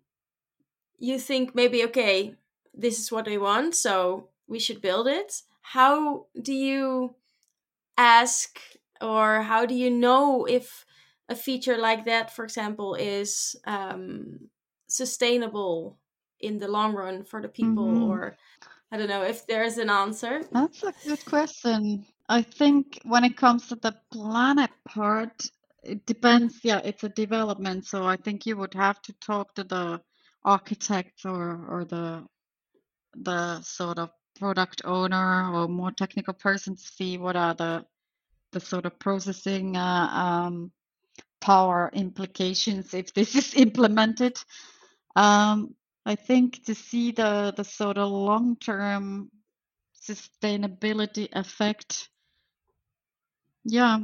you 0.98 1.20
think 1.20 1.54
maybe 1.56 1.84
okay, 1.86 2.36
this 2.74 3.00
is 3.00 3.12
what 3.12 3.26
they 3.26 3.38
want, 3.38 3.76
so 3.76 4.30
we 4.48 4.60
should 4.60 4.82
build 4.82 5.08
it. 5.08 5.42
How 5.62 6.28
do 6.42 6.54
you 6.54 7.16
ask 7.98 8.60
or 9.02 9.42
how 9.42 9.66
do 9.66 9.74
you 9.74 9.90
know 9.90 10.46
if 10.46 10.86
a 11.30 11.36
feature 11.36 11.78
like 11.78 12.06
that, 12.06 12.36
for 12.36 12.44
example, 12.44 12.96
is 12.96 13.56
um, 13.66 14.40
sustainable 14.88 15.98
in 16.40 16.60
the 16.60 16.68
long 16.68 16.94
run 16.94 17.24
for 17.24 17.42
the 17.42 17.48
people 17.48 17.88
mm-hmm. 17.88 18.10
or 18.10 18.38
I 18.92 18.98
don't 18.98 19.08
know 19.08 19.24
if 19.24 19.48
there's 19.48 19.78
an 19.78 19.90
answer. 19.90 20.44
That's 20.52 20.84
a 20.84 20.94
good 21.06 21.24
question. 21.26 22.06
I 22.28 22.42
think 22.42 23.00
when 23.04 23.24
it 23.24 23.38
comes 23.38 23.68
to 23.68 23.76
the 23.76 23.96
planet 24.12 24.72
part, 24.86 25.46
it 25.84 26.06
depends. 26.06 26.60
Yeah, 26.64 26.82
it's 26.84 27.04
a 27.04 27.10
development. 27.10 27.86
So 27.86 28.06
I 28.06 28.18
think 28.18 28.46
you 28.46 28.58
would 28.58 28.74
have 28.74 29.02
to 29.04 29.14
talk 29.14 29.56
to 29.56 29.64
the 29.64 30.02
architect 30.44 31.26
or, 31.26 31.66
or 31.70 31.86
the 31.86 32.26
the 33.14 33.62
sort 33.62 34.00
of 34.00 34.10
product 34.42 34.82
owner 34.86 35.54
or 35.54 35.68
more 35.68 35.92
technical 35.92 36.34
person 36.34 36.76
to 36.76 36.82
see 36.82 37.20
what 37.20 37.36
are 37.36 37.54
the 37.54 37.86
the 38.52 38.60
sort 38.60 38.86
of 38.86 38.98
processing 38.98 39.78
uh, 39.78 40.08
um, 40.12 40.72
power 41.40 41.92
implications 41.94 42.94
if 42.94 43.14
this 43.14 43.36
is 43.42 43.54
implemented. 43.54 44.36
Um, 45.16 45.76
I 46.08 46.16
think 46.16 46.66
to 46.66 46.74
see 46.74 47.12
the 47.12 47.54
the 47.56 47.64
sort 47.64 48.00
of 48.00 48.10
long 48.10 48.56
term 48.56 49.30
sustainability 50.10 51.28
effect. 51.34 52.10
Yeah, 53.64 54.00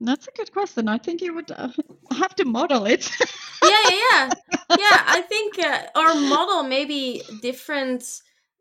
that's 0.00 0.28
a 0.28 0.36
good 0.38 0.52
question. 0.52 0.88
I 0.88 0.98
think 0.98 1.22
you 1.22 1.34
would 1.34 1.50
uh, 1.50 1.70
have 2.12 2.36
to 2.36 2.44
model 2.44 2.86
it. 2.86 3.10
yeah, 3.64 3.82
yeah, 3.90 3.98
yeah. 4.12 4.30
Yeah, 4.78 5.02
I 5.18 5.22
think 5.22 5.58
uh, 5.58 5.86
or 5.96 6.14
model 6.14 6.62
maybe 6.62 7.22
different 7.42 8.04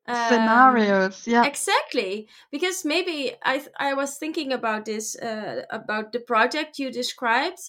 um, 0.07 0.29
scenarios. 0.29 1.27
Yeah, 1.27 1.45
exactly. 1.45 2.27
Because 2.51 2.85
maybe 2.85 3.35
I 3.43 3.65
I 3.79 3.93
was 3.93 4.17
thinking 4.17 4.53
about 4.53 4.85
this 4.85 5.15
uh, 5.15 5.63
about 5.69 6.11
the 6.11 6.19
project 6.19 6.79
you 6.79 6.91
described 6.91 7.59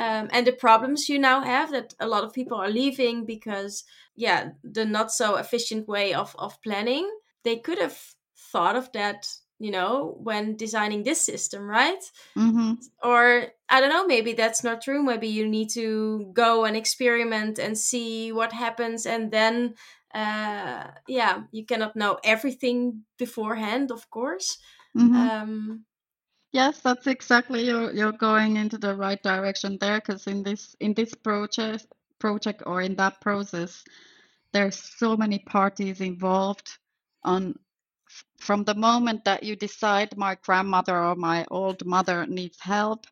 um, 0.00 0.28
and 0.32 0.46
the 0.46 0.52
problems 0.52 1.08
you 1.08 1.18
now 1.18 1.42
have 1.42 1.70
that 1.72 1.94
a 2.00 2.08
lot 2.08 2.24
of 2.24 2.32
people 2.32 2.58
are 2.58 2.70
leaving 2.70 3.26
because 3.26 3.84
yeah 4.16 4.50
the 4.64 4.84
not 4.84 5.12
so 5.12 5.36
efficient 5.36 5.86
way 5.86 6.14
of 6.14 6.34
of 6.38 6.60
planning 6.62 7.08
they 7.44 7.56
could 7.56 7.78
have 7.78 7.98
thought 8.52 8.76
of 8.76 8.90
that 8.92 9.28
you 9.58 9.70
know 9.70 10.16
when 10.22 10.56
designing 10.56 11.02
this 11.02 11.20
system 11.20 11.68
right 11.68 12.02
mm-hmm. 12.36 12.74
or 13.02 13.46
i 13.68 13.80
don't 13.80 13.90
know 13.90 14.06
maybe 14.06 14.32
that's 14.32 14.64
not 14.64 14.80
true 14.80 15.02
maybe 15.02 15.28
you 15.28 15.46
need 15.46 15.68
to 15.68 16.30
go 16.32 16.64
and 16.64 16.76
experiment 16.76 17.58
and 17.58 17.76
see 17.76 18.32
what 18.32 18.52
happens 18.52 19.04
and 19.04 19.30
then 19.30 19.74
uh 20.14 20.88
yeah 21.06 21.42
you 21.52 21.64
cannot 21.64 21.94
know 21.94 22.18
everything 22.24 23.02
beforehand 23.18 23.90
of 23.90 24.10
course 24.10 24.58
mm-hmm. 24.96 25.14
um 25.14 25.84
Yes, 26.52 26.80
that's 26.80 27.06
exactly 27.06 27.64
you're 27.64 27.92
you're 27.92 28.12
going 28.12 28.56
into 28.56 28.76
the 28.76 28.96
right 28.96 29.22
direction 29.22 29.78
there 29.80 30.00
because 30.00 30.26
in 30.26 30.42
this 30.42 30.74
in 30.80 30.94
this 30.94 31.14
project 31.14 31.86
project 32.18 32.62
or 32.66 32.82
in 32.82 32.96
that 32.96 33.20
process, 33.20 33.84
there's 34.52 34.76
so 34.98 35.16
many 35.16 35.38
parties 35.38 36.00
involved 36.00 36.78
on 37.22 37.54
from 38.38 38.64
the 38.64 38.74
moment 38.74 39.24
that 39.24 39.44
you 39.44 39.54
decide 39.54 40.16
my 40.16 40.36
grandmother 40.44 40.98
or 40.98 41.14
my 41.14 41.46
old 41.52 41.86
mother 41.86 42.26
needs 42.26 42.58
help 42.60 43.06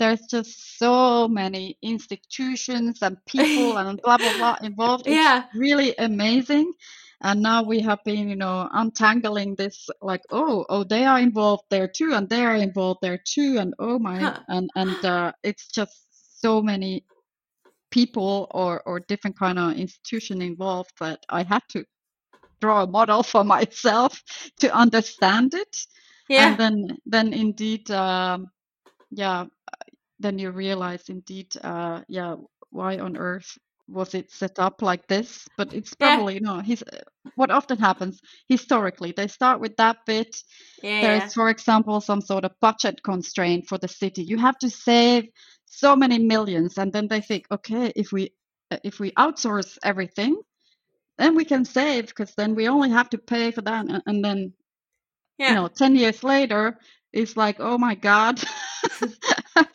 there's 0.00 0.22
just 0.22 0.78
so 0.78 1.28
many 1.28 1.76
institutions 1.82 3.02
and 3.02 3.16
people 3.26 3.76
and 3.78 4.00
blah 4.02 4.16
blah 4.16 4.36
blah 4.38 4.56
involved 4.62 5.06
it's 5.06 5.14
yeah 5.14 5.44
really 5.54 5.94
amazing 5.98 6.72
and 7.22 7.42
now 7.42 7.62
we 7.62 7.80
have 7.80 8.02
been 8.04 8.28
you 8.28 8.36
know 8.36 8.68
untangling 8.72 9.54
this 9.54 9.88
like 10.00 10.22
oh 10.30 10.64
oh 10.70 10.82
they 10.82 11.04
are 11.04 11.20
involved 11.20 11.64
there 11.70 11.86
too 11.86 12.12
and 12.14 12.28
they 12.28 12.42
are 12.44 12.56
involved 12.56 13.00
there 13.02 13.20
too 13.24 13.58
and 13.58 13.74
oh 13.78 13.98
my 13.98 14.18
huh. 14.18 14.40
and 14.48 14.70
and 14.74 15.04
uh, 15.04 15.30
it's 15.44 15.68
just 15.68 16.06
so 16.40 16.62
many 16.62 17.04
people 17.90 18.48
or 18.52 18.82
or 18.86 19.00
different 19.00 19.38
kind 19.38 19.58
of 19.58 19.76
institution 19.76 20.40
involved 20.40 20.92
that 20.98 21.18
i 21.28 21.42
had 21.42 21.62
to 21.68 21.84
draw 22.60 22.84
a 22.84 22.86
model 22.86 23.22
for 23.22 23.44
myself 23.56 24.22
to 24.58 24.74
understand 24.74 25.52
it 25.52 25.76
yeah. 26.28 26.48
and 26.48 26.58
then 26.58 26.96
then 27.04 27.32
indeed 27.34 27.90
um, 27.90 28.46
yeah 29.10 29.44
then 30.20 30.38
you 30.38 30.50
realize 30.50 31.08
indeed 31.08 31.48
uh, 31.62 32.02
yeah 32.08 32.36
why 32.70 32.98
on 32.98 33.16
earth 33.16 33.58
was 33.88 34.14
it 34.14 34.30
set 34.30 34.58
up 34.60 34.82
like 34.82 35.06
this 35.08 35.48
but 35.56 35.74
it's 35.74 35.94
probably 35.94 36.34
yeah. 36.34 36.40
know 36.40 36.60
he's 36.60 36.82
what 37.34 37.50
often 37.50 37.76
happens 37.76 38.20
historically 38.48 39.12
they 39.16 39.26
start 39.26 39.60
with 39.60 39.76
that 39.76 39.96
bit 40.06 40.36
yeah. 40.82 41.00
there's 41.00 41.34
for 41.34 41.50
example 41.50 42.00
some 42.00 42.20
sort 42.20 42.44
of 42.44 42.52
budget 42.60 43.02
constraint 43.02 43.66
for 43.66 43.78
the 43.78 43.88
city 43.88 44.22
you 44.22 44.38
have 44.38 44.56
to 44.58 44.70
save 44.70 45.24
so 45.66 45.96
many 45.96 46.18
millions 46.18 46.78
and 46.78 46.92
then 46.92 47.08
they 47.08 47.20
think 47.20 47.44
okay 47.50 47.92
if 47.96 48.12
we 48.12 48.32
if 48.84 49.00
we 49.00 49.10
outsource 49.12 49.76
everything 49.82 50.36
then 51.18 51.34
we 51.34 51.44
can 51.44 51.64
save 51.64 52.06
because 52.06 52.32
then 52.36 52.54
we 52.54 52.68
only 52.68 52.90
have 52.90 53.10
to 53.10 53.18
pay 53.18 53.50
for 53.50 53.62
that 53.62 53.86
and, 53.86 54.02
and 54.06 54.24
then 54.24 54.52
yeah. 55.36 55.48
you 55.48 55.54
know 55.56 55.68
10 55.68 55.96
years 55.96 56.22
later 56.22 56.78
it's 57.12 57.36
like 57.36 57.56
oh 57.58 57.76
my 57.76 57.96
god 57.96 58.40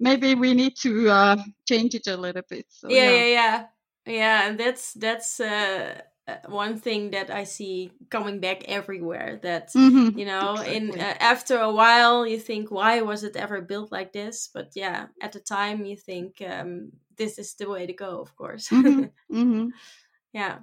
maybe 0.00 0.34
we 0.34 0.54
need 0.54 0.76
to 0.76 1.08
uh, 1.08 1.36
change 1.68 1.94
it 1.94 2.06
a 2.08 2.16
little 2.16 2.42
bit. 2.48 2.66
So, 2.70 2.88
yeah, 2.88 3.10
yeah, 3.10 3.26
yeah, 3.26 3.66
yeah, 4.06 4.48
and 4.48 4.58
that's 4.58 4.94
that's 4.94 5.38
uh, 5.38 6.00
uh, 6.26 6.36
one 6.48 6.78
thing 6.78 7.10
that 7.12 7.30
I 7.30 7.44
see 7.44 7.92
coming 8.08 8.40
back 8.40 8.64
everywhere. 8.64 9.38
That 9.42 9.68
mm-hmm. 9.72 10.18
you 10.18 10.24
know, 10.24 10.54
exactly. 10.54 10.76
in 10.76 11.00
uh, 11.00 11.14
after 11.20 11.58
a 11.58 11.70
while, 11.70 12.26
you 12.26 12.38
think, 12.38 12.70
why 12.70 13.02
was 13.02 13.22
it 13.22 13.36
ever 13.36 13.60
built 13.60 13.92
like 13.92 14.12
this? 14.12 14.48
But 14.52 14.72
yeah, 14.74 15.06
at 15.20 15.32
the 15.32 15.40
time, 15.40 15.84
you 15.84 15.96
think 15.96 16.42
um, 16.42 16.90
this 17.16 17.38
is 17.38 17.54
the 17.54 17.68
way 17.68 17.86
to 17.86 17.92
go. 17.92 18.20
Of 18.20 18.34
course. 18.34 18.68
Mm-hmm. 18.68 19.04
Mm-hmm. 19.30 19.68
yeah 20.32 20.58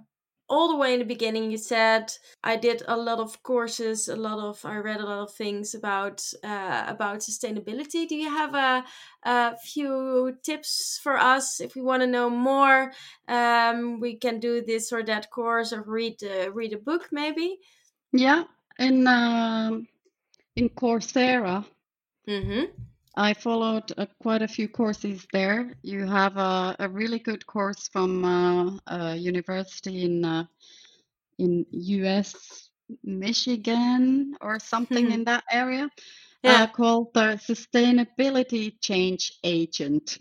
all 0.50 0.70
the 0.70 0.78
way 0.78 0.94
in 0.94 1.00
the 1.00 1.06
beginning 1.06 1.52
you 1.52 1.58
said 1.58 2.12
i 2.44 2.56
did 2.56 2.82
a 2.88 2.96
lot 2.96 3.20
of 3.20 3.42
courses 3.44 4.08
a 4.08 4.16
lot 4.16 4.40
of 4.40 4.64
i 4.64 4.78
read 4.78 5.02
a 5.02 5.06
lot 5.06 5.20
of 5.20 5.34
things 5.34 5.76
about 5.76 6.24
uh, 6.44 6.86
about 6.88 7.20
sustainability. 7.20 8.08
Do 8.08 8.16
you 8.16 8.30
have 8.30 8.54
a, 8.56 8.86
a 9.24 9.58
few 9.58 10.38
tips 10.44 11.00
for 11.04 11.18
us? 11.18 11.60
If 11.60 11.76
we 11.76 11.82
want 11.82 12.02
to 12.02 12.08
know 12.08 12.30
more 12.30 12.94
um, 13.28 14.00
we 14.00 14.16
can 14.16 14.40
do 14.40 14.62
this 14.62 14.92
or 14.92 15.04
that 15.04 15.30
course 15.32 15.74
or 15.74 15.82
read 15.82 16.24
uh, 16.24 16.52
read 16.52 16.74
a 16.74 16.78
book 16.78 17.10
maybe? 17.12 17.60
Yeah 18.12 18.44
in 18.80 19.08
um, 19.08 19.88
in 20.56 20.70
coursera. 20.70 21.66
Mm-hmm. 22.28 22.66
I 23.18 23.34
followed 23.34 23.92
uh, 23.98 24.06
quite 24.22 24.44
a 24.44 24.48
few 24.48 24.70
courses 24.70 25.26
there. 25.34 25.76
You 25.82 26.06
have 26.06 26.38
a, 26.38 26.76
a 26.78 26.88
really 26.88 27.18
good 27.18 27.46
course 27.48 27.88
from 27.88 28.24
uh, 28.24 28.78
a 28.86 29.16
university 29.16 30.04
in 30.04 30.24
uh, 30.24 30.46
in 31.40 31.66
U.S. 31.72 32.70
Michigan 33.04 34.36
or 34.40 34.60
something 34.60 35.12
in 35.12 35.24
that 35.24 35.44
area 35.52 35.86
uh, 35.86 35.88
yeah. 36.44 36.68
called 36.68 37.14
the 37.16 37.40
Sustainability 37.42 38.80
Change 38.82 39.34
Agent. 39.44 40.20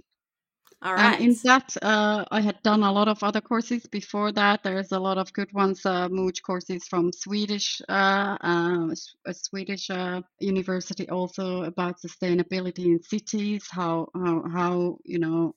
All 0.87 0.95
right. 0.95 1.21
In 1.21 1.35
that, 1.43 1.77
uh, 1.83 2.25
I 2.31 2.41
had 2.41 2.63
done 2.63 2.85
a 2.85 2.93
lot 2.93 3.09
of 3.09 3.21
other 3.25 3.41
courses 3.41 3.85
before 3.89 4.31
that. 4.31 4.63
There's 4.63 4.93
a 4.93 5.01
lot 5.01 5.19
of 5.19 5.33
good 5.33 5.53
ones, 5.53 5.85
uh, 5.85 6.09
MOOC 6.09 6.43
courses 6.43 6.87
from 6.87 7.13
Swedish, 7.13 7.83
uh, 7.89 8.37
uh 8.41 8.95
a 9.27 9.35
Swedish 9.35 9.91
uh, 9.91 10.23
university 10.39 11.09
also 11.09 11.65
about 11.65 12.01
sustainability 12.01 12.85
in 12.87 13.03
cities, 13.03 13.67
how, 13.69 14.07
how, 14.15 14.45
how 14.49 14.99
you 15.05 15.19
know, 15.19 15.57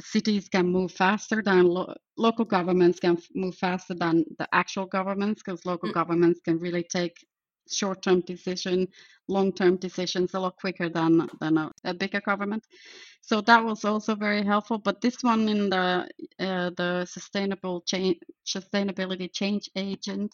cities 0.00 0.48
can 0.48 0.66
move 0.66 0.92
faster 0.92 1.42
than 1.42 1.66
lo- 1.66 1.94
local 2.16 2.46
governments 2.46 2.98
can 2.98 3.18
move 3.34 3.54
faster 3.56 3.94
than 3.94 4.24
the 4.38 4.48
actual 4.52 4.86
governments 4.86 5.42
because 5.42 5.66
local 5.66 5.90
mm. 5.90 5.92
governments 5.92 6.40
can 6.42 6.58
really 6.58 6.82
take 6.82 7.26
short-term 7.70 8.20
decision, 8.20 8.88
long-term 9.28 9.76
decisions 9.76 10.34
a 10.34 10.40
lot 10.40 10.56
quicker 10.56 10.88
than 10.88 11.28
than 11.40 11.58
a, 11.58 11.72
a, 11.84 11.94
bigger 11.94 12.20
government. 12.20 12.64
So 13.20 13.40
that 13.42 13.64
was 13.64 13.84
also 13.84 14.14
very 14.14 14.42
helpful. 14.44 14.78
But 14.78 15.00
this 15.00 15.22
one 15.22 15.48
in 15.48 15.70
the 15.70 16.08
uh, 16.38 16.70
the 16.76 17.06
sustainable 17.06 17.82
change 17.82 18.18
sustainability 18.46 19.32
change 19.32 19.70
agent, 19.76 20.32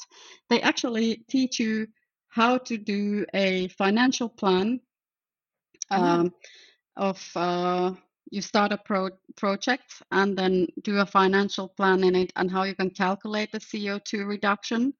they 0.48 0.60
actually 0.62 1.24
teach 1.28 1.58
you 1.60 1.86
how 2.28 2.58
to 2.58 2.76
do 2.76 3.24
a 3.34 3.68
financial 3.68 4.28
plan 4.28 4.80
um, 5.90 6.32
of 6.96 7.18
uh, 7.34 7.92
you 8.30 8.42
start 8.42 8.72
a 8.72 8.78
pro- 8.78 9.18
project 9.36 10.02
and 10.10 10.36
then 10.36 10.66
do 10.82 10.98
a 10.98 11.06
financial 11.06 11.68
plan 11.68 12.04
in 12.04 12.14
it 12.14 12.32
and 12.36 12.50
how 12.50 12.64
you 12.64 12.74
can 12.74 12.90
calculate 12.90 13.52
the 13.52 13.58
CO2 13.58 14.26
reduction 14.26 14.92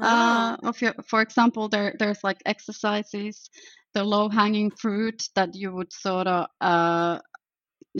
uh, 0.00 0.56
of 0.62 0.80
your. 0.80 0.94
For 1.06 1.20
example, 1.20 1.68
there 1.68 1.94
there's 1.98 2.24
like 2.24 2.42
exercises, 2.46 3.50
the 3.94 4.04
low 4.04 4.28
hanging 4.28 4.70
fruit 4.70 5.28
that 5.34 5.54
you 5.54 5.72
would 5.72 5.92
sort 5.92 6.26
of 6.26 6.46
uh, 6.60 7.18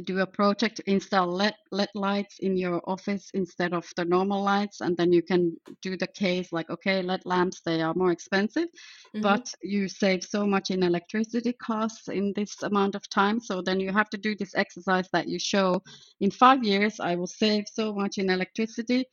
do 0.01 0.21
a 0.21 0.27
project 0.27 0.81
install 0.87 1.29
LED, 1.29 1.55
LED 1.71 1.89
lights 1.95 2.39
in 2.41 2.57
your 2.57 2.81
office 2.89 3.31
instead 3.35 3.75
of 3.75 3.87
the 3.97 4.05
normal 4.05 4.43
lights 4.43 4.81
and 4.81 4.97
then 4.97 5.13
you 5.13 5.23
can 5.23 5.55
do 5.83 5.97
the 5.97 6.07
case 6.07 6.51
like 6.53 6.71
okay 6.71 7.03
LED 7.03 7.27
lamps 7.27 7.61
they 7.65 7.83
are 7.83 7.95
more 7.95 8.11
expensive 8.11 8.69
mm-hmm. 8.69 9.21
but 9.21 9.53
you 9.63 9.89
save 9.89 10.25
so 10.25 10.47
much 10.47 10.71
in 10.71 10.83
electricity 10.83 11.53
costs 11.53 12.09
in 12.09 12.33
this 12.35 12.63
amount 12.63 12.95
of 12.95 13.09
time 13.11 13.39
so 13.39 13.61
then 13.61 13.79
you 13.81 13.93
have 13.93 14.09
to 14.09 14.17
do 14.17 14.35
this 14.35 14.55
exercise 14.55 15.09
that 15.13 15.29
you 15.29 15.39
show 15.39 15.83
in 16.21 16.31
five 16.31 16.65
years 16.65 16.99
i 16.99 17.15
will 17.15 17.27
save 17.27 17.65
so 17.71 17.93
much 17.93 18.17
in 18.17 18.31
electricity 18.31 19.05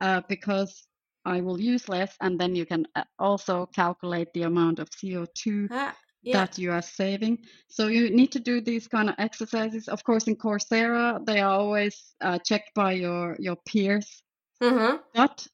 uh, 0.00 0.20
because 0.28 0.86
I 1.24 1.42
will 1.42 1.60
use 1.60 1.88
less, 1.90 2.16
and 2.22 2.40
then 2.40 2.54
you 2.54 2.64
can 2.64 2.86
uh, 2.94 3.04
also 3.18 3.66
calculate 3.66 4.28
the 4.32 4.42
amount 4.42 4.78
of 4.78 4.88
CO2 4.88 5.68
ah, 5.70 5.94
yeah. 6.28 6.44
that 6.44 6.58
you 6.58 6.70
are 6.72 6.82
saving. 6.82 7.38
So 7.68 7.88
you 7.88 8.10
need 8.10 8.32
to 8.32 8.40
do 8.40 8.60
these 8.60 8.86
kind 8.86 9.08
of 9.08 9.14
exercises. 9.18 9.88
Of 9.88 10.04
course, 10.04 10.28
in 10.28 10.36
Coursera, 10.36 11.24
they 11.24 11.40
are 11.40 11.58
always 11.58 12.14
uh, 12.20 12.38
checked 12.38 12.74
by 12.74 12.92
your 12.92 13.36
your 13.38 13.56
peers. 13.66 14.22
Mm-hmm. 14.62 14.96
But 15.14 15.46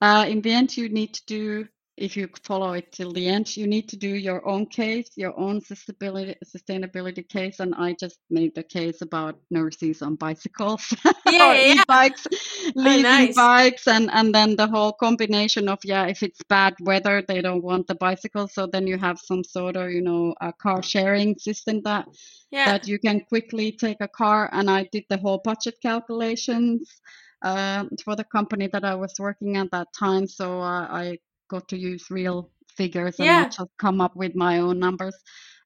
uh, 0.00 0.26
in 0.28 0.40
the 0.40 0.52
end, 0.52 0.76
you 0.76 0.88
need 0.88 1.14
to 1.14 1.22
do 1.26 1.68
if 1.96 2.16
you 2.16 2.28
follow 2.42 2.72
it 2.72 2.90
till 2.90 3.12
the 3.12 3.28
end, 3.28 3.56
you 3.56 3.68
need 3.68 3.88
to 3.88 3.96
do 3.96 4.08
your 4.08 4.46
own 4.48 4.66
case, 4.66 5.10
your 5.14 5.38
own 5.38 5.60
sustainability 5.60 6.34
sustainability 6.44 7.28
case. 7.28 7.60
And 7.60 7.72
I 7.74 7.94
just 8.00 8.18
made 8.30 8.54
the 8.54 8.64
case 8.64 9.00
about 9.00 9.38
nurses 9.50 10.02
on 10.02 10.16
bicycles, 10.16 10.92
yeah, 11.04 11.52
yeah. 11.54 11.82
e-bikes, 11.82 12.26
oh, 12.32 12.72
leasing 12.74 13.02
nice. 13.02 13.36
bikes, 13.36 13.86
and 13.86 14.10
and 14.10 14.34
then 14.34 14.56
the 14.56 14.66
whole 14.66 14.92
combination 14.92 15.68
of 15.68 15.78
yeah, 15.84 16.06
if 16.06 16.24
it's 16.24 16.40
bad 16.48 16.74
weather, 16.80 17.22
they 17.28 17.40
don't 17.40 17.62
want 17.62 17.86
the 17.86 17.94
bicycle, 17.94 18.48
so 18.48 18.66
then 18.66 18.88
you 18.88 18.98
have 18.98 19.20
some 19.20 19.44
sort 19.44 19.76
of 19.76 19.92
you 19.92 20.02
know 20.02 20.34
a 20.40 20.52
car 20.52 20.82
sharing 20.82 21.38
system 21.38 21.80
that 21.82 22.08
yeah. 22.50 22.64
that 22.66 22.88
you 22.88 22.98
can 22.98 23.20
quickly 23.20 23.70
take 23.70 23.98
a 24.00 24.08
car. 24.08 24.50
And 24.52 24.68
I 24.68 24.88
did 24.90 25.04
the 25.08 25.18
whole 25.18 25.40
budget 25.44 25.76
calculations. 25.80 27.00
Uh, 27.42 27.84
for 28.02 28.16
the 28.16 28.24
company 28.24 28.68
that 28.68 28.86
I 28.86 28.94
was 28.94 29.12
working 29.18 29.58
at 29.58 29.70
that 29.70 29.88
time. 29.92 30.26
So 30.26 30.62
uh, 30.62 30.86
I 30.90 31.18
got 31.48 31.68
to 31.68 31.78
use 31.78 32.10
real 32.10 32.50
figures 32.76 33.18
and 33.18 33.26
yeah. 33.26 33.42
not 33.42 33.52
just 33.52 33.70
come 33.78 34.00
up 34.00 34.16
with 34.16 34.34
my 34.34 34.58
own 34.58 34.78
numbers. 34.78 35.16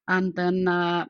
And 0.09 0.35
then 0.35 0.69
uh, 0.69 1.07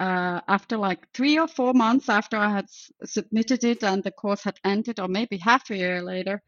uh, 0.00 0.40
after 0.48 0.76
like 0.76 1.06
three 1.12 1.38
or 1.38 1.48
four 1.48 1.72
months 1.72 2.08
after 2.08 2.36
I 2.36 2.50
had 2.50 2.64
s- 2.64 2.90
submitted 3.04 3.64
it 3.64 3.82
and 3.82 4.02
the 4.02 4.10
course 4.10 4.42
had 4.42 4.58
ended, 4.64 5.00
or 5.00 5.08
maybe 5.08 5.36
half 5.38 5.70
a 5.70 5.76
year 5.76 6.02
later, 6.02 6.42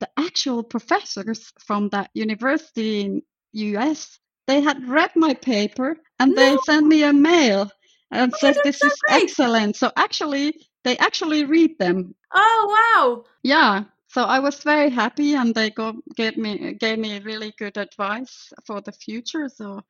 the 0.00 0.08
actual 0.16 0.62
professors 0.62 1.52
from 1.64 1.88
that 1.90 2.10
university 2.14 3.00
in 3.00 3.22
US 3.52 4.18
they 4.48 4.62
had 4.62 4.88
read 4.88 5.10
my 5.14 5.34
paper 5.34 5.96
and 6.18 6.34
no. 6.34 6.40
they 6.40 6.56
sent 6.64 6.86
me 6.86 7.02
a 7.04 7.12
mail 7.12 7.70
and 8.10 8.32
oh, 8.34 8.38
said 8.40 8.56
this 8.64 8.78
so 8.78 8.86
is 8.86 8.96
great. 9.06 9.22
excellent. 9.24 9.76
So 9.76 9.92
actually, 9.94 10.54
they 10.84 10.96
actually 10.96 11.44
read 11.44 11.78
them. 11.78 12.14
Oh 12.34 12.76
wow! 12.76 13.24
Yeah, 13.42 13.84
so 14.08 14.22
I 14.22 14.38
was 14.38 14.62
very 14.62 14.88
happy, 14.88 15.34
and 15.34 15.54
they 15.54 15.70
go, 15.70 15.94
gave 16.16 16.38
me 16.38 16.74
gave 16.74 16.98
me 16.98 17.20
really 17.20 17.52
good 17.58 17.76
advice 17.76 18.52
for 18.66 18.80
the 18.80 18.92
future. 18.92 19.48
So, 19.48 19.82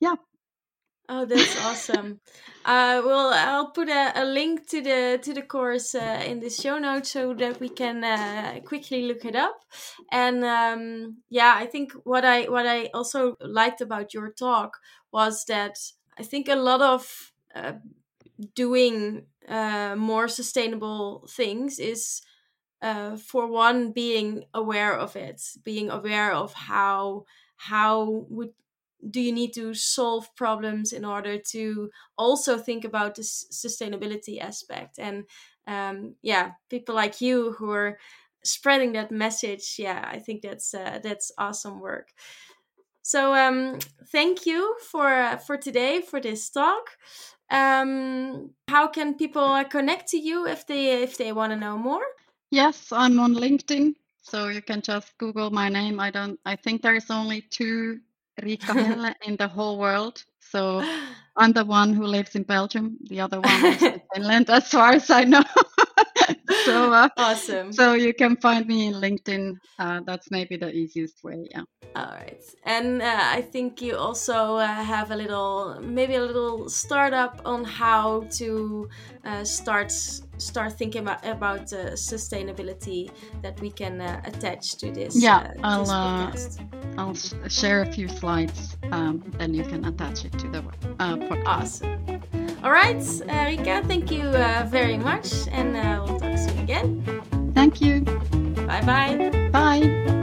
yeah. 0.00 0.16
Oh, 1.08 1.24
that's 1.24 1.56
awesome. 1.64 2.20
uh, 2.64 3.00
well, 3.04 3.32
I'll 3.32 3.70
put 3.70 3.88
a, 3.88 4.12
a, 4.16 4.24
link 4.24 4.68
to 4.70 4.82
the 4.82 5.20
to 5.22 5.32
the 5.32 5.42
course 5.42 5.94
uh, 5.94 6.24
in 6.26 6.40
the 6.40 6.50
show 6.50 6.78
notes 6.78 7.12
so 7.12 7.34
that 7.34 7.60
we 7.60 7.68
can 7.68 8.02
uh, 8.02 8.58
quickly 8.64 9.02
look 9.02 9.24
it 9.24 9.36
up. 9.36 9.60
And 10.10 10.44
um, 10.44 11.18
yeah, 11.30 11.54
I 11.56 11.66
think 11.66 11.92
what 12.02 12.24
I 12.24 12.50
what 12.50 12.66
I 12.66 12.90
also 12.94 13.36
liked 13.40 13.80
about 13.80 14.12
your 14.12 14.32
talk 14.32 14.78
was 15.12 15.44
that 15.44 15.78
I 16.18 16.24
think 16.24 16.48
a 16.48 16.56
lot 16.56 16.82
of 16.82 17.32
uh, 17.54 17.74
doing 18.56 19.26
uh, 19.48 19.94
more 19.96 20.26
sustainable 20.26 21.28
things 21.30 21.78
is 21.78 22.22
uh, 22.82 23.16
for 23.16 23.46
one 23.46 23.92
being 23.92 24.44
aware 24.52 24.94
of 24.94 25.16
it 25.16 25.42
being 25.64 25.90
aware 25.90 26.32
of 26.32 26.52
how 26.52 27.24
how 27.56 28.26
would 28.28 28.50
do 29.10 29.20
you 29.20 29.32
need 29.32 29.52
to 29.54 29.74
solve 29.74 30.34
problems 30.36 30.92
in 30.92 31.04
order 31.04 31.38
to 31.38 31.90
also 32.18 32.58
think 32.58 32.84
about 32.84 33.14
the 33.14 33.22
sustainability 33.22 34.40
aspect? 34.40 34.98
And 34.98 35.24
um, 35.66 36.14
yeah 36.22 36.52
people 36.70 36.94
like 36.94 37.20
you 37.20 37.52
who 37.52 37.70
are 37.70 37.98
spreading 38.44 38.92
that 38.92 39.10
message 39.10 39.74
yeah 39.76 40.08
i 40.08 40.20
think 40.20 40.40
that's 40.40 40.72
uh, 40.72 41.00
that's 41.02 41.32
awesome 41.38 41.80
work. 41.80 42.10
So 43.02 43.34
um, 43.34 43.78
thank 44.10 44.46
you 44.46 44.76
for 44.90 45.08
uh, 45.08 45.36
for 45.36 45.56
today 45.56 46.00
for 46.00 46.20
this 46.20 46.50
talk. 46.50 46.98
Um, 47.50 48.50
how 48.66 48.88
can 48.88 49.14
people 49.14 49.62
connect 49.70 50.08
to 50.08 50.18
you 50.18 50.46
if 50.48 50.66
they 50.66 51.02
if 51.02 51.16
they 51.16 51.30
want 51.30 51.52
to 51.52 51.56
know 51.56 51.78
more 51.78 52.04
Yes, 52.50 52.92
I'm 52.92 53.18
on 53.18 53.34
LinkedIn, 53.34 53.94
so 54.22 54.48
you 54.48 54.62
can 54.62 54.80
just 54.80 55.16
Google 55.18 55.50
my 55.50 55.68
name. 55.68 55.98
I 56.00 56.10
don't. 56.10 56.38
I 56.44 56.56
think 56.56 56.82
there 56.82 56.94
is 56.94 57.10
only 57.10 57.40
two 57.42 58.00
Riikka 58.40 58.74
Helle 58.74 59.14
in 59.26 59.36
the 59.36 59.48
whole 59.48 59.78
world. 59.78 60.24
So 60.40 60.84
I'm 61.36 61.52
the 61.52 61.64
one 61.64 61.92
who 61.92 62.04
lives 62.04 62.34
in 62.36 62.44
Belgium. 62.44 62.96
The 63.08 63.20
other 63.20 63.40
one 63.40 63.64
is 63.66 63.82
in 63.82 64.00
Finland, 64.14 64.48
as 64.48 64.68
far 64.68 64.92
as 64.92 65.10
I 65.10 65.24
know. 65.24 65.42
so 66.64 66.92
uh, 66.92 67.08
awesome. 67.16 67.72
So 67.72 67.94
you 67.94 68.14
can 68.14 68.36
find 68.36 68.66
me 68.66 68.86
in 68.86 68.94
LinkedIn. 68.94 69.56
Uh, 69.78 70.00
that's 70.06 70.30
maybe 70.30 70.56
the 70.56 70.72
easiest 70.72 71.24
way. 71.24 71.48
Yeah. 71.50 71.64
All 71.94 72.12
right, 72.12 72.42
and 72.64 73.02
uh, 73.02 73.18
I 73.20 73.42
think 73.42 73.80
you 73.80 73.96
also 73.96 74.56
uh, 74.56 74.66
have 74.66 75.10
a 75.10 75.16
little, 75.16 75.80
maybe 75.82 76.14
a 76.14 76.22
little 76.22 76.68
startup 76.68 77.40
on 77.44 77.64
how 77.64 78.24
to 78.32 78.88
uh, 79.24 79.44
start 79.44 79.90
start 80.38 80.72
thinking 80.72 81.02
about 81.02 81.24
about 81.26 81.72
uh, 81.72 81.92
sustainability 81.92 83.10
that 83.42 83.60
we 83.60 83.70
can 83.70 84.00
uh, 84.00 84.20
attach 84.24 84.76
to 84.76 84.90
this. 84.90 85.20
Yeah, 85.20 85.52
uh, 85.62 85.86
I'll 85.86 86.30
this 86.30 86.58
uh, 86.58 86.98
I'll 86.98 87.14
share 87.48 87.82
a 87.82 87.92
few 87.92 88.08
slides. 88.08 88.76
Um, 88.92 89.22
then 89.38 89.54
you 89.54 89.64
can 89.64 89.84
attach 89.84 90.24
it 90.24 90.32
to 90.38 90.48
the 90.48 90.62
podcast. 91.02 91.46
Awesome. 91.46 92.22
All 92.64 92.70
right, 92.72 92.96
Riikka, 92.96 93.86
thank 93.86 94.10
you 94.10 94.30
very 94.70 94.98
much, 94.98 95.46
and 95.48 95.74
we'll 96.04 96.18
talk 96.18 96.38
soon 96.38 96.58
again. 96.58 97.04
Thank 97.54 97.80
you. 97.80 98.00
Bye-bye. 98.66 99.50
Bye. 99.52 100.15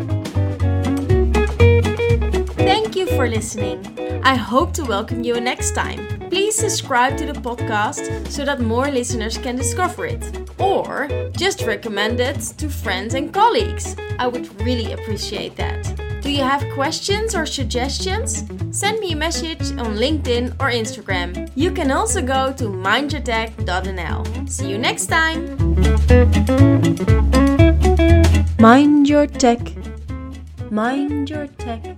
Thank 2.65 2.95
you 2.95 3.05
for 3.07 3.27
listening. 3.27 4.21
I 4.23 4.35
hope 4.35 4.73
to 4.75 4.85
welcome 4.85 5.21
you 5.21 5.39
next 5.41 5.71
time. 5.75 6.07
Please 6.29 6.55
subscribe 6.55 7.17
to 7.17 7.25
the 7.25 7.33
podcast 7.33 8.29
so 8.29 8.45
that 8.45 8.61
more 8.61 8.89
listeners 8.89 9.37
can 9.37 9.57
discover 9.57 10.05
it. 10.05 10.23
Or 10.59 11.09
just 11.35 11.63
recommend 11.63 12.21
it 12.21 12.39
to 12.57 12.69
friends 12.69 13.15
and 13.15 13.33
colleagues. 13.33 13.97
I 14.17 14.27
would 14.27 14.47
really 14.61 14.93
appreciate 14.93 15.57
that. 15.57 15.93
Do 16.21 16.31
you 16.31 16.41
have 16.43 16.63
questions 16.73 17.35
or 17.35 17.45
suggestions? 17.45 18.45
Send 18.71 19.01
me 19.01 19.11
a 19.11 19.15
message 19.17 19.61
on 19.77 19.97
LinkedIn 19.97 20.53
or 20.53 20.71
Instagram. 20.71 21.51
You 21.55 21.69
can 21.69 21.91
also 21.91 22.21
go 22.21 22.53
to 22.53 22.63
mindyourtech.nl. 22.63 24.49
See 24.49 24.69
you 24.69 24.77
next 24.77 25.07
time. 25.07 25.57
Mind 28.57 29.09
your 29.09 29.27
tech. 29.27 29.59
Mind 30.71 31.29
your 31.29 31.47
tech. 31.47 31.97